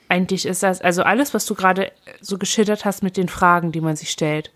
Eigentlich 0.09 0.44
ist 0.44 0.62
das, 0.62 0.80
also 0.80 1.03
alles, 1.03 1.32
was 1.32 1.46
du 1.46 1.55
gerade 1.55 1.92
so 2.20 2.36
geschildert 2.36 2.84
hast 2.84 3.03
mit 3.03 3.16
den 3.16 3.28
Fragen, 3.28 3.72
die 3.72 3.80
man 3.80 3.96
sich 3.96 4.11
stellt, 4.11 4.53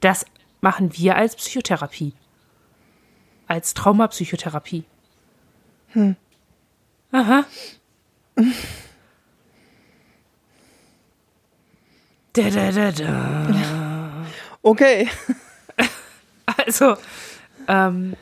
das 0.00 0.24
machen 0.60 0.96
wir 0.96 1.16
als 1.16 1.34
Psychotherapie. 1.36 2.12
Als 3.46 3.74
Traumapsychotherapie. 3.74 4.84
Hm. 5.88 6.16
Aha. 7.12 7.44
Da, 12.36 12.50
da, 12.50 12.72
da, 12.72 12.90
da. 12.90 14.26
Okay. 14.62 15.08
Also, 16.46 16.96
ähm, 17.68 18.16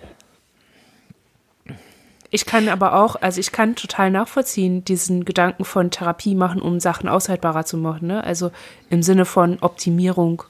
ich 2.35 2.47
kann 2.47 2.71
aber 2.71 2.95
auch, 2.95 3.17
also 3.17 3.39
ich 3.39 3.53
kann 3.53 3.77
total 3.77 4.11
nachvollziehen, 4.11 4.85
diesen 4.85 5.27
Gedanken 5.27 5.67
von 5.67 5.91
Therapie 5.91 6.35
machen, 6.35 6.63
um 6.63 6.81
Sachen 6.81 7.07
aushaltbarer 7.07 7.67
zu 7.67 7.77
machen. 7.77 8.09
Ne? 8.09 8.25
Also 8.25 8.51
im 8.89 9.03
Sinne 9.03 9.27
von 9.27 9.59
Optimierung 9.61 10.43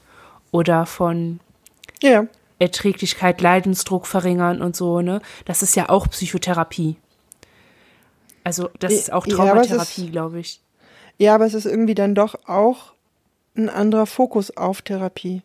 oder 0.51 0.85
von 0.85 1.41
ja. 2.01 2.25
Erträglichkeit, 2.57 3.41
Leidensdruck 3.41 4.07
verringern 4.07 4.61
und 4.61 4.77
so. 4.77 5.01
Ne? 5.01 5.21
Das 5.43 5.61
ist 5.61 5.75
ja 5.75 5.89
auch 5.89 6.07
Psychotherapie. 6.07 6.95
Also 8.45 8.69
das 8.79 8.93
ist 8.93 9.11
auch 9.11 9.27
Traumatherapie, 9.27 10.05
ja, 10.05 10.11
glaube 10.11 10.39
ich. 10.39 10.61
Ja, 11.17 11.35
aber 11.35 11.45
es 11.45 11.53
ist 11.53 11.65
irgendwie 11.65 11.95
dann 11.95 12.15
doch 12.15 12.35
auch 12.47 12.93
ein 13.57 13.67
anderer 13.67 14.05
Fokus 14.05 14.55
auf 14.55 14.81
Therapie. 14.83 15.41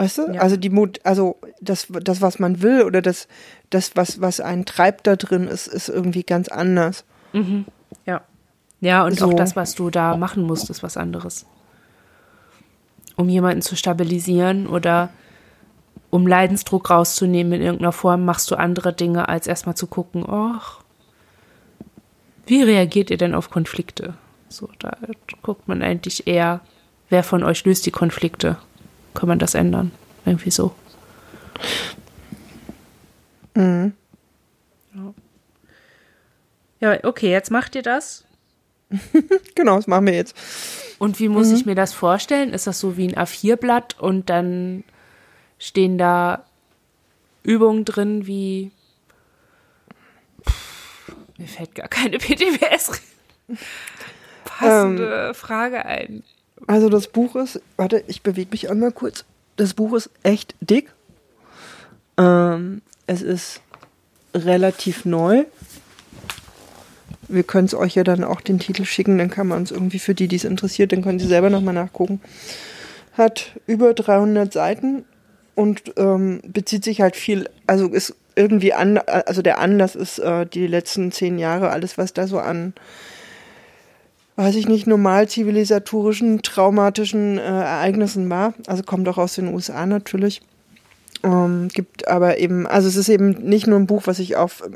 Weißt 0.00 0.16
du? 0.16 0.32
Ja. 0.32 0.40
Also 0.40 0.56
die 0.56 0.70
Mut, 0.70 0.98
also 1.04 1.36
das, 1.60 1.88
das, 1.90 2.22
was 2.22 2.38
man 2.38 2.62
will 2.62 2.84
oder 2.84 3.02
das, 3.02 3.28
das, 3.68 3.96
was, 3.96 4.18
was 4.18 4.40
einen 4.40 4.64
treibt 4.64 5.06
da 5.06 5.14
drin, 5.14 5.46
ist, 5.46 5.66
ist 5.66 5.90
irgendwie 5.90 6.22
ganz 6.22 6.48
anders. 6.48 7.04
Mhm. 7.34 7.66
Ja. 8.06 8.22
Ja, 8.80 9.04
und 9.04 9.18
so. 9.18 9.26
auch 9.26 9.34
das, 9.34 9.56
was 9.56 9.74
du 9.74 9.90
da 9.90 10.16
machen 10.16 10.44
musst, 10.44 10.70
ist 10.70 10.82
was 10.82 10.96
anderes. 10.96 11.44
Um 13.16 13.28
jemanden 13.28 13.60
zu 13.60 13.76
stabilisieren 13.76 14.68
oder 14.68 15.10
um 16.08 16.26
Leidensdruck 16.26 16.88
rauszunehmen 16.88 17.52
in 17.52 17.60
irgendeiner 17.60 17.92
Form, 17.92 18.24
machst 18.24 18.50
du 18.50 18.54
andere 18.54 18.94
Dinge, 18.94 19.28
als 19.28 19.46
erstmal 19.46 19.74
zu 19.74 19.86
gucken, 19.86 20.24
ach, 20.26 20.80
wie 22.46 22.62
reagiert 22.62 23.10
ihr 23.10 23.18
denn 23.18 23.34
auf 23.34 23.50
Konflikte? 23.50 24.14
So, 24.48 24.70
da 24.78 24.96
guckt 25.42 25.68
man 25.68 25.82
eigentlich 25.82 26.26
eher, 26.26 26.62
wer 27.10 27.22
von 27.22 27.44
euch 27.44 27.66
löst 27.66 27.84
die 27.84 27.90
Konflikte? 27.90 28.56
Kann 29.14 29.28
man 29.28 29.38
das 29.38 29.54
ändern? 29.54 29.92
Irgendwie 30.24 30.50
so. 30.50 30.74
Mhm. 33.54 33.92
Ja. 34.94 35.14
ja, 36.80 37.04
okay, 37.04 37.30
jetzt 37.30 37.50
macht 37.50 37.74
ihr 37.74 37.82
das. 37.82 38.24
genau, 39.54 39.76
das 39.76 39.86
machen 39.86 40.06
wir 40.06 40.14
jetzt. 40.14 40.36
Und 40.98 41.18
wie 41.20 41.28
muss 41.28 41.48
mhm. 41.48 41.54
ich 41.56 41.66
mir 41.66 41.74
das 41.74 41.92
vorstellen? 41.92 42.52
Ist 42.52 42.66
das 42.66 42.80
so 42.80 42.96
wie 42.96 43.08
ein 43.08 43.14
A4-Blatt 43.14 43.98
und 43.98 44.30
dann 44.30 44.84
stehen 45.58 45.98
da 45.98 46.44
Übungen 47.42 47.84
drin 47.84 48.26
wie 48.26 48.70
mir 51.40 51.48
fällt 51.48 51.74
gar 51.74 51.88
keine 51.88 52.18
PTBS 52.18 53.00
passende 54.44 55.28
ähm, 55.28 55.34
Frage 55.34 55.84
ein. 55.84 56.22
Also 56.66 56.88
das 56.88 57.08
Buch 57.08 57.36
ist, 57.36 57.60
warte, 57.76 58.04
ich 58.06 58.22
bewege 58.22 58.50
mich 58.50 58.70
einmal 58.70 58.92
kurz. 58.92 59.24
Das 59.56 59.74
Buch 59.74 59.94
ist 59.94 60.10
echt 60.22 60.54
dick. 60.60 60.90
Ähm, 62.16 62.82
es 63.06 63.22
ist 63.22 63.60
relativ 64.34 65.04
neu. 65.04 65.44
Wir 67.28 67.42
können 67.42 67.66
es 67.66 67.74
euch 67.74 67.94
ja 67.94 68.04
dann 68.04 68.24
auch 68.24 68.40
den 68.40 68.58
Titel 68.58 68.84
schicken, 68.84 69.18
dann 69.18 69.30
kann 69.30 69.46
man 69.46 69.62
es 69.62 69.70
irgendwie 69.70 69.98
für 69.98 70.14
die, 70.14 70.28
die 70.28 70.36
es 70.36 70.44
interessiert, 70.44 70.92
dann 70.92 71.02
können 71.02 71.18
sie 71.18 71.28
selber 71.28 71.48
nochmal 71.48 71.74
nachgucken. 71.74 72.20
Hat 73.16 73.52
über 73.66 73.94
300 73.94 74.52
Seiten 74.52 75.04
und 75.54 75.92
ähm, 75.96 76.40
bezieht 76.46 76.84
sich 76.84 77.00
halt 77.00 77.16
viel, 77.16 77.48
also 77.66 77.88
ist 77.88 78.14
irgendwie 78.34 78.72
an, 78.72 78.98
also 78.98 79.42
der 79.42 79.58
Anlass 79.58 79.94
ist 79.94 80.18
äh, 80.18 80.46
die 80.46 80.66
letzten 80.66 81.12
zehn 81.12 81.38
Jahre, 81.38 81.70
alles, 81.70 81.98
was 81.98 82.12
da 82.12 82.26
so 82.26 82.38
an, 82.38 82.72
weiß 84.40 84.54
ich 84.56 84.68
nicht, 84.68 84.86
normal 84.86 85.28
zivilisatorischen, 85.28 86.42
traumatischen 86.42 87.38
äh, 87.38 87.42
Ereignissen 87.42 88.28
war. 88.30 88.54
Also 88.66 88.82
kommt 88.82 89.08
auch 89.08 89.18
aus 89.18 89.34
den 89.34 89.52
USA 89.52 89.86
natürlich. 89.86 90.42
Ähm, 91.22 91.68
gibt 91.68 92.08
aber 92.08 92.38
eben, 92.38 92.66
also 92.66 92.88
es 92.88 92.96
ist 92.96 93.08
eben 93.08 93.30
nicht 93.30 93.66
nur 93.66 93.78
ein 93.78 93.86
Buch, 93.86 94.02
was 94.06 94.16
sich 94.16 94.36
auf 94.36 94.62
ähm, 94.64 94.74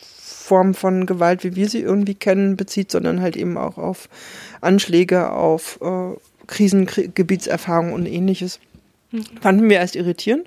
Formen 0.00 0.74
von 0.74 1.06
Gewalt, 1.06 1.44
wie 1.44 1.56
wir 1.56 1.68
sie 1.68 1.80
irgendwie 1.80 2.14
kennen, 2.14 2.56
bezieht, 2.56 2.90
sondern 2.90 3.20
halt 3.20 3.36
eben 3.36 3.56
auch 3.56 3.78
auf 3.78 4.08
Anschläge, 4.60 5.30
auf 5.30 5.78
äh, 5.82 6.16
Krisengebietserfahrungen 6.46 7.92
und 7.92 8.06
ähnliches. 8.06 8.60
Mhm. 9.10 9.24
Fanden 9.40 9.68
wir 9.68 9.76
erst 9.76 9.96
irritierend 9.96 10.46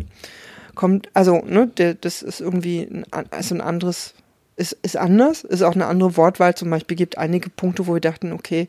kommt, 0.77 1.09
also, 1.13 1.41
ne, 1.45 1.67
der, 1.67 1.95
das 1.95 2.21
ist 2.21 2.39
irgendwie 2.39 2.87
ein, 2.89 3.05
also 3.31 3.55
ein 3.55 3.61
anderes, 3.61 4.13
ist, 4.57 4.75
ist 4.81 4.97
anders, 4.97 5.43
ist 5.43 5.61
auch 5.61 5.75
eine 5.75 5.85
andere 5.85 6.17
Wortwahl. 6.17 6.55
Zum 6.55 6.69
Beispiel 6.69 6.97
gibt 6.97 7.17
einige 7.17 7.49
Punkte, 7.49 7.87
wo 7.87 7.93
wir 7.93 8.01
dachten, 8.01 8.33
okay, 8.33 8.67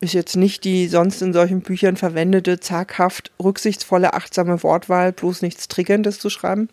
ist 0.00 0.12
jetzt 0.12 0.36
nicht 0.36 0.64
die 0.64 0.88
sonst 0.88 1.22
in 1.22 1.32
solchen 1.32 1.62
Büchern 1.62 1.96
verwendete, 1.96 2.60
zaghaft, 2.60 3.30
rücksichtsvolle, 3.42 4.12
achtsame 4.12 4.62
Wortwahl, 4.62 5.12
bloß 5.12 5.40
nichts 5.42 5.68
Triggerndes 5.68 6.18
zu 6.18 6.28
schreiben. 6.28 6.68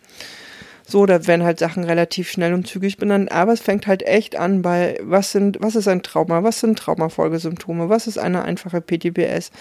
So, 0.84 1.06
da 1.06 1.26
werden 1.28 1.44
halt 1.44 1.60
Sachen 1.60 1.84
relativ 1.84 2.28
schnell 2.28 2.52
und 2.52 2.66
zügig 2.66 2.96
benannt, 2.96 3.30
aber 3.30 3.52
es 3.52 3.60
fängt 3.60 3.86
halt 3.86 4.02
echt 4.02 4.36
an 4.36 4.62
bei, 4.62 4.98
was 5.00 5.30
sind, 5.30 5.58
was 5.60 5.76
ist 5.76 5.86
ein 5.86 6.02
Trauma, 6.02 6.42
was 6.42 6.58
sind 6.58 6.76
Traumafolgesymptome, 6.76 7.88
was 7.88 8.08
ist 8.08 8.18
eine 8.18 8.42
einfache 8.42 8.80
PTBS. 8.80 9.52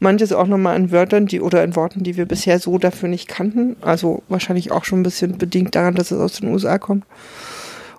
Manches 0.00 0.32
auch 0.32 0.46
nochmal 0.46 0.76
in 0.76 0.90
Wörtern, 0.90 1.26
die 1.26 1.42
oder 1.42 1.62
in 1.62 1.76
Worten, 1.76 2.02
die 2.02 2.16
wir 2.16 2.24
bisher 2.24 2.58
so 2.58 2.78
dafür 2.78 3.10
nicht 3.10 3.28
kannten. 3.28 3.76
Also 3.82 4.22
wahrscheinlich 4.28 4.72
auch 4.72 4.84
schon 4.84 5.00
ein 5.00 5.04
bisschen 5.04 5.36
bedingt 5.36 5.74
daran, 5.74 5.94
dass 5.94 6.10
es 6.10 6.18
aus 6.18 6.40
den 6.40 6.48
USA 6.48 6.78
kommt. 6.78 7.04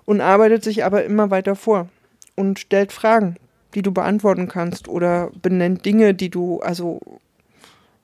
Und 0.06 0.20
arbeitet 0.20 0.64
sich 0.64 0.84
aber 0.84 1.04
immer 1.04 1.30
weiter 1.30 1.56
vor 1.56 1.88
und 2.36 2.58
stellt 2.58 2.92
Fragen, 2.92 3.36
die 3.74 3.82
du 3.82 3.92
beantworten 3.92 4.48
kannst 4.48 4.88
oder 4.88 5.30
benennt 5.40 5.84
Dinge, 5.84 6.14
die 6.14 6.30
du, 6.30 6.60
also, 6.60 7.00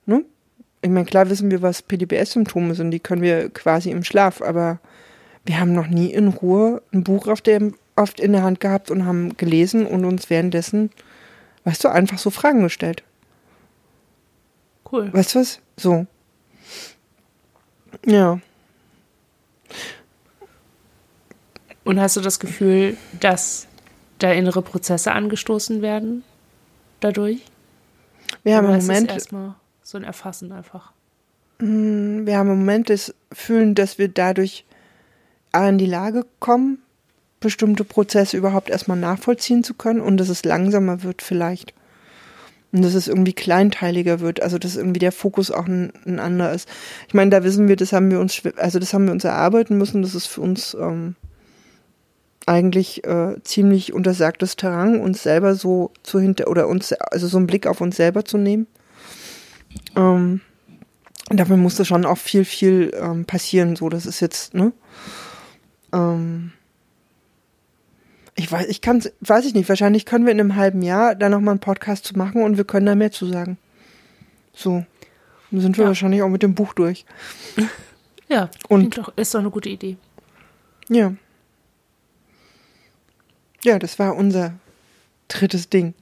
ne? 0.07 0.25
ich 0.83 0.91
meine, 0.91 1.05
klar 1.05 1.29
wissen 1.29 1.51
wir, 1.51 1.63
was 1.63 1.83
PDBS-Symptome 1.83 2.75
sind, 2.75 2.91
die 2.91 3.01
können 3.01 3.23
wir 3.23 3.51
quasi 3.51 3.91
im 3.91 4.03
Schlaf, 4.03 4.41
aber 4.41 4.81
wir 5.45 5.61
haben 5.61 5.73
noch 5.73 5.89
nie 5.89 6.13
in 6.13 6.29
Ruhe 6.29 6.83
ein 6.93 7.05
Buch 7.05 7.29
auf 7.29 7.41
der, 7.41 7.73
oft 7.97 8.21
in 8.21 8.33
der 8.33 8.43
Hand 8.43 8.61
gehabt 8.61 8.91
und 8.91 9.05
haben 9.05 9.37
gelesen 9.37 9.87
und 9.87 10.05
uns 10.05 10.31
währenddessen, 10.31 10.91
weißt 11.65 11.85
du, 11.85 11.89
einfach 11.89 12.19
so 12.19 12.31
Fragen 12.31 12.63
gestellt. 12.63 13.03
Cool. 14.91 15.13
Weißt 15.13 15.35
du 15.35 15.41
was? 15.41 15.61
So. 15.77 16.07
Ja. 18.07 18.41
Und 21.91 22.01
hast 22.01 22.17
du 22.17 22.21
das 22.21 22.39
Gefühl, 22.39 22.97
dass 23.19 23.67
da 24.21 24.31
innere 24.31 24.63
Prozesse 24.63 25.11
angestoßen 25.11 25.83
werden 25.83 26.23
dadurch? 27.01 27.41
Wir 28.45 28.57
haben 28.57 28.73
im 28.73 28.81
Moment 28.81 29.13
so 29.83 29.99
ein 29.99 30.05
Erfassen 30.05 30.53
einfach. 30.53 30.93
Mm, 31.59 32.27
wir 32.27 32.39
haben 32.39 32.49
im 32.49 32.59
Moment 32.61 32.91
das 32.91 33.13
Fühlen, 33.33 33.75
dass 33.75 33.99
wir 33.99 34.07
dadurch 34.07 34.65
in 35.53 35.79
die 35.79 35.87
Lage 35.87 36.27
kommen, 36.39 36.79
bestimmte 37.41 37.83
Prozesse 37.83 38.37
überhaupt 38.37 38.71
erstmal 38.71 38.97
nachvollziehen 38.97 39.65
zu 39.65 39.75
können 39.75 40.01
und 40.01 40.19
dass 40.19 40.29
es 40.29 40.45
langsamer 40.45 41.03
wird 41.03 41.23
vielleicht. 41.23 41.75
Und 42.71 42.83
dass 42.83 42.95
es 42.95 43.09
irgendwie 43.09 43.33
kleinteiliger 43.33 44.21
wird, 44.21 44.41
also 44.41 44.59
dass 44.59 44.77
irgendwie 44.77 45.01
der 45.01 45.11
Fokus 45.11 45.51
auch 45.51 45.67
ein, 45.67 45.93
ein 46.07 46.21
anderer 46.21 46.53
ist. 46.53 46.69
Ich 47.09 47.15
meine, 47.15 47.33
da 47.33 47.43
wissen 47.43 47.67
wir, 47.67 47.75
das 47.75 47.93
haben 47.93 48.13
wir 48.13 48.21
uns, 48.21 48.43
also 48.59 48.79
das 48.79 48.95
haben 48.95 49.07
wir 49.07 49.13
uns 49.13 49.25
erarbeiten 49.25 49.77
müssen, 49.77 50.03
das 50.03 50.15
ist 50.15 50.29
für 50.29 50.43
uns 50.43 50.75
ähm, 50.75 51.17
eigentlich 52.47 53.05
äh, 53.05 53.37
ziemlich 53.43 53.93
untersagtes 53.93 54.57
Terrain, 54.57 55.01
uns 55.01 55.23
selber 55.23 55.55
so 55.55 55.93
zu 56.03 56.21
hinter 56.21 56.49
oder 56.49 56.69
uns, 56.69 56.93
also 56.93 57.29
so 57.29 57.37
einen 57.37 57.47
Blick 57.47 57.67
auf 57.67 57.81
uns 57.81 57.97
selber 57.97 58.25
zu 58.25 58.39
nehmen. 58.39 58.67
Ähm, 59.97 60.41
dafür 61.29 61.57
musste 61.57 61.85
schon 61.85 62.07
auch 62.07 62.19
viel, 62.19 62.45
viel 62.45 62.93
ähm, 62.99 63.25
passieren. 63.25 63.77
So, 63.77 63.89
das 63.89 64.07
ist 64.07 64.21
jetzt, 64.21 64.55
ne? 64.55 64.73
Ähm, 65.93 66.53
ich 68.37 68.51
weiß, 68.51 68.69
ich 68.69 68.81
kann 68.81 69.03
weiß 69.21 69.45
ich 69.45 69.55
nicht, 69.55 69.69
wahrscheinlich 69.69 70.07
können 70.07 70.25
wir 70.25 70.33
in 70.33 70.41
einem 70.41 70.57
halben 70.57 70.83
Jahr 70.83 71.15
da 71.15 71.29
nochmal 71.29 71.53
einen 71.53 71.61
Podcast 71.61 72.05
zu 72.07 72.17
machen 72.17 72.43
und 72.43 72.57
wir 72.57 72.65
können 72.65 72.87
da 72.87 72.95
mehr 72.95 73.13
zu 73.13 73.27
sagen. 73.27 73.59
So. 74.55 74.85
Dann 75.51 75.61
sind 75.61 75.77
wir 75.77 75.85
ja. 75.85 75.89
wahrscheinlich 75.89 76.23
auch 76.23 76.29
mit 76.29 76.43
dem 76.43 76.55
Buch 76.55 76.75
durch. 76.75 77.05
Ja, 78.29 78.49
und 78.69 78.97
doch, 78.97 79.13
ist 79.17 79.35
doch 79.35 79.41
eine 79.41 79.51
gute 79.51 79.69
Idee. 79.69 79.97
Ja. 80.89 81.13
Ja, 83.65 83.79
das 83.79 83.99
war 83.99 84.17
unser 84.17 84.55
drittes 85.29 85.69
Ding. 85.69 85.95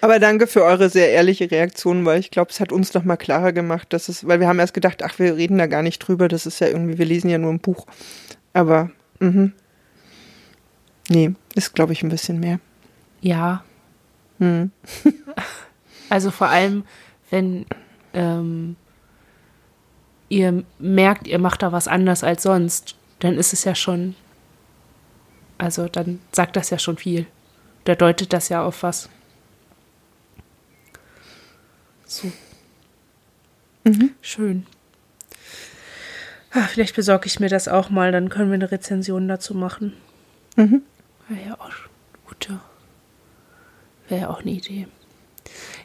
Aber 0.00 0.18
danke 0.18 0.46
für 0.46 0.62
eure 0.62 0.88
sehr 0.90 1.10
ehrliche 1.10 1.50
Reaktion, 1.50 2.04
weil 2.04 2.20
ich 2.20 2.30
glaube, 2.30 2.50
es 2.50 2.60
hat 2.60 2.72
uns 2.72 2.94
noch 2.94 3.04
mal 3.04 3.16
klarer 3.16 3.52
gemacht, 3.52 3.92
dass 3.92 4.08
es, 4.08 4.26
weil 4.26 4.40
wir 4.40 4.48
haben 4.48 4.58
erst 4.58 4.74
gedacht, 4.74 5.02
ach, 5.02 5.18
wir 5.18 5.36
reden 5.36 5.58
da 5.58 5.66
gar 5.66 5.82
nicht 5.82 5.98
drüber, 5.98 6.28
das 6.28 6.46
ist 6.46 6.60
ja 6.60 6.68
irgendwie, 6.68 6.98
wir 6.98 7.06
lesen 7.06 7.30
ja 7.30 7.38
nur 7.38 7.52
ein 7.52 7.60
Buch. 7.60 7.86
Aber, 8.52 8.90
mhm. 9.18 9.52
Nee, 11.08 11.34
ist, 11.54 11.74
glaube 11.74 11.92
ich, 11.92 12.02
ein 12.02 12.08
bisschen 12.08 12.40
mehr. 12.40 12.60
Ja. 13.20 13.64
Hm. 14.38 14.70
also 16.08 16.30
vor 16.30 16.48
allem, 16.48 16.84
wenn 17.30 17.66
ähm, 18.14 18.76
ihr 20.28 20.64
merkt, 20.78 21.26
ihr 21.26 21.38
macht 21.38 21.62
da 21.62 21.72
was 21.72 21.88
anders 21.88 22.24
als 22.24 22.44
sonst, 22.44 22.96
dann 23.18 23.36
ist 23.36 23.52
es 23.52 23.64
ja 23.64 23.74
schon, 23.74 24.14
also 25.62 25.86
dann 25.86 26.20
sagt 26.32 26.56
das 26.56 26.70
ja 26.70 26.78
schon 26.78 26.96
viel. 26.96 27.26
Da 27.84 27.94
deutet 27.94 28.32
das 28.32 28.48
ja 28.48 28.64
auf 28.64 28.82
was. 28.82 29.08
So. 32.04 32.32
Mhm. 33.84 34.10
Schön. 34.20 34.66
Ach, 36.52 36.68
vielleicht 36.68 36.96
besorge 36.96 37.26
ich 37.26 37.38
mir 37.38 37.48
das 37.48 37.68
auch 37.68 37.90
mal, 37.90 38.10
dann 38.10 38.28
können 38.28 38.50
wir 38.50 38.54
eine 38.54 38.72
Rezension 38.72 39.28
dazu 39.28 39.54
machen. 39.54 39.94
Mhm. 40.56 40.82
Wäre 41.28 41.48
ja 41.48 41.54
auch 41.54 41.70
gute. 42.26 42.60
Wäre 44.08 44.20
ja 44.22 44.30
auch 44.30 44.40
eine 44.40 44.50
Idee. 44.50 44.88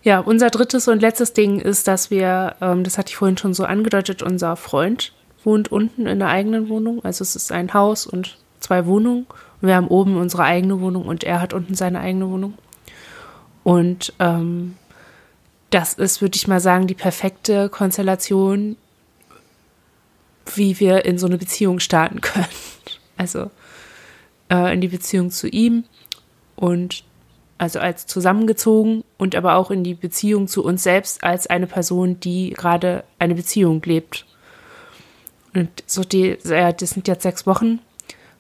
Ja, 0.01 0.19
unser 0.19 0.49
drittes 0.49 0.88
und 0.88 1.01
letztes 1.01 1.34
Ding 1.34 1.59
ist, 1.59 1.88
dass 1.88 2.09
wir, 2.09 2.55
ähm, 2.61 2.84
das 2.84 2.97
hatte 2.97 3.11
ich 3.11 3.17
vorhin 3.17 3.38
schon 3.38 3.53
so 3.53 3.63
angedeutet, 3.63 4.23
unser 4.23 4.55
Freund 4.55 5.13
wohnt 5.43 5.71
unten 5.71 6.07
in 6.07 6.17
der 6.17 6.30
eigenen 6.30 6.67
Wohnung. 6.67 7.05
Also 7.05 7.21
es 7.21 7.36
ist 7.36 7.51
ein 7.51 7.73
Haus 7.73 8.07
und 8.07 8.38
zwei 8.59 8.88
Wohnungen. 8.88 9.28
Wir 9.61 9.75
haben 9.75 9.87
oben 9.87 10.17
unsere 10.17 10.43
eigene 10.43 10.79
Wohnung 10.81 11.05
und 11.05 11.23
er 11.23 11.41
hat 11.41 11.53
unten 11.53 11.75
seine 11.75 11.99
eigene 11.99 12.29
Wohnung. 12.29 12.53
Und 13.63 14.13
ähm, 14.19 14.75
das 15.69 15.93
ist, 15.93 16.21
würde 16.21 16.35
ich 16.35 16.47
mal 16.47 16.59
sagen, 16.59 16.87
die 16.87 16.93
perfekte 16.93 17.69
Konstellation, 17.69 18.77
wie 20.55 20.79
wir 20.79 21.05
in 21.05 21.17
so 21.17 21.27
eine 21.27 21.37
Beziehung 21.37 21.79
starten 21.79 22.21
können. 22.21 22.45
Also 23.17 23.51
äh, 24.49 24.73
in 24.73 24.81
die 24.81 24.87
Beziehung 24.87 25.31
zu 25.31 25.47
ihm 25.47 25.83
und 26.55 27.03
also 27.57 27.79
als 27.79 28.05
zusammengezogen 28.05 29.03
und 29.17 29.35
aber 29.35 29.55
auch 29.55 29.71
in 29.71 29.83
die 29.83 29.95
Beziehung 29.95 30.47
zu 30.47 30.63
uns 30.63 30.83
selbst 30.83 31.23
als 31.23 31.47
eine 31.47 31.65
Person, 31.65 32.19
die 32.19 32.51
gerade 32.51 33.03
eine 33.17 33.33
Beziehung 33.33 33.81
lebt. 33.83 34.27
Und 35.55 35.69
so 35.87 36.03
die, 36.03 36.37
ja, 36.43 36.71
das 36.71 36.91
sind 36.91 37.07
jetzt 37.07 37.23
sechs 37.23 37.47
Wochen 37.47 37.79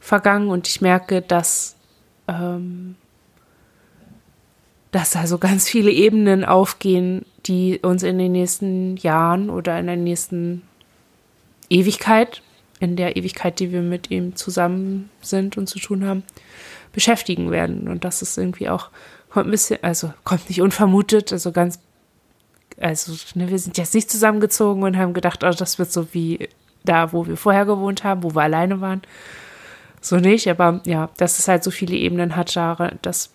vergangen 0.07 0.49
und 0.49 0.69
ich 0.69 0.79
merke, 0.79 1.21
dass, 1.21 1.75
ähm, 2.29 2.95
dass 4.91 5.11
da 5.11 5.27
so 5.27 5.37
ganz 5.37 5.67
viele 5.67 5.91
Ebenen 5.91 6.45
aufgehen, 6.45 7.25
die 7.45 7.79
uns 7.79 8.03
in 8.03 8.17
den 8.17 8.31
nächsten 8.31 8.95
Jahren 8.95 9.49
oder 9.49 9.77
in 9.77 9.87
der 9.87 9.97
nächsten 9.97 10.61
Ewigkeit, 11.69 12.41
in 12.79 12.95
der 12.95 13.17
Ewigkeit, 13.17 13.59
die 13.59 13.73
wir 13.73 13.81
mit 13.81 14.09
ihm 14.09 14.37
zusammen 14.37 15.09
sind 15.21 15.57
und 15.57 15.67
zu 15.67 15.77
tun 15.77 16.05
haben, 16.05 16.23
beschäftigen 16.93 17.51
werden. 17.51 17.89
Und 17.89 18.05
das 18.05 18.21
ist 18.21 18.37
irgendwie 18.37 18.69
auch, 18.69 18.89
kommt 19.29 19.47
ein 19.47 19.51
bisschen, 19.51 19.83
also 19.83 20.13
kommt 20.23 20.47
nicht 20.47 20.61
unvermutet, 20.61 21.33
also 21.33 21.51
ganz, 21.51 21.79
also 22.79 23.11
ne, 23.35 23.49
wir 23.49 23.59
sind 23.59 23.77
jetzt 23.77 23.93
nicht 23.93 24.09
zusammengezogen 24.09 24.83
und 24.83 24.95
haben 24.95 25.13
gedacht, 25.13 25.43
oh, 25.43 25.51
das 25.51 25.79
wird 25.79 25.91
so 25.91 26.13
wie 26.13 26.47
da, 26.85 27.11
wo 27.11 27.27
wir 27.27 27.35
vorher 27.35 27.65
gewohnt 27.65 28.05
haben, 28.05 28.23
wo 28.23 28.33
wir 28.33 28.43
alleine 28.43 28.79
waren. 28.79 29.01
So 30.01 30.17
nicht, 30.17 30.47
aber 30.49 30.81
ja, 30.85 31.09
dass 31.17 31.39
es 31.39 31.47
halt 31.47 31.63
so 31.63 31.71
viele 31.71 31.95
Ebenen 31.95 32.35
hat, 32.35 32.55
das 32.55 33.29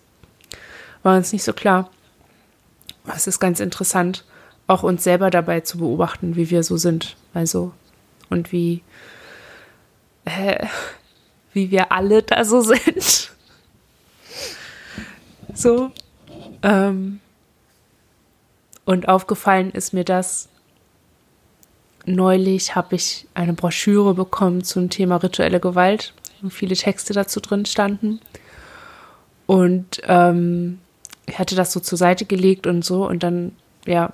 war 1.03 1.17
uns 1.17 1.33
nicht 1.33 1.43
so 1.43 1.53
klar. 1.53 1.89
Es 3.13 3.27
ist 3.27 3.39
ganz 3.39 3.59
interessant, 3.59 4.23
auch 4.67 4.83
uns 4.83 5.03
selber 5.03 5.29
dabei 5.29 5.59
zu 5.59 5.77
beobachten, 5.77 6.35
wie 6.35 6.49
wir 6.49 6.63
so 6.63 6.77
sind. 6.77 7.15
Also, 7.33 7.73
und 8.29 8.51
wie, 8.51 8.81
äh, 10.25 10.65
wie 11.51 11.69
wir 11.69 11.91
alle 11.91 12.23
da 12.23 12.45
so 12.45 12.61
sind. 12.61 13.31
So. 15.53 15.91
Ähm, 16.61 17.19
und 18.85 19.07
aufgefallen 19.07 19.71
ist 19.71 19.93
mir 19.93 20.03
das, 20.03 20.49
neulich 22.05 22.75
habe 22.75 22.95
ich 22.95 23.27
eine 23.33 23.53
Broschüre 23.53 24.13
bekommen 24.13 24.63
zum 24.63 24.89
Thema 24.89 25.17
rituelle 25.17 25.59
Gewalt, 25.59 26.13
wo 26.43 26.49
viele 26.49 26.75
Texte 26.75 27.13
dazu 27.13 27.39
drin 27.39 27.65
standen. 27.65 28.19
Und 29.45 30.01
ähm, 30.05 30.79
ich 31.25 31.39
hatte 31.39 31.55
das 31.55 31.71
so 31.71 31.79
zur 31.79 31.97
Seite 31.97 32.25
gelegt 32.25 32.67
und 32.67 32.85
so 32.85 33.07
und 33.07 33.23
dann, 33.23 33.53
ja, 33.85 34.13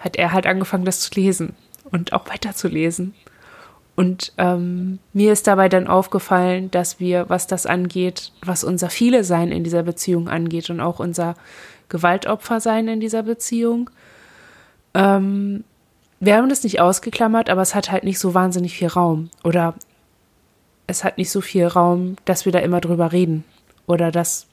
hat 0.00 0.16
er 0.16 0.32
halt 0.32 0.46
angefangen, 0.46 0.84
das 0.84 1.00
zu 1.00 1.14
lesen 1.14 1.54
und 1.90 2.12
auch 2.12 2.28
weiterzulesen. 2.28 3.14
Und 3.96 4.32
ähm, 4.36 4.98
mir 5.12 5.32
ist 5.32 5.46
dabei 5.46 5.68
dann 5.68 5.86
aufgefallen, 5.86 6.70
dass 6.70 7.00
wir, 7.00 7.28
was 7.28 7.46
das 7.46 7.64
angeht, 7.64 8.32
was 8.42 8.62
unser 8.62 8.90
Viele-Sein 8.90 9.50
in 9.50 9.64
dieser 9.64 9.84
Beziehung 9.84 10.28
angeht 10.28 10.68
und 10.68 10.80
auch 10.80 11.00
unser 11.00 11.34
Gewaltopfer-Sein 11.88 12.88
in 12.88 13.00
dieser 13.00 13.22
Beziehung, 13.22 13.88
ähm, 14.92 15.64
wir 16.20 16.36
haben 16.36 16.48
das 16.48 16.64
nicht 16.64 16.80
ausgeklammert, 16.80 17.50
aber 17.50 17.62
es 17.62 17.74
hat 17.74 17.90
halt 17.90 18.04
nicht 18.04 18.18
so 18.18 18.34
wahnsinnig 18.34 18.76
viel 18.76 18.88
Raum. 18.88 19.30
Oder 19.44 19.74
es 20.86 21.04
hat 21.04 21.18
nicht 21.18 21.30
so 21.30 21.40
viel 21.40 21.66
Raum, 21.66 22.16
dass 22.24 22.44
wir 22.44 22.52
da 22.52 22.60
immer 22.60 22.80
drüber 22.80 23.12
reden. 23.12 23.44
Oder 23.86 24.10
dass, 24.10 24.46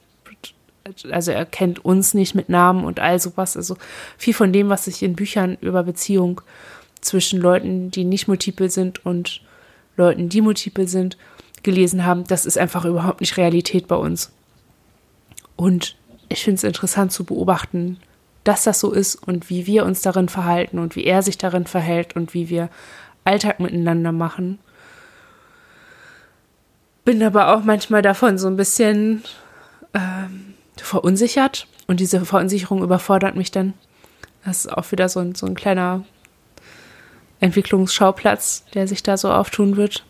also 1.10 1.32
er 1.32 1.46
kennt 1.46 1.84
uns 1.84 2.14
nicht 2.14 2.34
mit 2.34 2.48
Namen 2.48 2.84
und 2.84 3.00
all 3.00 3.20
sowas. 3.20 3.56
Also 3.56 3.76
viel 4.18 4.34
von 4.34 4.52
dem, 4.52 4.68
was 4.68 4.84
sich 4.86 5.02
in 5.02 5.16
Büchern 5.16 5.56
über 5.60 5.82
Beziehung 5.82 6.40
zwischen 7.00 7.40
Leuten, 7.40 7.90
die 7.90 8.04
nicht 8.04 8.28
multiple 8.28 8.70
sind 8.70 9.04
und 9.04 9.42
Leuten, 9.96 10.28
die 10.28 10.40
multiple 10.40 10.88
sind, 10.88 11.16
gelesen 11.62 12.04
haben, 12.04 12.24
das 12.24 12.46
ist 12.46 12.58
einfach 12.58 12.84
überhaupt 12.84 13.20
nicht 13.20 13.36
Realität 13.36 13.88
bei 13.88 13.96
uns. 13.96 14.32
Und 15.56 15.96
ich 16.28 16.44
finde 16.44 16.56
es 16.56 16.64
interessant 16.64 17.12
zu 17.12 17.24
beobachten, 17.24 17.98
dass 18.42 18.64
das 18.64 18.80
so 18.80 18.92
ist 18.92 19.16
und 19.16 19.48
wie 19.48 19.66
wir 19.66 19.84
uns 19.84 20.02
darin 20.02 20.28
verhalten 20.28 20.78
und 20.78 20.96
wie 20.96 21.04
er 21.04 21.22
sich 21.22 21.38
darin 21.38 21.66
verhält 21.66 22.16
und 22.16 22.34
wie 22.34 22.50
wir 22.50 22.68
Alltag 23.24 23.60
miteinander 23.60 24.12
machen. 24.12 24.58
Bin 27.04 27.22
aber 27.22 27.54
auch 27.54 27.64
manchmal 27.64 28.02
davon 28.02 28.38
so 28.38 28.48
ein 28.48 28.56
bisschen 28.56 29.22
ähm, 29.92 30.54
verunsichert 30.76 31.66
und 31.86 32.00
diese 32.00 32.24
Verunsicherung 32.24 32.82
überfordert 32.82 33.36
mich 33.36 33.50
dann. 33.50 33.74
Das 34.44 34.64
ist 34.64 34.72
auch 34.72 34.90
wieder 34.92 35.08
so 35.08 35.20
ein, 35.20 35.34
so 35.34 35.46
ein 35.46 35.54
kleiner 35.54 36.04
Entwicklungsschauplatz, 37.40 38.64
der 38.74 38.88
sich 38.88 39.02
da 39.02 39.16
so 39.16 39.30
auftun 39.30 39.76
wird. 39.76 40.04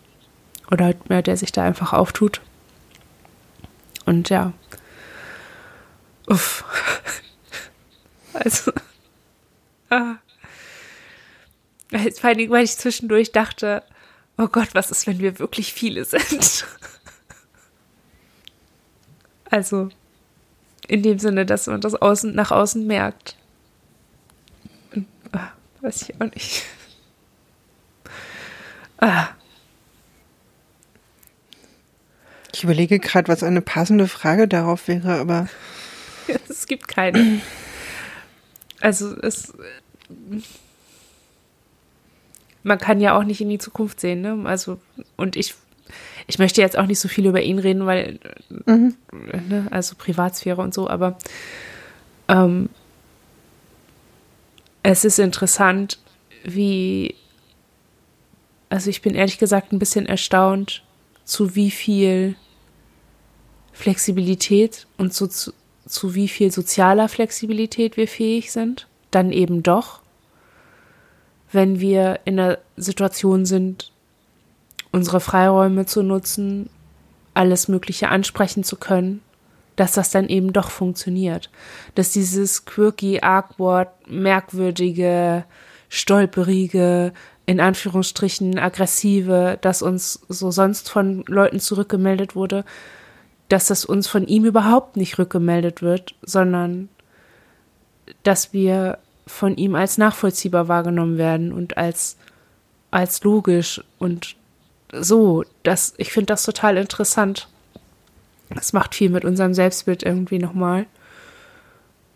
Oder 0.71 0.93
ja, 1.09 1.21
der 1.21 1.37
sich 1.37 1.51
da 1.51 1.63
einfach 1.63 1.93
auftut. 1.93 2.41
Und 4.05 4.29
ja. 4.29 4.53
Uff. 6.27 6.63
Also. 8.33 8.73
Ah. 9.89 10.15
Vor 11.89 12.29
allem, 12.29 12.49
weil 12.49 12.65
ich 12.65 12.75
zwischendurch 12.75 13.31
dachte, 13.31 13.81
oh 14.37 14.47
Gott, 14.47 14.69
was 14.73 14.91
ist, 14.91 15.07
wenn 15.07 15.19
wir 15.19 15.39
wirklich 15.39 15.73
viele 15.73 16.05
sind? 16.05 16.65
Also, 19.49 19.89
in 20.87 21.03
dem 21.03 21.19
Sinne, 21.19 21.45
dass 21.45 21.67
man 21.67 21.81
das 21.81 21.95
außen, 21.95 22.33
nach 22.33 22.51
außen 22.51 22.85
merkt. 22.85 23.37
Ah, 25.31 25.51
weiß 25.81 26.01
ich 26.03 26.21
auch 26.21 26.33
nicht. 26.33 26.63
Ah. 28.97 29.29
Ich 32.53 32.63
überlege 32.63 32.99
gerade, 32.99 33.27
was 33.27 33.43
eine 33.43 33.61
passende 33.61 34.07
Frage 34.07 34.47
darauf 34.47 34.87
wäre, 34.87 35.19
aber. 35.19 35.47
es 36.49 36.67
gibt 36.67 36.87
keine. 36.87 37.41
Also 38.79 39.15
es. 39.21 39.53
Man 42.65 42.79
kann 42.79 42.99
ja 42.99 43.15
auch 43.15 43.23
nicht 43.23 43.41
in 43.41 43.49
die 43.49 43.59
Zukunft 43.59 43.99
sehen, 43.99 44.21
ne? 44.21 44.41
Also, 44.45 44.79
und 45.17 45.35
ich, 45.35 45.53
ich 46.25 46.39
möchte 46.39 46.61
jetzt 46.61 46.75
auch 46.77 46.87
nicht 46.87 46.99
so 46.99 47.07
viel 47.07 47.27
über 47.27 47.39
ihn 47.41 47.59
reden, 47.59 47.85
weil, 47.85 48.19
mhm. 48.65 48.95
ne, 49.47 49.67
also 49.69 49.93
Privatsphäre 49.95 50.61
und 50.63 50.73
so, 50.73 50.89
aber 50.89 51.15
ähm, 52.27 52.69
es 54.81 55.05
ist 55.05 55.19
interessant, 55.19 55.99
wie, 56.43 57.13
also 58.69 58.89
ich 58.89 59.03
bin 59.03 59.13
ehrlich 59.13 59.37
gesagt 59.37 59.71
ein 59.71 59.79
bisschen 59.79 60.07
erstaunt, 60.07 60.83
zu 61.23 61.55
wie 61.55 61.69
viel 61.69 62.35
Flexibilität 63.73 64.87
und 64.97 65.13
so 65.13 65.27
zu, 65.27 65.53
zu 65.85 66.15
wie 66.15 66.27
viel 66.27 66.51
sozialer 66.51 67.09
Flexibilität 67.09 67.95
wir 67.95 68.07
fähig 68.07 68.51
sind, 68.51 68.87
dann 69.11 69.31
eben 69.31 69.61
doch, 69.61 70.01
wenn 71.51 71.79
wir 71.79 72.19
in 72.25 72.37
der 72.37 72.59
Situation 72.77 73.45
sind, 73.45 73.91
unsere 74.91 75.19
Freiräume 75.19 75.85
zu 75.85 76.03
nutzen, 76.03 76.69
alles 77.33 77.67
Mögliche 77.67 78.09
ansprechen 78.09 78.63
zu 78.63 78.77
können, 78.77 79.21
dass 79.75 79.93
das 79.93 80.09
dann 80.09 80.29
eben 80.29 80.53
doch 80.53 80.71
funktioniert. 80.71 81.49
Dass 81.95 82.11
dieses 82.11 82.65
quirky, 82.65 83.19
awkward, 83.21 83.89
merkwürdige, 84.09 85.43
stolperige, 85.89 87.13
in 87.45 87.59
Anführungsstrichen 87.59 88.57
aggressive, 88.57 89.57
das 89.61 89.81
uns 89.81 90.21
so 90.29 90.49
sonst 90.49 90.89
von 90.89 91.23
Leuten 91.27 91.59
zurückgemeldet 91.59 92.35
wurde, 92.35 92.63
dass 93.49 93.67
das 93.67 93.85
uns 93.85 94.07
von 94.07 94.25
ihm 94.25 94.45
überhaupt 94.45 94.97
nicht 94.97 95.19
rückgemeldet 95.19 95.81
wird, 95.81 96.15
sondern 96.23 96.89
dass 98.23 98.53
wir 98.53 98.97
von 99.27 99.55
ihm 99.57 99.75
als 99.75 99.97
nachvollziehbar 99.97 100.67
wahrgenommen 100.67 101.17
werden 101.17 101.51
und 101.51 101.77
als, 101.77 102.17
als 102.91 103.23
logisch 103.23 103.81
und 103.97 104.35
so, 104.91 105.43
das, 105.63 105.93
ich 105.97 106.11
finde 106.11 106.27
das 106.27 106.43
total 106.43 106.77
interessant. 106.77 107.47
Das 108.49 108.73
macht 108.73 108.95
viel 108.95 109.09
mit 109.09 109.25
unserem 109.25 109.53
Selbstbild 109.53 110.03
irgendwie 110.03 110.39
nochmal. 110.39 110.85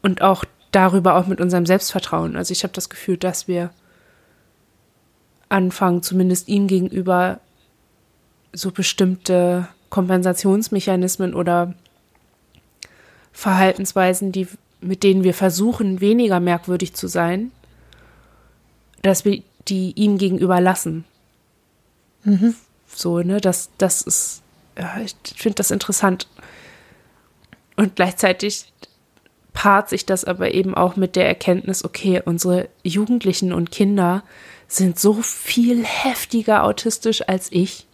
Und 0.01 0.21
auch 0.21 0.45
darüber 0.71 1.15
auch 1.15 1.27
mit 1.27 1.41
unserem 1.41 1.65
Selbstvertrauen. 1.65 2.35
Also 2.35 2.51
ich 2.51 2.63
habe 2.63 2.73
das 2.73 2.89
Gefühl, 2.89 3.17
dass 3.17 3.47
wir 3.47 3.71
anfangen, 5.49 6.03
zumindest 6.03 6.47
ihm 6.47 6.67
gegenüber 6.67 7.39
so 8.53 8.71
bestimmte 8.71 9.67
Kompensationsmechanismen 9.89 11.33
oder 11.33 11.73
Verhaltensweisen, 13.31 14.31
die, 14.31 14.47
mit 14.81 15.03
denen 15.03 15.23
wir 15.23 15.33
versuchen, 15.33 16.01
weniger 16.01 16.39
merkwürdig 16.39 16.93
zu 16.93 17.07
sein, 17.07 17.51
dass 19.01 19.25
wir 19.25 19.41
die 19.67 19.93
ihm 19.95 20.17
gegenüber 20.17 20.61
lassen. 20.61 21.05
Mhm. 22.23 22.55
So, 22.87 23.19
ne, 23.19 23.39
das, 23.39 23.69
das 23.77 24.01
ist, 24.01 24.41
ja, 24.77 24.99
ich 25.03 25.15
finde 25.35 25.55
das 25.55 25.71
interessant. 25.71 26.27
Und 27.75 27.95
gleichzeitig 27.95 28.71
paart 29.53 29.89
sich 29.89 30.05
das 30.05 30.25
aber 30.25 30.53
eben 30.53 30.75
auch 30.75 30.95
mit 30.95 31.15
der 31.15 31.27
Erkenntnis, 31.27 31.83
okay, 31.83 32.21
unsere 32.23 32.69
Jugendlichen 32.83 33.53
und 33.53 33.71
Kinder 33.71 34.23
sind 34.67 34.99
so 34.99 35.21
viel 35.21 35.83
heftiger 35.83 36.63
autistisch 36.63 37.27
als 37.27 37.51
ich. 37.51 37.87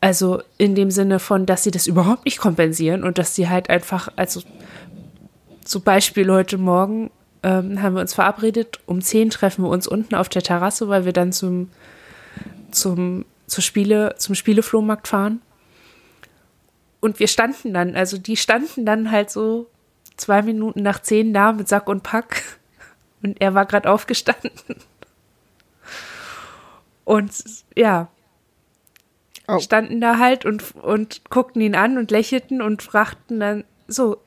Also 0.00 0.42
in 0.58 0.74
dem 0.74 0.90
Sinne 0.90 1.18
von, 1.18 1.46
dass 1.46 1.64
sie 1.64 1.70
das 1.70 1.86
überhaupt 1.86 2.24
nicht 2.26 2.38
kompensieren 2.38 3.02
und 3.02 3.18
dass 3.18 3.34
sie 3.34 3.48
halt 3.48 3.70
einfach, 3.70 4.08
also 4.16 4.42
zum 5.66 5.82
Beispiel 5.82 6.30
heute 6.30 6.58
Morgen 6.58 7.10
ähm, 7.42 7.82
haben 7.82 7.94
wir 7.94 8.00
uns 8.00 8.14
verabredet, 8.14 8.80
um 8.86 9.00
10 9.00 9.30
treffen 9.30 9.64
wir 9.64 9.68
uns 9.68 9.86
unten 9.86 10.14
auf 10.14 10.28
der 10.28 10.42
Terrasse, 10.42 10.88
weil 10.88 11.04
wir 11.04 11.12
dann 11.12 11.32
zum, 11.32 11.70
zum 12.70 13.24
zur 13.46 13.62
Spiele, 13.62 14.14
zum 14.18 14.34
Spieleflohmarkt 14.34 15.08
fahren. 15.08 15.40
Und 17.00 17.20
wir 17.20 17.28
standen 17.28 17.72
dann, 17.72 17.94
also 17.94 18.18
die 18.18 18.36
standen 18.36 18.84
dann 18.84 19.10
halt 19.10 19.30
so 19.30 19.68
zwei 20.16 20.42
Minuten 20.42 20.82
nach 20.82 21.00
zehn 21.00 21.32
da 21.32 21.52
mit 21.52 21.68
Sack 21.68 21.88
und 21.88 22.02
Pack. 22.02 22.42
Und 23.22 23.40
er 23.40 23.54
war 23.54 23.64
gerade 23.64 23.90
aufgestanden. 23.90 24.52
Und 27.04 27.32
ja, 27.74 28.08
oh. 29.48 29.58
standen 29.58 30.00
da 30.00 30.18
halt 30.18 30.44
und, 30.44 30.74
und 30.74 31.22
guckten 31.30 31.62
ihn 31.62 31.74
an 31.74 31.98
und 31.98 32.10
lächelten 32.10 32.60
und 32.60 32.82
fragten 32.82 33.40
dann 33.40 33.64
so, 33.88 34.20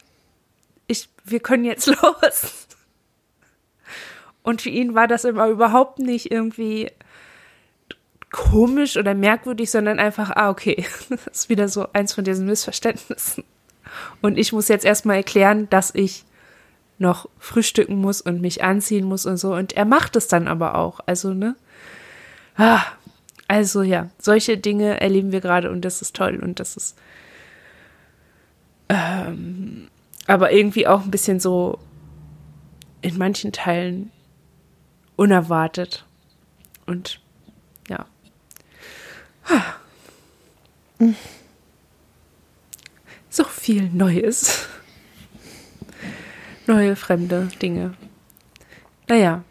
ich, 0.90 1.10
wir 1.24 1.40
können 1.40 1.66
jetzt 1.66 1.88
los. 2.02 2.68
Und 4.44 4.62
für 4.62 4.70
ihn 4.70 4.96
war 4.96 5.08
das 5.08 5.26
immer 5.26 5.48
überhaupt 5.48 6.00
nicht 6.00 6.32
irgendwie 6.32 6.92
komisch 8.32 8.98
oder 8.98 9.14
merkwürdig, 9.14 9.72
sondern 9.72 10.00
einfach, 10.00 10.32
ah, 10.32 10.50
okay, 10.50 10.86
das 11.10 11.28
ist 11.28 11.50
wieder 11.50 11.68
so 11.68 11.88
eins 11.94 12.14
von 12.14 12.24
diesen 12.24 12.46
Missverständnissen. 12.46 13.44
Und 14.22 14.38
ich 14.38 14.54
muss 14.54 14.68
jetzt 14.68 14.86
erstmal 14.86 15.18
erklären, 15.18 15.70
dass 15.70 15.94
ich 15.94 16.26
noch 17.00 17.30
frühstücken 17.40 17.96
muss 17.96 18.22
und 18.22 18.42
mich 18.42 18.64
anziehen 18.64 19.06
muss 19.06 19.26
und 19.26 19.38
so. 19.38 19.54
Und 19.54 19.74
er 19.74 19.86
macht 19.86 20.16
es 20.16 20.28
dann 20.28 20.48
aber 20.48 20.76
auch. 20.76 21.00
Also, 21.06 21.34
ne? 21.34 21.56
Ah, 22.56 22.82
also 23.48 23.82
ja, 23.82 24.10
solche 24.20 24.58
Dinge 24.58 25.00
erleben 25.00 25.32
wir 25.32 25.42
gerade 25.42 25.72
und 25.72 25.82
das 25.82 26.02
ist 26.02 26.16
toll 26.16 26.40
und 26.42 26.60
das 26.60 26.76
ist 26.76 26.98
ähm, 28.90 29.88
aber 30.30 30.52
irgendwie 30.52 30.86
auch 30.86 31.04
ein 31.04 31.10
bisschen 31.10 31.40
so 31.40 31.80
in 33.02 33.18
manchen 33.18 33.52
Teilen 33.52 34.12
unerwartet. 35.16 36.06
Und 36.86 37.20
So 43.32 43.44
viel 43.44 43.90
Neues. 43.90 44.68
Neue, 46.68 46.96
fremde 46.96 47.50
Dinge. 47.60 47.96
Naja. 49.08 49.44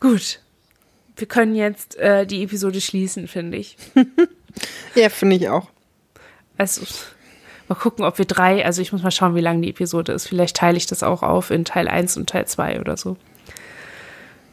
Gut. 0.00 0.40
Wir 1.16 1.26
können 1.26 1.54
jetzt 1.54 1.96
äh, 1.96 2.26
die 2.26 2.42
Episode 2.42 2.82
schließen, 2.82 3.26
finde 3.26 3.56
ich. 3.56 3.78
ja, 4.94 5.08
finde 5.08 5.36
ich 5.36 5.48
auch. 5.48 5.70
Also, 6.58 6.82
mal 7.68 7.74
gucken, 7.74 8.04
ob 8.04 8.18
wir 8.18 8.24
drei, 8.24 8.64
also 8.64 8.82
ich 8.82 8.92
muss 8.92 9.02
mal 9.02 9.10
schauen, 9.10 9.34
wie 9.34 9.40
lang 9.40 9.62
die 9.62 9.70
Episode 9.70 10.12
ist. 10.12 10.28
Vielleicht 10.28 10.56
teile 10.56 10.76
ich 10.76 10.86
das 10.86 11.02
auch 11.02 11.22
auf 11.22 11.50
in 11.50 11.64
Teil 11.64 11.88
1 11.88 12.16
und 12.16 12.28
Teil 12.28 12.46
2 12.46 12.80
oder 12.80 12.96
so. 12.96 13.16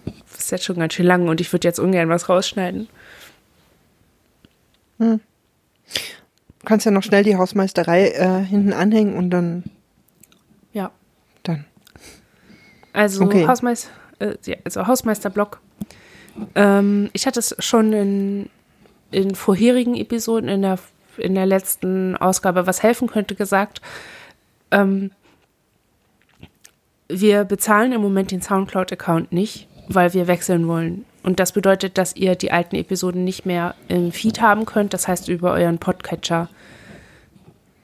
Das 0.05 0.39
ist 0.39 0.51
jetzt 0.51 0.65
schon 0.65 0.77
ganz 0.77 0.93
schön 0.93 1.05
lang 1.05 1.27
und 1.27 1.41
ich 1.41 1.51
würde 1.53 1.67
jetzt 1.67 1.79
ungern 1.79 2.09
was 2.09 2.29
rausschneiden. 2.29 2.87
Hm. 4.99 5.19
Du 6.63 6.65
kannst 6.65 6.85
ja 6.85 6.91
noch 6.91 7.03
schnell 7.03 7.23
die 7.23 7.35
Hausmeisterei 7.35 8.09
äh, 8.09 8.43
hinten 8.45 8.73
anhängen 8.73 9.15
und 9.15 9.29
dann. 9.29 9.63
Ja. 10.71 10.91
Dann. 11.43 11.65
Also, 12.93 13.25
okay. 13.25 13.47
Hausmeister, 13.47 13.89
äh, 14.19 14.35
also 14.63 14.87
Hausmeisterblock. 14.87 15.59
Ähm, 16.55 17.09
ich 17.13 17.27
hatte 17.27 17.39
es 17.39 17.55
schon 17.59 17.93
in, 17.93 18.49
in 19.11 19.35
vorherigen 19.35 19.95
Episoden, 19.95 20.49
in 20.49 20.61
der, 20.61 20.79
in 21.17 21.35
der 21.35 21.45
letzten 21.45 22.15
Ausgabe, 22.15 22.67
was 22.67 22.83
helfen 22.83 23.07
könnte, 23.07 23.35
gesagt. 23.35 23.81
Ähm, 24.71 25.11
wir 27.07 27.43
bezahlen 27.43 27.91
im 27.91 28.01
Moment 28.01 28.31
den 28.31 28.41
Soundcloud-Account 28.41 29.31
nicht, 29.31 29.67
weil 29.87 30.13
wir 30.13 30.27
wechseln 30.27 30.67
wollen. 30.67 31.05
Und 31.21 31.39
das 31.39 31.53
bedeutet, 31.53 31.97
dass 31.97 32.15
ihr 32.15 32.35
die 32.35 32.51
alten 32.51 32.75
Episoden 32.75 33.23
nicht 33.23 33.45
mehr 33.45 33.75
im 33.87 34.11
Feed 34.11 34.41
haben 34.41 34.65
könnt, 34.65 34.93
das 34.93 35.07
heißt 35.07 35.29
über 35.29 35.53
euren 35.53 35.77
Podcatcher 35.77 36.49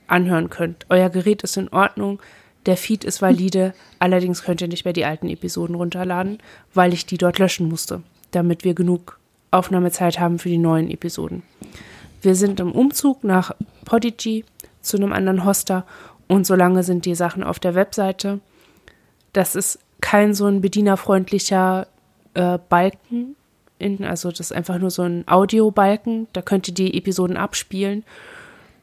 anhören 0.08 0.50
könnt. 0.50 0.86
Euer 0.90 1.10
Gerät 1.10 1.44
ist 1.44 1.58
in 1.58 1.70
Ordnung, 1.70 2.20
der 2.66 2.76
Feed 2.76 3.04
ist 3.04 3.22
valide, 3.22 3.74
allerdings 4.00 4.44
könnt 4.44 4.62
ihr 4.62 4.68
nicht 4.68 4.84
mehr 4.84 4.94
die 4.94 5.06
alten 5.06 5.30
Episoden 5.30 5.76
runterladen, 5.76 6.40
weil 6.74 6.94
ich 6.94 7.06
die 7.06 7.18
dort 7.18 7.40
löschen 7.40 7.70
musste, 7.70 8.04
damit 8.32 8.64
wir 8.64 8.74
genug 8.74 9.20
Aufnahmezeit 9.52 10.20
haben 10.20 10.40
für 10.40 10.50
die 10.50 10.58
neuen 10.58 10.92
Episoden. 10.92 11.44
Wir 12.22 12.36
sind 12.36 12.60
im 12.60 12.72
Umzug 12.72 13.24
nach 13.24 13.52
Podigy 13.86 14.46
zu 14.82 14.98
einem 14.98 15.14
anderen 15.14 15.46
Hoster 15.46 15.86
und 16.28 16.46
solange 16.46 16.84
sind 16.84 17.06
die 17.06 17.16
Sachen 17.16 17.44
auf 17.44 17.60
der 17.60 17.76
Webseite. 17.76 18.40
Das 19.34 19.56
ist 19.56 19.80
kein 20.02 20.34
so 20.34 20.46
ein 20.46 20.62
bedienerfreundlicher 20.62 21.88
äh, 22.34 22.58
Balken, 22.70 23.36
in, 23.80 24.04
also 24.04 24.30
das 24.30 24.42
ist 24.42 24.54
einfach 24.54 24.78
nur 24.78 24.92
so 24.92 25.04
ein 25.04 25.28
Audiobalken, 25.28 26.28
da 26.34 26.42
könnt 26.42 26.68
ihr 26.68 26.74
die 26.74 26.98
Episoden 26.98 27.38
abspielen. 27.38 28.04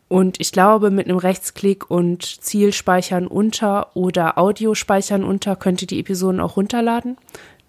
Und 0.09 0.41
ich 0.41 0.53
glaube, 0.53 0.91
mit 0.91 1.07
einem 1.07 1.19
Rechtsklick 1.19 1.91
und 1.91 2.23
Zielspeichern 2.23 3.27
unter 3.27 3.95
oder 3.97 4.39
Audiospeichern 4.39 5.25
unter 5.25 5.57
könnt 5.57 5.83
ihr 5.83 5.89
die 5.89 5.99
Episoden 5.99 6.41
auch 6.41 6.57
runterladen. 6.57 7.19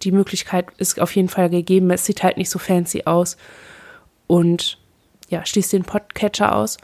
Die 0.04 0.12
Möglichkeit 0.12 0.68
ist 0.78 1.00
auf 1.00 1.16
jeden 1.16 1.30
Fall 1.30 1.50
gegeben. 1.50 1.90
Es 1.90 2.06
sieht 2.06 2.22
halt 2.22 2.38
nicht 2.38 2.52
so 2.52 2.60
fancy 2.60 3.04
aus. 3.06 3.38
Und 4.28 4.78
ja, 5.30 5.46
schließt 5.46 5.74
den 5.74 5.84
Podcatcher 5.84 6.56
aus. 6.56 6.78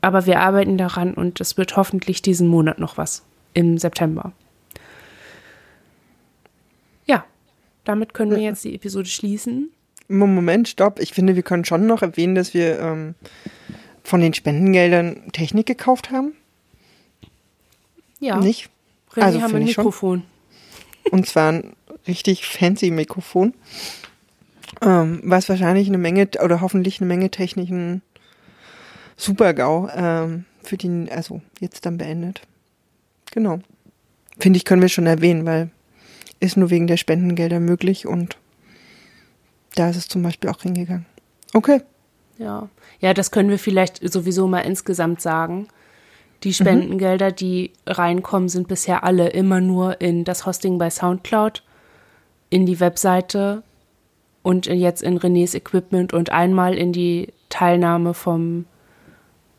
Aber 0.00 0.26
wir 0.26 0.40
arbeiten 0.40 0.78
daran 0.78 1.14
und 1.14 1.40
es 1.40 1.56
wird 1.56 1.76
hoffentlich 1.76 2.22
diesen 2.22 2.48
Monat 2.48 2.78
noch 2.78 2.96
was 2.96 3.22
im 3.52 3.78
September. 3.78 4.32
damit 7.90 8.14
können 8.14 8.30
wir 8.32 8.38
jetzt 8.38 8.64
die 8.64 8.74
Episode 8.74 9.08
schließen. 9.08 9.70
Moment, 10.08 10.68
stopp. 10.68 11.00
Ich 11.00 11.12
finde, 11.12 11.36
wir 11.36 11.42
können 11.42 11.64
schon 11.64 11.86
noch 11.86 12.02
erwähnen, 12.02 12.34
dass 12.34 12.54
wir 12.54 12.78
ähm, 12.80 13.14
von 14.02 14.20
den 14.20 14.34
Spendengeldern 14.34 15.30
Technik 15.32 15.66
gekauft 15.66 16.10
haben. 16.10 16.34
Ja. 18.18 18.38
Nicht? 18.38 18.70
René 19.12 19.22
Also 19.22 19.42
haben 19.42 19.54
ein 19.54 19.62
ich 19.62 19.72
schon. 19.72 19.84
Mikrofon. 19.84 20.22
Und 21.10 21.26
zwar 21.26 21.52
ein 21.52 21.76
richtig 22.06 22.46
fancy 22.46 22.90
Mikrofon. 22.90 23.54
Ähm, 24.82 25.20
was 25.24 25.48
wahrscheinlich 25.48 25.88
eine 25.88 25.98
Menge 25.98 26.28
oder 26.42 26.60
hoffentlich 26.60 27.00
eine 27.00 27.08
Menge 27.08 27.30
technischen 27.30 28.02
Super-GAU 29.16 29.88
ähm, 29.94 30.44
für 30.62 30.76
die, 30.76 31.08
also 31.10 31.42
jetzt 31.60 31.84
dann 31.84 31.98
beendet. 31.98 32.42
Genau. 33.32 33.58
Finde 34.38 34.56
ich, 34.56 34.64
können 34.64 34.82
wir 34.82 34.88
schon 34.88 35.06
erwähnen, 35.06 35.44
weil 35.44 35.70
ist 36.40 36.56
nur 36.56 36.70
wegen 36.70 36.86
der 36.86 36.96
Spendengelder 36.96 37.60
möglich 37.60 38.06
und 38.06 38.38
da 39.74 39.90
ist 39.90 39.96
es 39.96 40.08
zum 40.08 40.22
Beispiel 40.22 40.48
auch 40.48 40.62
hingegangen. 40.62 41.06
Okay. 41.52 41.82
Ja. 42.38 42.68
Ja, 43.00 43.14
das 43.14 43.30
können 43.30 43.50
wir 43.50 43.58
vielleicht 43.58 44.00
sowieso 44.10 44.46
mal 44.46 44.60
insgesamt 44.60 45.20
sagen. 45.20 45.68
Die 46.42 46.54
Spendengelder, 46.54 47.32
die 47.32 47.72
reinkommen, 47.86 48.48
sind 48.48 48.66
bisher 48.66 49.04
alle 49.04 49.28
immer 49.28 49.60
nur 49.60 50.00
in 50.00 50.24
das 50.24 50.46
Hosting 50.46 50.78
bei 50.78 50.88
Soundcloud, 50.88 51.62
in 52.48 52.64
die 52.64 52.80
Webseite 52.80 53.62
und 54.42 54.66
jetzt 54.66 55.02
in 55.02 55.18
Renés 55.18 55.54
Equipment 55.54 56.12
und 56.12 56.30
einmal 56.30 56.74
in 56.74 56.92
die 56.92 57.32
Teilnahme 57.48 58.14
vom, 58.14 58.66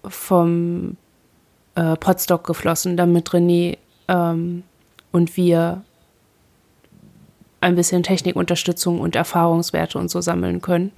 vom 0.04 0.98
äh, 1.76 1.96
Podstock 1.96 2.46
geflossen, 2.46 2.98
damit 2.98 3.30
René 3.30 3.78
ähm, 4.08 4.64
und 5.12 5.38
wir 5.38 5.84
ein 7.60 7.76
bisschen 7.76 8.02
Technikunterstützung 8.02 9.00
und 9.00 9.16
Erfahrungswerte 9.16 10.00
und 10.00 10.10
so 10.10 10.20
sammeln 10.22 10.62
können. 10.62 10.92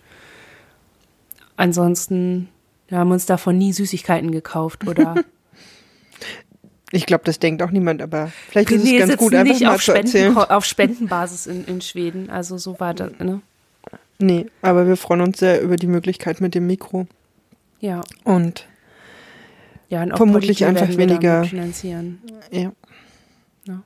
Ansonsten 1.58 2.50
wir 2.88 3.00
haben 3.00 3.12
uns 3.12 3.26
davon 3.26 3.58
nie 3.58 3.74
Süßigkeiten 3.74 4.32
gekauft 4.32 4.88
oder 4.88 5.16
Ich 6.92 7.08
glaube, 7.08 7.24
das 7.24 7.40
denkt 7.40 7.64
auch 7.64 7.72
niemand, 7.72 8.04
aber 8.04 8.32
vielleicht 8.50 8.70
ist 8.70 8.86
René 8.86 9.02
es 9.02 9.08
ganz 9.08 9.18
gut, 9.18 9.34
einfach 9.34 9.52
nicht 9.52 9.64
mal 9.64 9.74
auf, 9.74 9.84
zu 9.84 9.94
erzählen. 9.94 10.32
Spenden, 10.32 10.52
auf 10.52 10.64
Spendenbasis 10.64 11.48
in, 11.48 11.66
in 11.66 11.82
Schweden. 11.82 12.30
Also 12.30 12.60
so 12.60 12.80
war 12.80 12.94
das, 12.94 13.18
ne? 13.18 13.42
Nee, 14.20 14.46
aber 14.62 14.88
wir 14.88 14.96
freuen 14.98 15.22
uns 15.22 15.40
sehr 15.40 15.62
über 15.62 15.76
die 15.76 15.88
Möglichkeit 15.88 16.40
mit 16.42 16.56
dem 16.56 16.68
Mikro. 16.68 17.08
Ja. 17.80 18.02
Und 18.24 18.66
ja 19.90 20.04
und 20.04 20.16
Vermutlich 20.16 20.60
Polytür 20.60 20.68
einfach 20.68 20.98
weniger- 20.98 21.44
finanzieren. 21.44 22.22
ja. 22.52 22.72
Ja. 23.66 23.82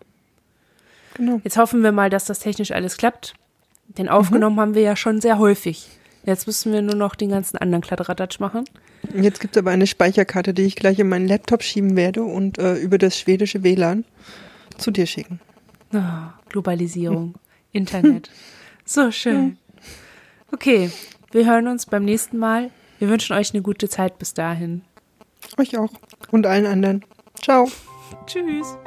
Genau. 1.15 1.41
Jetzt 1.43 1.57
hoffen 1.57 1.81
wir 1.83 1.91
mal, 1.91 2.09
dass 2.09 2.25
das 2.25 2.39
technisch 2.39 2.71
alles 2.71 2.97
klappt. 2.97 3.33
Mhm. 3.87 3.93
Denn 3.95 4.09
aufgenommen 4.09 4.59
haben 4.59 4.75
wir 4.75 4.81
ja 4.83 4.95
schon 4.95 5.21
sehr 5.21 5.39
häufig. 5.39 5.87
Jetzt 6.25 6.45
müssen 6.45 6.73
wir 6.73 6.81
nur 6.81 6.95
noch 6.95 7.15
den 7.15 7.29
ganzen 7.29 7.57
anderen 7.57 7.81
Kladderadatsch 7.81 8.39
machen. 8.39 8.65
Jetzt 9.15 9.39
gibt 9.39 9.55
es 9.55 9.59
aber 9.61 9.71
eine 9.71 9.87
Speicherkarte, 9.87 10.53
die 10.53 10.63
ich 10.63 10.75
gleich 10.75 10.99
in 10.99 11.07
meinen 11.09 11.27
Laptop 11.27 11.63
schieben 11.63 11.95
werde 11.95 12.23
und 12.23 12.57
äh, 12.57 12.75
über 12.75 12.97
das 12.97 13.17
schwedische 13.17 13.63
WLAN 13.63 14.03
zu 14.77 14.91
dir 14.91 15.05
schicken. 15.05 15.39
Ah, 15.93 16.33
Globalisierung, 16.49 17.35
Internet. 17.71 18.29
So 18.89 19.11
schön. 19.11 19.57
Okay, 20.51 20.91
wir 21.31 21.45
hören 21.45 21.67
uns 21.67 21.85
beim 21.85 22.05
nächsten 22.05 22.37
Mal. 22.37 22.71
Wir 22.99 23.09
wünschen 23.09 23.35
euch 23.35 23.53
eine 23.53 23.61
gute 23.61 23.89
Zeit 23.89 24.17
bis 24.17 24.33
dahin. 24.33 24.83
Euch 25.57 25.77
auch. 25.77 25.91
Und 26.31 26.45
allen 26.45 26.65
anderen. 26.65 27.05
Ciao. 27.41 27.69
Tschüss. 28.25 28.77